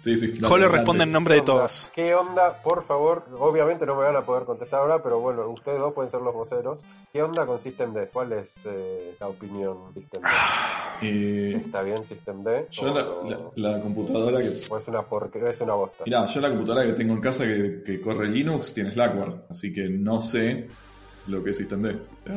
[0.00, 1.60] Sí, Jolo responde en nombre de ¿Qué onda?
[1.62, 1.90] todos.
[1.94, 2.62] ¿Qué onda?
[2.62, 6.10] Por favor, obviamente no me van a poder contestar ahora, pero bueno, ustedes dos pueden
[6.10, 6.80] ser los voceros.
[7.12, 8.08] ¿Qué onda con Systemd?
[8.12, 10.24] ¿Cuál es eh, la opinión Systemd?
[11.02, 12.48] Eh, ¿Está bien Systemd?
[12.70, 14.48] yo la, ¿O, la- la computadora que.
[14.70, 16.04] o es una porque es una bosta?
[16.04, 19.42] Mirá, yo la computadora que tengo en casa que, que corre Linux tiene Slackware.
[19.50, 20.68] Así que no sé
[21.28, 21.98] lo que es Systemd.
[22.26, 22.34] No,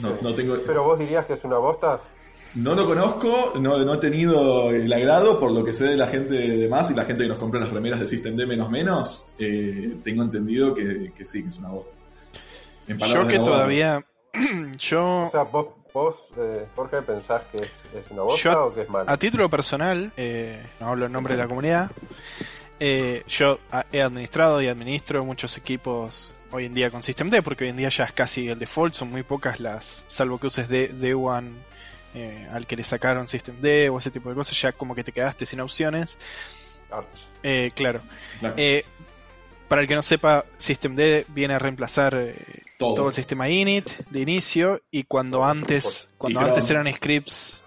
[0.00, 0.54] no, no tengo.
[0.66, 1.98] ¿Pero vos dirías que es una bosta?
[2.54, 6.06] No lo conozco, no, no he tenido el agrado por lo que sé de la
[6.06, 8.68] gente de más y la gente que nos compra las remeras de System D menos
[8.70, 9.32] menos.
[9.38, 11.86] eh, tengo entendido que, que sí, que es una voz.
[12.86, 14.04] En Yo que todavía.
[14.78, 18.82] Yo, O sea, vos, vos eh, Jorge, pensás que es, es una Yo- o que
[18.82, 19.10] es mala?
[19.12, 21.90] a título personal, eh, no hablo en nombre de la comunidad,
[22.80, 23.58] eh, yo
[23.92, 27.88] he administrado y administro muchos equipos hoy en día con Systemd, porque hoy en día
[27.90, 31.50] ya es casi el default, son muy pocas las, salvo que uses D- D1
[32.14, 35.12] eh, al que le sacaron Systemd o ese tipo de cosas, ya como que te
[35.12, 36.18] quedaste sin opciones.
[37.42, 38.00] Eh, claro.
[38.40, 38.84] Claro, Eh,
[39.68, 42.34] para el que no sepa, Systemd viene a reemplazar eh,
[42.78, 42.94] todo.
[42.94, 47.61] todo el sistema init de inicio y cuando antes cuando antes eran scripts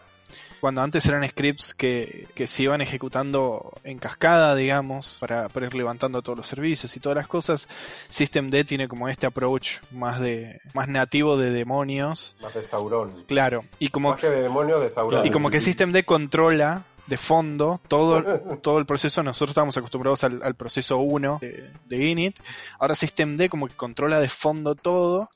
[0.66, 5.76] cuando antes eran scripts que, que se iban ejecutando en cascada digamos para, para ir
[5.76, 7.68] levantando todos los servicios y todas las cosas
[8.10, 13.12] Systemd tiene como este approach más de más nativo de demonios Más de Sauron.
[13.28, 15.24] claro y como Más que de demonios de Sauron.
[15.24, 15.62] Y como que.
[15.62, 18.24] Systemd controla de fondo todo,
[18.64, 19.22] todo el proceso.
[19.22, 22.40] Nosotros estábamos acostumbrados al, al proceso 1 de, de init.
[22.80, 25.30] Ahora Systemd como que controla de fondo todo.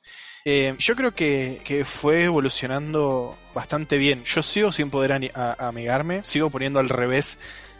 [0.45, 4.23] Eh, yo creo que, que fue evolucionando bastante bien.
[4.23, 7.37] Yo sigo sin poder amigarme, sigo poniendo al revés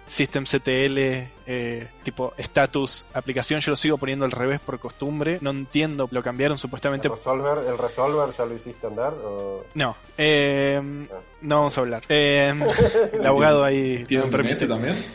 [0.09, 0.97] systemctl,
[1.45, 5.37] eh, tipo status aplicación, yo lo sigo poniendo al revés por costumbre.
[5.41, 7.07] No entiendo, lo cambiaron supuestamente.
[7.07, 9.13] ¿El resolver, el resolver ya lo hiciste andar?
[9.13, 9.63] O...
[9.75, 10.81] No, eh,
[11.41, 12.03] no vamos a hablar.
[12.09, 12.53] Eh,
[13.13, 14.65] el abogado ahí ¿Tiene un permite.
[14.65, 15.05] MS también?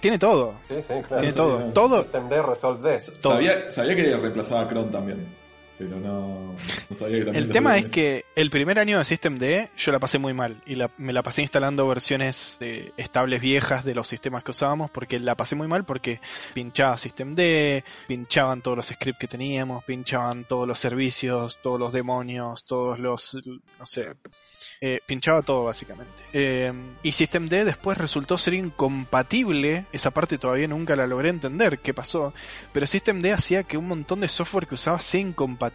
[0.00, 0.54] Tiene todo.
[0.68, 1.06] Sí, sí, claro.
[1.08, 1.72] Tiene sí, todo.
[1.72, 2.02] Todo.
[2.02, 2.98] Systemd, Resolve.
[3.20, 3.32] Todo.
[3.34, 5.26] Sabía, sabía que reemplazaba a Chrome también,
[5.78, 6.54] pero no,
[6.88, 9.44] no sabía que también El tema es que el primer año de Systemd
[9.76, 13.84] yo la pasé muy mal y la- me la pasé instalando versiones eh, estables viejas
[13.84, 16.20] de los sistemas que usábamos porque la pasé muy mal porque
[16.54, 17.38] pinchaba Systemd,
[18.06, 23.36] pinchaban todos los scripts que teníamos, pinchaban todos los servicios, todos los demonios, todos los,
[23.78, 24.14] no sé,
[24.80, 26.22] eh, pinchaba todo básicamente.
[26.32, 26.72] Eh,
[27.02, 32.32] y Systemd después resultó ser incompatible, esa parte todavía nunca la logré entender qué pasó,
[32.72, 35.65] pero Systemd hacía que un montón de software que usaba sea incompatible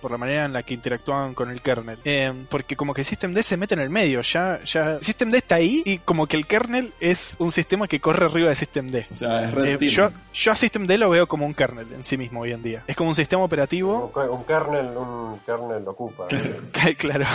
[0.00, 1.98] por la manera en la que interactuaban con el kernel.
[2.04, 5.82] Eh, porque como que Systemd se mete en el medio, ya, ya Systemd está ahí
[5.84, 9.06] y como que el kernel es un sistema que corre arriba de Systemd.
[9.10, 9.90] O sea, es Red Eh, Team.
[9.90, 12.84] yo, yo a Systemd lo veo como un kernel en sí mismo hoy en día.
[12.86, 14.12] Es como un sistema operativo.
[14.14, 16.26] Un, un kernel, un kernel lo ocupa.
[16.98, 17.26] claro.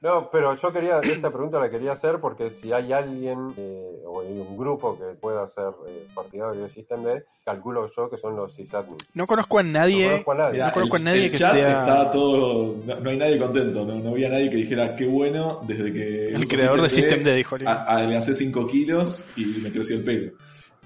[0.00, 4.20] No, pero yo quería, esta pregunta la quería hacer porque si hay alguien eh, o
[4.20, 8.52] hay un grupo que pueda ser eh, partidario de Systemd, calculo yo que son los
[8.54, 9.02] sysadmins.
[9.14, 10.06] No conozco a No nadie.
[10.08, 10.52] conozco a nadie.
[10.52, 13.16] Mirá, no conozco el- a nadie el que chat sea- Está todo, no, no hay
[13.16, 16.88] nadie contento, no, no había nadie que dijera qué bueno desde que El creador de
[16.90, 20.32] Systemd, Systemd dijo a- adelgacé 5 kilos y me creció el pelo.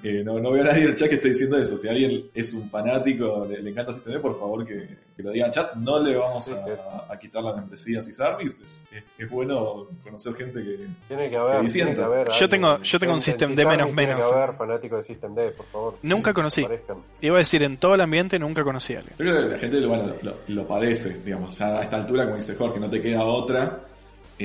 [0.05, 1.77] Eh, no, no veo a nadie en el chat que esté diciendo eso.
[1.77, 5.45] Si alguien es un fanático, le, le encanta Systemd, por favor que, que lo diga
[5.47, 5.75] en el chat.
[5.77, 8.53] No le vamos Sí, que- a, a quitar la membresía a Sysarmis.
[8.63, 10.89] Es, es, es bueno conocer gente que...
[11.07, 11.53] Tiene que haber.
[11.53, 12.05] Que tiene que disienta.
[12.07, 14.29] haber Yo tengo- yo tengo un en Systemd Sysadmin menos Tiene menos.
[14.31, 15.95] que haber fanático de Systemd, por favor.
[16.03, 16.65] Nunca Sí, conocí.
[16.65, 16.97] aparezcan.
[17.21, 19.17] Iba a decir, en todo el ambiente nunca conocí a alguien.
[19.17, 21.57] Que la gente bueno, lo, lo padece, digamos.
[21.59, 23.81] Ya a esta altura, como dice Jorge, no te queda otra.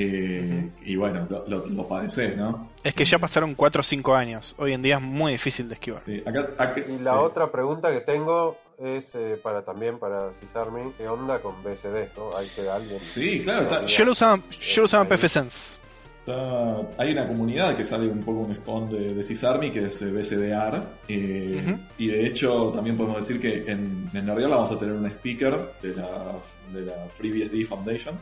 [0.00, 2.70] Eh, Y bueno, lo, lo, lo padeces, ¿no?
[2.84, 4.54] Es que ya pasaron 4 o 5 años.
[4.58, 6.02] Hoy en día es muy difícil de esquivar.
[6.06, 7.16] Sí, acá- acá- Y la sí.
[7.20, 12.10] otra pregunta que tengo es eh, para también para Sysadmin, ¿qué onda con BSD?
[12.16, 12.36] ¿no?
[12.36, 13.00] Hay que alguien.
[13.00, 15.08] Sí, claro, está- Yo lo usaba, yo lo usaba en.
[15.08, 15.78] PFSense.
[16.20, 20.02] Está- hay una comunidad que sale un poco un spawn de, de Sysarmy que es
[20.02, 24.94] eh, BCDR eh, y de hecho también podemos decir que en, en vamos a tener
[24.94, 26.34] un speaker de la,
[26.72, 28.14] de la FreeBSD Foundation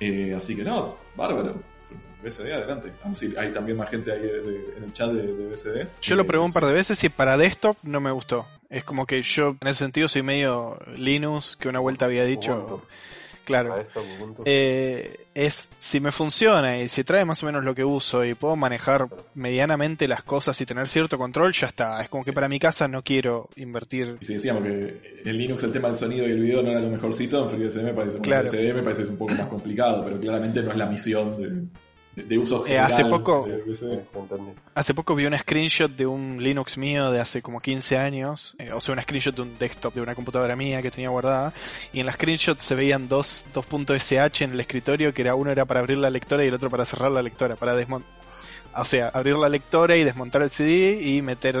[0.00, 1.54] Eh, así que no, bárbaro
[2.22, 5.10] BCD adelante vamos a ir, hay también más gente ahí de- de- en el chat
[5.10, 8.10] de, de BCD Yo lo probé un par de veces y para desktop no me
[8.10, 8.46] gustó.
[8.68, 12.82] Es como que yo en ese sentido soy medio Linux, que una vuelta había dicho.
[13.46, 13.76] Claro.
[14.44, 18.34] Eh, es si me funciona y si trae más o menos lo que uso y
[18.34, 22.02] puedo manejar medianamente las cosas y tener cierto control, ya está.
[22.02, 24.18] Es como que para mi casa no quiero invertir.
[24.20, 26.80] Y si decíamos que en Linux el tema del sonido y el video no era
[26.80, 28.50] lo mejorcito, en FreeBSD me parece, Claro.
[28.50, 31.68] Me parece que es un poco más complicado, pero claramente no es la misión de,
[32.16, 33.62] de- uso Eh, general hace poco- de.
[34.74, 38.72] Hace poco vi una screenshot de un Linux mío de hace como 15 años, eh,
[38.72, 41.52] o sea, una screenshot de un desktop de una computadora mía que tenía guardada,
[41.92, 45.34] y en la screenshot se veían dos, dos puntos SH en el escritorio, que era
[45.34, 48.10] uno era para abrir la lectora y el otro para cerrar la lectora, para desmontar.
[48.78, 51.56] O sea, abrir la lectora y desmontar el CD y meter,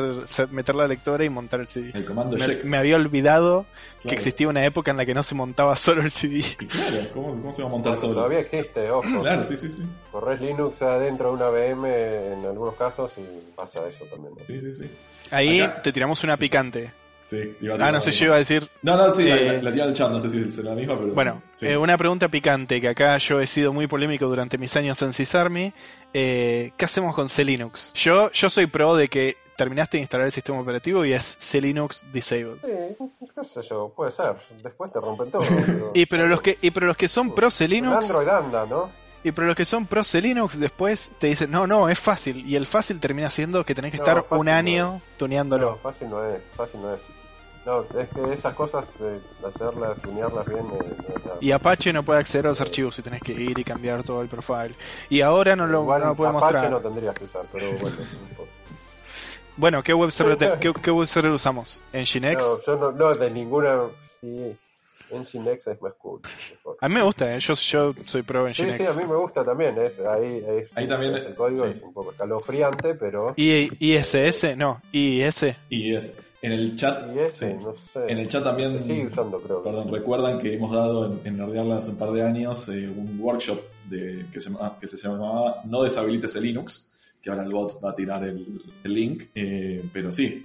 [0.50, 1.90] meter la lectora y montar el CD.
[1.94, 2.64] El comando Me, check.
[2.64, 3.66] me había olvidado
[3.96, 4.16] que Claro.
[4.16, 6.44] existía una época en la que no se montaba solo el CD.
[6.60, 8.14] Y claro, ¿cómo, cómo se va a montar Bueno, solo?
[8.14, 9.20] todavía existe, ojo.
[9.22, 9.82] Claro, sí, sí, sí.
[10.12, 14.34] Corres Linux adentro de una VM en algunos casos y pasa eso también.
[14.38, 14.44] ¿no?
[14.46, 14.90] Sí, sí, sí.
[15.30, 16.40] Ahí Acá- te tiramos una Sí.
[16.40, 16.92] picante.
[17.26, 19.36] Sí, te iba a Ah, no sé, yo iba a decir, No, no, sí, la,
[19.36, 21.12] Eh, la, la tira del chat, no sé si es la misma, pero.
[21.12, 21.66] Bueno, sí.
[21.66, 25.12] eh, una pregunta picante, que acá yo he sido muy polémico durante mis años en
[25.12, 25.72] Sysarmy.
[26.14, 27.92] Eh, ¿Qué hacemos con C-Linux?
[27.94, 32.04] Yo, yo soy pro de que terminaste de instalar el sistema operativo y es C-Linux
[32.12, 32.58] disabled.
[32.64, 34.36] Sí, qué sé yo, puede ser.
[34.62, 35.42] Después te rompen todo.
[35.66, 38.90] pero- Y pero los que, y pero los que son pro C-Linux, Android anda, ¿no?
[39.24, 42.46] y pero los que son pro C-Linux después te dicen, no, no, es fácil.
[42.46, 45.70] Y el fácil termina siendo que tenés que No, estar un no año tuneándolo.
[45.72, 47.00] No, fácil no es, fácil no es.
[47.66, 51.32] No, es que esas cosas, de hacerlas, tunearlas bien, eh, no.
[51.40, 54.22] Y Apache no puede acceder a los archivos y tenés que ir y cambiar todo
[54.22, 54.74] el profile.
[55.10, 56.70] Y ahora no lo, Igual no lo puede Apache mostrar.
[56.70, 57.96] no tendrías que usar, pero bueno.
[59.56, 61.80] Bueno, ¿qué web server, te- qué, qué web server usamos?
[61.92, 62.22] ¿Nginx?
[62.38, 63.80] No, yo no, no, de ninguna.
[64.20, 64.56] Sí,
[65.10, 66.20] Nginx es más cool.
[66.50, 66.76] mejor.
[66.80, 67.40] A mí me gusta, ¿eh?
[67.40, 68.76] yo, yo soy pro en Sí, Nginx.
[68.76, 69.76] sí, a mí me gusta también.
[69.78, 71.72] Es, ahí, es, Ahí también, es el código sí.
[71.76, 73.32] es un poco escalofriante, pero.
[73.36, 74.56] ¿Y ISS?
[74.56, 75.46] No, IIS.
[75.70, 76.14] Y es.
[76.46, 77.04] En el chat.
[77.14, 77.56] Y ese, sí.
[77.64, 78.06] no sé.
[78.08, 78.72] En el chat también.
[78.72, 79.62] Se sigue usando, creo.
[79.62, 83.58] Perdón, recuerdan que hemos dado en, en hace un par de años eh, un workshop
[83.90, 87.82] de, que, se, llama- que se llamaba No deshabilites el Linux, que ahora el bot
[87.84, 90.44] va a tirar el, el link, eh, pero sí,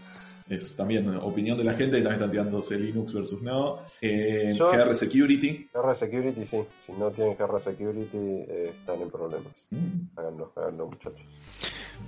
[0.49, 3.80] es también opinión de la gente y también están tirándose Linux versus no.
[4.02, 6.61] Eh, Yo- GR Security, GR Security, sí.
[6.80, 9.68] Si no tienen GR Security, eh, están en problemas.
[9.69, 11.26] mm, Háganlo, háganlo, muchachos.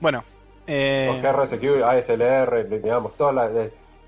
[0.02, 0.24] Bueno,
[0.66, 3.52] Eh, GR Security, ASLR, digamos, todas las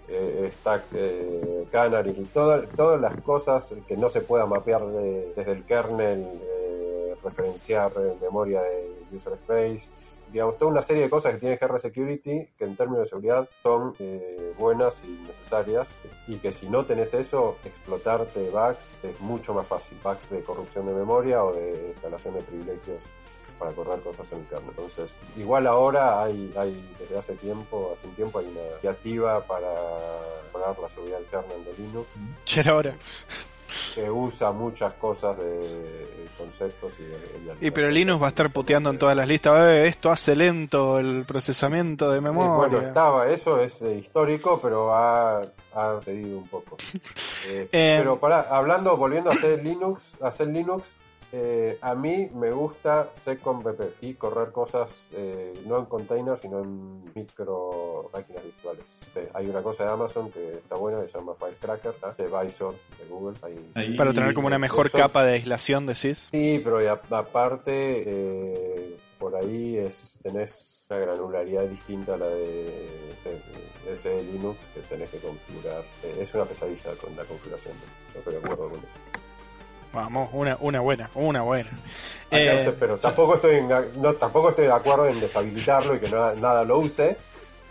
[0.08, 5.52] eh, Stack eh, Canary, todas, todas las cosas que no se pueda mapear de- desde
[5.52, 9.90] el kernel, eh, referenciar eh, memoria de user space,
[10.32, 13.48] digamos, toda una serie de cosas que tiene GR Security que en términos de seguridad
[13.64, 19.54] son eh, buenas y necesarias y que si no tenés eso, explotarte bugs es mucho
[19.54, 23.04] más fácil, bugs de corrupción de memoria o de instalación de privilegios
[23.60, 24.70] para correr cosas en el kernel.
[24.70, 29.70] Entonces, igual ahora hay, hay desde hace tiempo, hace un tiempo hay una iniciativa para
[30.54, 32.08] mejorar la seguridad del kernel de Linux
[32.46, 32.96] ya era hora.
[33.94, 38.50] que usa muchas cosas de, de conceptos y de, Y pero Linux va a estar
[38.50, 39.58] puteando en todas las listas.
[39.68, 42.56] "Eh, esto hace lento el procesamiento de Sí, memoria.
[42.56, 45.42] bueno, estaba, eso es eh, histórico, pero ha,
[45.74, 46.78] ha cedido un poco.
[47.48, 50.88] Eh, Eh, pero para, hablando, volviendo a hacer Linux, a hacer Linux,
[51.38, 57.04] eh, a mí me gusta SecOmVP y correr cosas eh, no en containers, sino en
[57.14, 59.02] micro máquinas virtuales.
[59.16, 62.74] Eh, hay una cosa de Amazon que está buena, que se llama Firecracker, de Visor
[62.98, 63.38] de Google.
[63.42, 66.30] Ahí- Ahí- Para tener como una mejor eso- capa de aislación, decís.
[66.32, 72.28] Sí, pero y a- aparte, eh, por ahí es tenés una granularidad distinta a la
[72.28, 72.46] de,
[73.24, 73.42] de-
[73.86, 75.84] de ese Linux que tenés que configurar.
[76.04, 77.74] Eh, es una pesadilla con la configuración.
[78.14, 79.25] Yo estoy de acuerdo con eso.
[79.96, 81.70] Vamos, una, una buena, una buena.
[82.30, 83.68] Eh, pero tampoco estoy, en-
[84.02, 87.16] no, tampoco estoy de acuerdo en deshabilitarlo y que nada, nada lo use,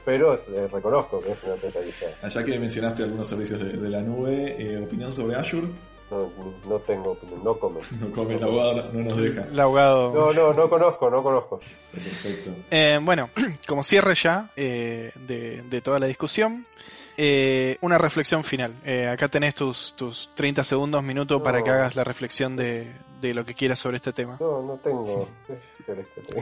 [0.04, 2.06] pero eh, reconozco que es una pesadilla.
[2.22, 5.66] Allá que mencionaste algunos servicios de, de la nube, eh, opinión sobre Azure.
[6.10, 6.30] No,
[6.68, 7.80] no tengo, no como.
[7.98, 9.44] No come la abogada, no nos deja.
[9.50, 10.12] el abogado.
[10.14, 11.60] No, no, no conozco, no conozco.
[11.92, 12.50] Perfecto.
[12.70, 13.30] Eh, bueno,
[13.66, 16.66] como cierre ya eh, de, de toda la discusión,
[17.16, 18.74] eh, una reflexión final.
[18.84, 21.64] Eh, acá tenés tus, tus 30 segundos, minutos para No.
[21.64, 24.36] que hagas la reflexión de, de lo que quieras sobre este tema.
[24.40, 25.28] No, no tengo.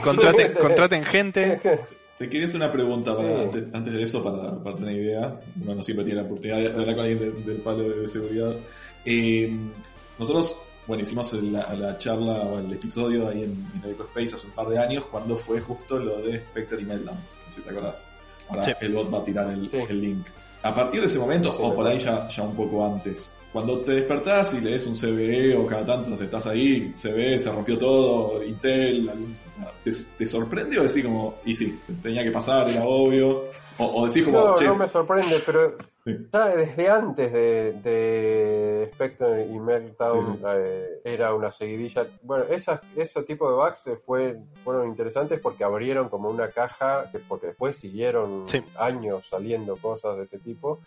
[0.03, 1.61] Contraten, contraten gente.
[2.19, 3.40] Te quería hacer una pregunta para- Sí.
[3.43, 5.40] antes, antes de eso, para, para tener una idea.
[5.62, 8.55] Uno no siempre tiene la oportunidad de hablar con alguien de- del palo de, seguridad.
[9.05, 9.53] Eh,
[10.19, 14.47] nosotros, bueno, hicimos la, la charla o el episodio ahí en, en el EcoSpace hace
[14.47, 17.16] un par de años, cuando fue justo lo de Spectre y Meltdown.
[17.16, 18.09] No sé si te acordás.
[18.49, 18.73] Ahora Sí.
[18.81, 19.78] el bot va a tirar el, Sí.
[19.89, 20.27] el link.
[20.63, 23.93] A partir de ese momento, o por ahí ya, ya un poco antes, cuando te
[23.93, 29.11] despertás y lees un CVE o cada tanto estás ahí, CVE, se rompió todo, Intel,
[29.85, 33.45] ¿te, te sorprende o decís como, y sí, tenía que pasar, era obvio?
[33.79, 36.29] O, o decís como, No, che, no me sorprende, pero Sí.
[36.33, 40.43] ya desde antes de, de Spectre y Meltdown Sí, sí.
[40.45, 42.07] eh, era una seguidilla.
[42.23, 47.20] Bueno, esas, ese tipo de bugs fue, fueron interesantes porque abrieron como una caja, que-
[47.20, 48.47] porque después siguieron
[48.77, 50.81] años saliendo cosas de ese tipo.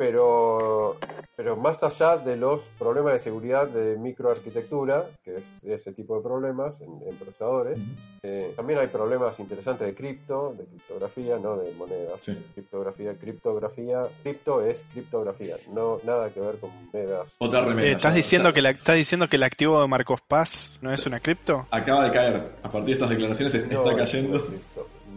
[0.00, 0.96] Pero,
[1.36, 6.22] pero más allá de los problemas de seguridad de microarquitectura, que es ese tipo de
[6.22, 7.84] problemas en, en procesadores,
[8.22, 12.14] eh, también hay problemas interesantes de cripto, de criptografía, no de monedas.
[12.20, 12.34] Sí.
[12.54, 17.34] Criptografía, criptografía, cripto es criptografía, no nada que ver con monedas.
[17.36, 17.88] otra remera.
[17.88, 21.04] Eh, ¿estás, diciendo que la, ¿Estás diciendo que el activo de Marcos Paz no es
[21.06, 21.66] una cripto?
[21.70, 22.52] Acaba de caer.
[22.62, 24.46] A partir de estas declaraciones No está es cayendo.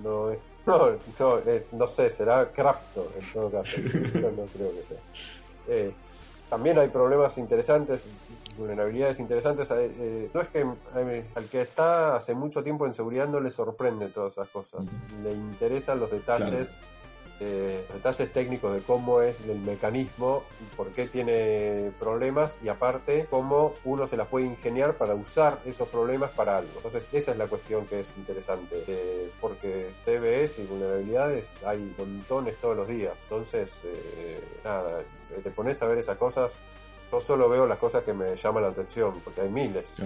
[0.04, 4.72] no es, no, no, eh, no sé, será crapto en todo caso, cripto no creo
[4.72, 4.98] que sea.
[5.68, 5.92] Eh,
[6.50, 8.06] también hay problemas interesantes,
[8.58, 9.70] vulnerabilidades interesantes.
[9.72, 10.66] eh, eh, no es que
[10.96, 14.82] eh, al que está hace mucho tiempo en seguridad no le sorprende todas esas cosas.
[15.24, 16.80] Le interesan los detalles,
[17.40, 20.44] eh, detalles técnicos de cómo es el mecanismo,
[20.78, 25.88] por qué tiene problemas y aparte cómo uno se las puede ingeniar para usar esos
[25.90, 26.72] problemas para algo.
[26.78, 32.56] Entonces esa es la cuestión que es interesante, eh, porque CVS y vulnerabilidades hay montones
[32.58, 33.14] todos los días.
[33.24, 35.02] Entonces, eh, nada,
[35.44, 36.60] te pones a ver esas cosas.
[37.12, 40.02] Yo solo veo las cosas que me llaman la atención, porque hay miles.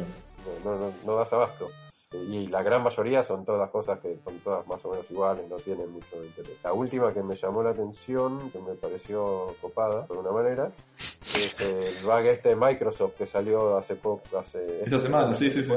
[0.64, 1.70] No, no das abasto.
[2.14, 5.58] Y la gran mayoría son todas cosas que son todas más o menos iguales, no
[5.58, 6.56] tienen mucho interés.
[6.64, 10.72] La última que me llamó la atención, que me pareció copada, de alguna manera,
[11.36, 14.84] es el bug este de Microsoft que salió hace poco, hace...
[14.84, 15.74] Esta semana, sí, sí, sí.
[15.74, 15.76] Sí,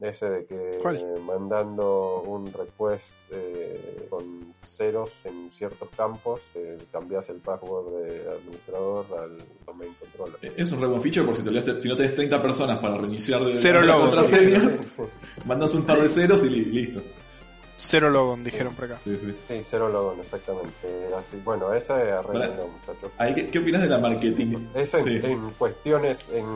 [0.00, 0.96] ese de que ¿Cuál?
[0.96, 8.30] eh, mandando un request eh, con ceros en ciertos campos, eh, cambias el password de
[8.30, 9.36] administrador al
[9.66, 10.36] domain controller.
[10.40, 12.78] Eh, Es un re buen feature por si, te olvidaste- si no tenés 30 personas
[12.78, 14.96] para reiniciar de Cero las contraseñas,
[15.44, 17.02] mandas un par de ceros y li- listo.
[17.76, 19.00] Cero logon, dijeron por acá.
[19.04, 19.34] Sí, sí.
[19.46, 21.14] Sí, cero logon, exactamente.
[21.16, 23.12] Así, bueno, ese arreglo, muchachos.
[23.34, 24.56] ¿qué, qué opinas de la marketing?
[24.74, 25.20] Eso en, Sí.
[25.22, 26.46] en cuestiones, en,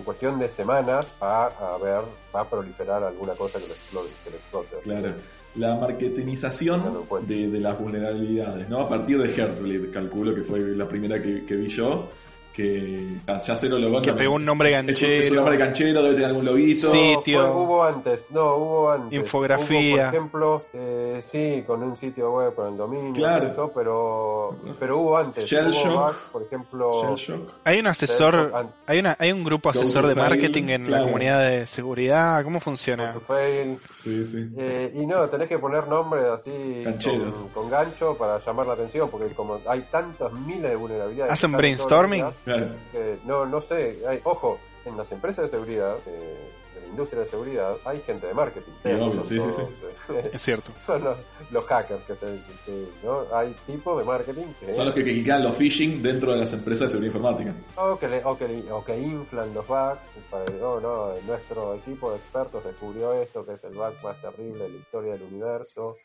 [0.00, 2.00] en cuestión de semanas, va a ver,
[2.34, 4.10] va a proliferar alguna cosa que lo explote.
[4.24, 5.14] Que lo explote así Claro.
[5.56, 8.80] La marketinización de, de las vulnerabilidades, ¿no?
[8.82, 12.08] A partir de Heartbleed, calculo que fue la primera que, que vi yo.
[12.54, 15.34] Que ah, ya cero lo Que pegó un nombre es, es un- Es un ganchero.
[15.36, 16.86] nombre ganchero, debe tener algún loguito.
[16.88, 17.52] No, Sitio.
[17.52, 19.18] fue- hubo antes, no, hubo antes.
[19.18, 19.78] Infografía.
[19.78, 23.48] Hubo, por ejemplo, eh, sí, con un sitio web, con el dominio, Claro.
[23.48, 25.44] eso, pero, pero hubo antes.
[25.44, 25.94] Shell hubo.
[26.06, 27.50] Mac, por ejemplo, Shell Shock.
[27.64, 28.52] Hay un asesor,
[28.86, 31.04] hay una, hay un grupo asesor de fail, marketing en la claro.
[31.06, 32.42] comunidad de seguridad.
[32.44, 33.14] ¿Cómo funciona?
[33.26, 33.78] fail.
[34.00, 34.48] Sí, sí.
[34.56, 39.10] Eh, y no, tenés que poner nombres así con, con gancho para llamar la atención,
[39.10, 41.32] porque como hay tantas miles de vulnerabilidades.
[41.34, 42.22] ¿Hacen brainstorming?
[42.22, 42.66] días, Claro.
[42.92, 46.50] que no, no sé, hay, ojo, en las empresas de seguridad, eh,
[46.90, 48.72] industria de seguridad, hay gente de marketing.
[49.22, 49.62] Sí, sí, sí,
[50.14, 50.72] eh, Es cierto.
[50.86, 51.16] son los,
[51.50, 52.26] los hackers que se,
[52.66, 53.24] que- ¿no?
[53.32, 56.88] Hay tipos de marketing que, Son los que clican los phishing dentro de las empresas
[56.92, 57.54] de seguridad informática.
[57.76, 61.74] o, que le- o, que, le- o que inflan los bugs para no, no, nuestro
[61.74, 65.22] equipo de expertos descubrió esto que es el bug más terrible de la historia del
[65.22, 65.96] universo.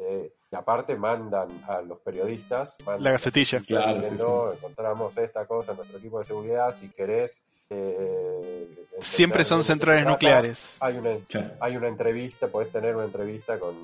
[0.00, 3.60] Eh, y aparte mandan a los periodistas mandan La gacetilla.
[3.66, 8.68] Claro, sí, diciendo, encontramos esta cosa en nuestro equipo de seguridad si querés eh,
[9.00, 10.76] Siempre son centrales trata, nucleares.
[10.80, 11.50] hay una Claro.
[11.60, 13.74] hay una entrevista, podés tener una entrevista con...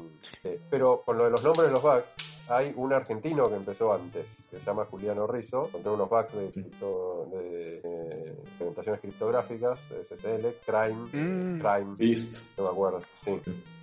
[0.43, 2.09] eh, pero con lo de los nombres de los bugs,
[2.49, 6.51] hay un argentino que empezó antes, que se llama Juliano Rizzo, encontró unos bugs de,
[6.51, 11.61] cripto, de eh, implementaciones criptográficas, SSL, Crime, Mm.
[11.61, 12.43] Crime, Beast.
[12.59, 13.41] no me acuerdo, sí.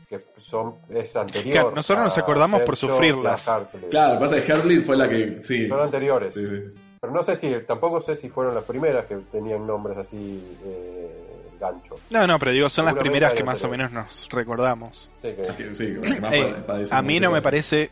[0.09, 1.53] Que son, es anterior.
[1.53, 3.45] Claro, nosotros nos acordamos por sufrirlas.
[3.89, 5.39] Claro, lo que pasa es que Heartbleed fue la que.
[5.39, 5.65] Sí.
[5.69, 6.33] Son anteriores.
[6.33, 6.73] Sí, sí.
[7.01, 11.49] Pero no sé si, tampoco sé si fueron las primeras que tenían nombres así, eh,
[11.59, 11.95] gancho.
[12.11, 15.09] No, no, pero digo, son las primeras que más o menos nos recordamos.
[15.19, 17.89] Sí, que, sí, decir a mí no me parece.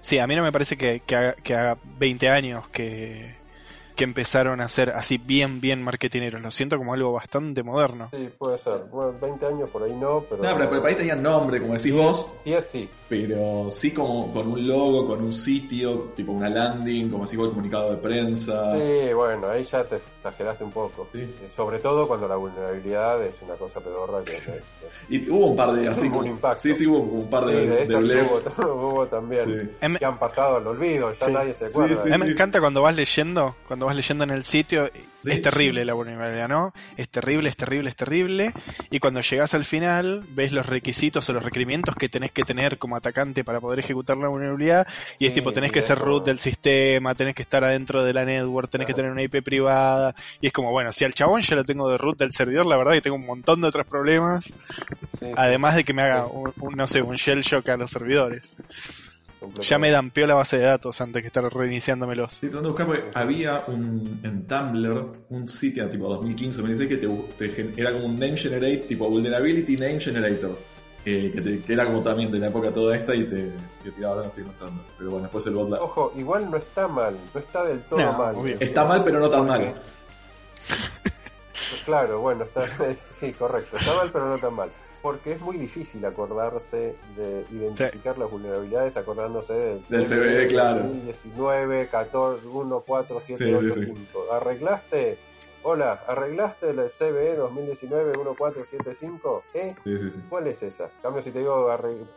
[0.00, 3.34] Sí, a mí no me parece que, que, haga, que haga 20 años que,
[3.96, 6.40] que empezaron a ser así bien, bien marketineros.
[6.42, 8.10] Lo siento como algo bastante moderno.
[8.12, 8.80] sí, puede ser.
[8.92, 10.42] Bueno, 20 años por ahí no, pero...
[10.42, 12.88] No, pero, pero para ahí tenían nombre, como decís vos, 10 sí.
[13.08, 17.46] pero sí como con un logo, con un sitio, tipo una landing, como decís vos,
[17.48, 18.72] el comunicado de prensa.
[18.76, 21.08] Sí, bueno, ahí ya te exageraste un poco.
[21.12, 21.20] Sí.
[21.22, 24.36] Eh, Sobre todo cuando la vulnerabilidad es una cosa pedorra que...
[25.08, 26.62] Y hubo un par de así Hubo como- un impacto.
[26.62, 28.30] Sí, sí, hubo un par Sí, de, de de blef.
[28.58, 29.44] hubo, hubo también.
[29.44, 29.76] Sí.
[29.80, 31.32] Em- Que han pasado al olvido, ya Sí.
[31.32, 31.96] nadie se Sí, acuerda.
[32.02, 34.90] sí, a mí me encanta cuando vas leyendo, cuando vas leyendo en el sitio,
[35.24, 36.72] es terrible la vulnerabilidad, ¿no?
[36.96, 38.52] Es terrible, es terrible, es terrible.
[38.90, 42.78] Y cuando llegas al final, ves los requisitos o los requerimientos que tenés que tener
[42.78, 44.86] como atacante para poder ejecutar la vulnerabilidad.
[45.18, 48.24] Y es tipo, tenés que ser root del sistema, tenés que estar adentro de la
[48.24, 50.14] network, tenés que tener una IP privada.
[50.40, 52.76] Y es como, bueno, si al chabón ya lo tengo de root del servidor, la
[52.76, 54.44] verdad que tengo un montón de otros problemas.
[54.44, 54.54] Sí,
[55.20, 56.30] sí, Además de que me haga, Sí.
[56.34, 58.56] un, un, no sé, un shell shock a los servidores.
[59.60, 62.40] Ya me dampeó la base de datos antes que estar reiniciándomelos.
[62.40, 66.88] Tratando de buscar porque había un, en Tumblr un sitio tipo 2015 2016
[67.38, 67.44] que
[67.74, 70.58] te, era como un name generate, tipo Vulnerability Name Generator.
[71.04, 73.52] eh, que, te- que era como también de la época toda esta y te,
[73.84, 74.82] que te ahora no estoy mostrando.
[74.98, 78.00] Pero bueno, después el bot la- Ojo, igual no está mal, no está del todo
[78.00, 78.34] No, mal.
[78.34, 78.56] obvio.
[78.58, 79.74] Está mal, pero no tan mal.
[81.84, 83.76] Claro, bueno, está, es- sí, correcto.
[83.76, 84.70] Está mal, pero no tan mal.
[85.02, 90.80] Porque es muy difícil acordarse de identificar las vulnerabilidades acordándose del, Del CVE, claro.
[90.82, 93.92] 2019, 14, 1, 4, 7, Sí, 8, sí, sí.
[94.12, 94.24] 5.
[94.32, 95.18] ¿Arreglaste?
[95.62, 99.42] Hola, ¿arreglaste el CVE 2019 1475?
[99.54, 99.74] ¿Eh?
[100.28, 100.84] ¿Cuál es esa?
[100.84, 101.68] En cambio, si te digo,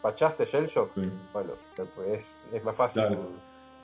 [0.02, 0.92] ¿pachaste Shellshock?
[1.34, 1.54] Bueno,
[1.96, 3.30] pues es, es más fácil Claro.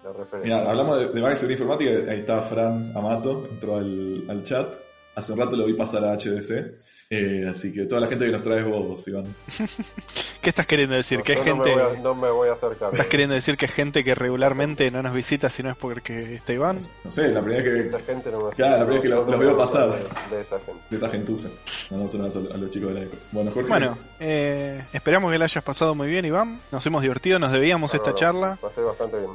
[0.04, 0.58] la referencia.
[0.58, 1.08] Mira, hablamos de,
[1.48, 4.76] de informática, ahí está Fran Amato, entró al, al chat.
[5.16, 6.76] Hace un rato lo vi pasar a HDC.
[7.10, 9.26] Eh, así que toda la gente que nos traes vos, Iván.
[10.42, 11.20] ¿Qué estás queriendo decir?
[11.20, 11.76] No, ¿Que no gente...
[11.76, 12.90] me voy a- no me voy a acercar.
[12.92, 16.36] ¿Estás queriendo decir que hay gente que regularmente no nos visita si no es porque
[16.36, 16.80] está Iván?
[17.04, 18.04] No sé, la primera vez Esa que.
[18.04, 19.90] gente no me Claro, la primera que yo lo- no los veo pasar.
[19.92, 20.82] De, de esa gente.
[20.90, 21.50] de esa gentuza.
[21.92, 23.18] Mandamos un abrazo a los chicos de la ECO.
[23.32, 23.70] Bueno, Jorge.
[23.70, 26.60] Bueno, eh, esperamos que la hayas pasado muy bien, Iván.
[26.72, 28.58] Nos hemos divertido, nos debíamos esta charla.
[28.62, 29.32] Pasé bastante bien.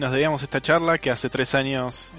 [0.00, 2.14] Nos debíamos esta charla que hace tres años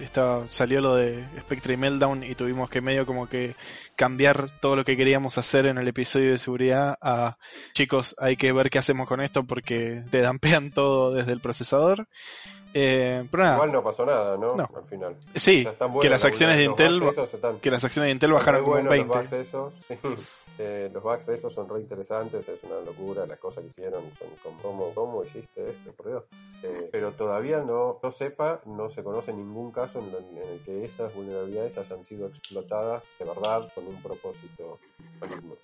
[0.45, 3.55] salió lo de Spectre y Meltdown y tuvimos que medio como que
[3.95, 7.37] cambiar todo lo que queríamos hacer en el episodio de seguridad a
[7.73, 12.07] chicos, hay que ver qué hacemos con esto porque te dampean todo desde el procesador.
[12.73, 14.55] Eh, pero nada, Igual no pasó nada, ¿no?
[14.55, 14.69] No.
[14.75, 15.17] Al final.
[15.35, 18.11] sí, O sea, están que las acciones de Intel esos están- que las acciones de
[18.13, 19.07] Intel bajaron como un buenos 20.
[19.17, 19.95] Los bugs esos, sí.
[20.57, 24.27] Eh, los bugs esos son re interesantes, es una locura las cosas que hicieron, son
[24.43, 26.23] como, ¿cómo, cómo hiciste esto, por Dios?
[26.63, 31.13] Eh, pero todavía no, yo sepa, no se conoce ningún caso en, el que esas
[31.15, 34.79] vulnerabilidades hayan sido explotadas de verdad con un propósito.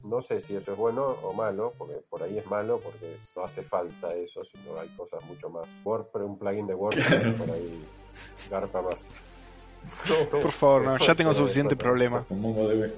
[0.03, 3.43] No sé si eso es bueno o malo, porque por ahí es malo, porque no
[3.43, 5.67] hace falta eso, sino hay cosas mucho más.
[5.83, 7.83] WordPress, un plugin de WordPress, por ahí
[8.49, 9.09] garpa más.
[10.31, 12.23] Por favor, no, ya tengo suficiente problema.
[12.23, 12.91] Con MongoDB.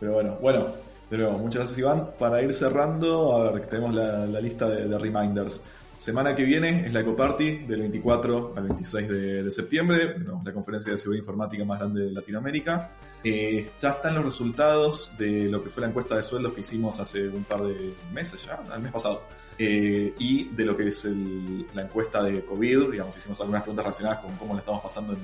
[0.00, 0.66] Pero bueno, bueno,
[1.10, 2.10] de nuevo, muchas gracias Iván.
[2.18, 5.62] Para ir cerrando, a ver, tenemos la, la lista de, de reminders.
[5.98, 10.52] Semana que viene es la EcoParty del 24 al 26 de, de septiembre, no, la
[10.52, 12.90] conferencia de seguridad informática más grande de Latinoamérica.
[13.24, 16.98] Eh, ya están los resultados de lo que fue la encuesta de sueldos que hicimos
[16.98, 19.22] hace un par de meses ya, el mes pasado.
[19.58, 23.84] Eh, y de lo que es el- la encuesta de COVID, digamos, hicimos algunas preguntas
[23.84, 25.20] relacionadas con cómo la estamos pasando en,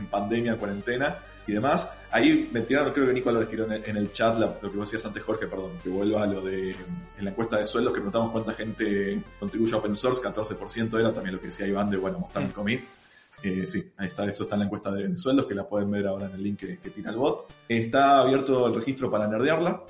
[0.00, 1.90] en pandemia, cuarentena y demás.
[2.10, 4.70] Ahí me tiraron, creo que Nico Álvarez tiró en el, en el chat la- lo
[4.70, 6.70] que vos decías antes, Jorge, perdón, que vuelva a lo de
[7.18, 11.12] en la encuesta de sueldos que preguntamos cuánta gente contribuye a open source, 14% era
[11.12, 12.82] también lo que decía Iván de, bueno, mostrar el commit.
[13.42, 16.06] Eh, sí, ahí está, eso está en la encuesta de, sueldos, que la pueden ver
[16.06, 17.46] ahora en el link que, tira el bot.
[17.68, 19.82] Está abierto el registro para nerdearla.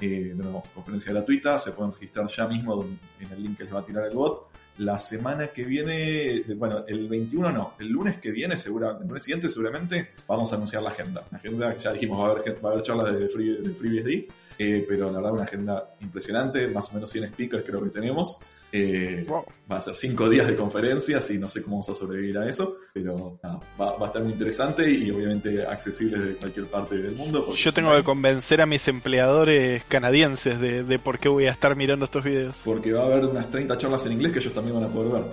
[0.00, 0.34] Eh,
[0.74, 2.84] conferencia gratuita, se pueden registrar ya mismo
[3.20, 4.48] en el link que les va a tirar el bot.
[4.78, 9.06] La semana que viene, eh, bueno, el 21 no, el lunes que viene, segura, el
[9.06, 11.24] lunes siguiente seguramente vamos a anunciar la agenda.
[11.30, 14.32] La agenda, ya dijimos, va a haber, va a haber charlas de, Free, de FreeBSD,
[14.58, 18.40] eh, pero la verdad una agenda impresionante, más o menos 100 speakers creo que tenemos.
[18.76, 19.44] Eh, Wow.
[19.70, 22.48] Va a ser cinco días de conferencias y no sé cómo vamos a sobrevivir a
[22.48, 26.96] eso, pero nada, va, va a estar muy interesante y obviamente accesible desde cualquier parte
[26.96, 27.54] del mundo.
[27.54, 31.76] Yo tengo que convencer a mis empleadores canadienses de, de por qué voy a estar
[31.76, 32.62] mirando estos videos.
[32.64, 35.12] Porque va a haber unas 30 charlas en inglés que ellos también van a poder
[35.12, 35.24] ver.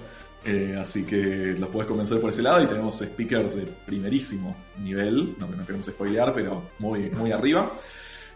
[0.45, 5.35] Eh, así que los puedes convencer por ese lado y tenemos speakers de primerísimo nivel,
[5.39, 7.73] no, no queremos spoilear, pero muy, muy arriba.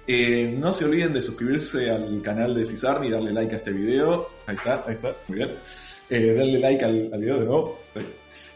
[0.07, 3.71] Eh, no se olviden de suscribirse al canal de Cisarmi y darle like a este
[3.71, 4.29] video.
[4.45, 5.51] Ahí está, ahí está, muy bien.
[6.09, 7.79] Eh, darle like al, al video de nuevo.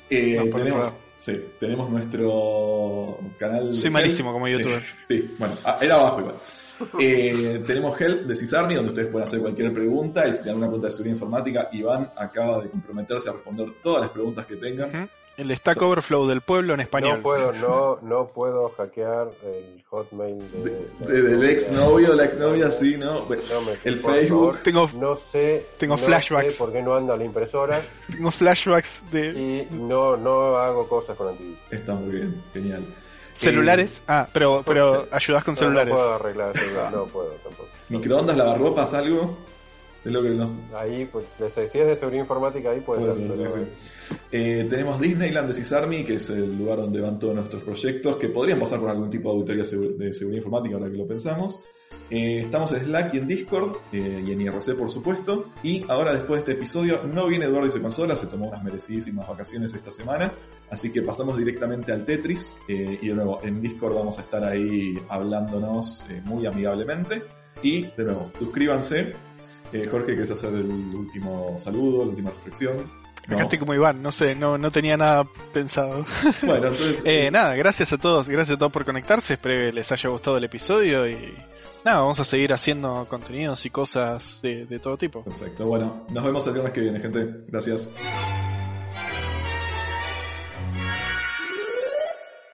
[0.10, 3.74] Eh, No, tenemos, sí, tenemos nuestro canal.
[3.74, 4.82] Soy malísimo como youtuber.
[5.08, 6.36] Sí, bueno, ah, era abajo igual.
[6.98, 10.28] Eh, tenemos Help de Cisarmi, donde ustedes pueden hacer cualquier pregunta.
[10.28, 14.02] Y si tienen alguna pregunta de seguridad informática, Iván acaba de comprometerse a responder todas
[14.02, 14.90] las preguntas que tengan.
[15.40, 17.18] El Stack Overflow del pueblo en español.
[17.18, 22.98] No puedo, no, no puedo hackear el hotmail de, De- del exnovio, la exnovia, sí,
[22.98, 23.22] ¿no?
[23.22, 24.28] No me- el Facebook.
[24.28, 26.54] favor, Tengo, no sé, Tengo no flashbacks.
[26.54, 29.28] sé por qué no anda la impresora tengo flashbacks de
[29.72, 31.58] y no, no hago cosas con antivirus.
[31.72, 32.84] Está muy bien, genial.
[33.34, 34.04] celulares.
[34.08, 35.08] Ah, pero, pero Sí.
[35.12, 35.94] ayudás con No, celulares.
[35.94, 37.70] No, puedo arreglar el celular, no puedo tampoco.
[37.90, 39.38] Microondas, lavarropas, algo.
[40.06, 40.52] Es lo que nos.
[40.74, 43.28] Ahí, pues, si es de seguridad informática, ahí puede Puede ser.
[43.36, 43.62] ser, pero- sí,
[44.10, 44.16] sí.
[44.32, 48.30] Eh, tenemos Disneyland de Cisarmi, que es el lugar donde van todos nuestros proyectos, que
[48.30, 51.62] podrían pasar por algún tipo de auditoría de seguridad informática, ahora que lo pensamos.
[52.12, 55.46] Eh, estamos en Slack y en Discord, eh, y en IRC por supuesto.
[55.62, 58.64] Y ahora después de este episodio, no viene Eduardo y su consola, se tomó unas
[58.64, 60.32] merecidísimas vacaciones esta semana.
[60.72, 62.58] Así que pasamos directamente al Tetris.
[62.68, 67.22] eh, y de nuevo, en Discord vamos a estar ahí hablándonos muy amigablemente.
[67.62, 69.14] Y de nuevo, suscríbanse.
[69.74, 72.78] Eh, Jorge, ¿quieres hacer el último saludo, la última reflexión?
[73.28, 75.24] Acá estoy como Iván, no sé, no, no tenía nada
[75.54, 76.06] pensado.
[76.42, 77.04] Bueno, entonces.
[77.06, 80.38] Eh, nada, gracias a todos, gracias a todos por conectarse, espero que les haya gustado
[80.38, 81.16] el episodio y
[81.86, 85.24] nada, vamos a seguir haciendo contenidos y cosas de, de todo tipo.
[85.24, 85.66] Perfecto.
[85.66, 87.44] Bueno, nos vemos el viernes que viene, gente.
[87.48, 87.92] Gracias.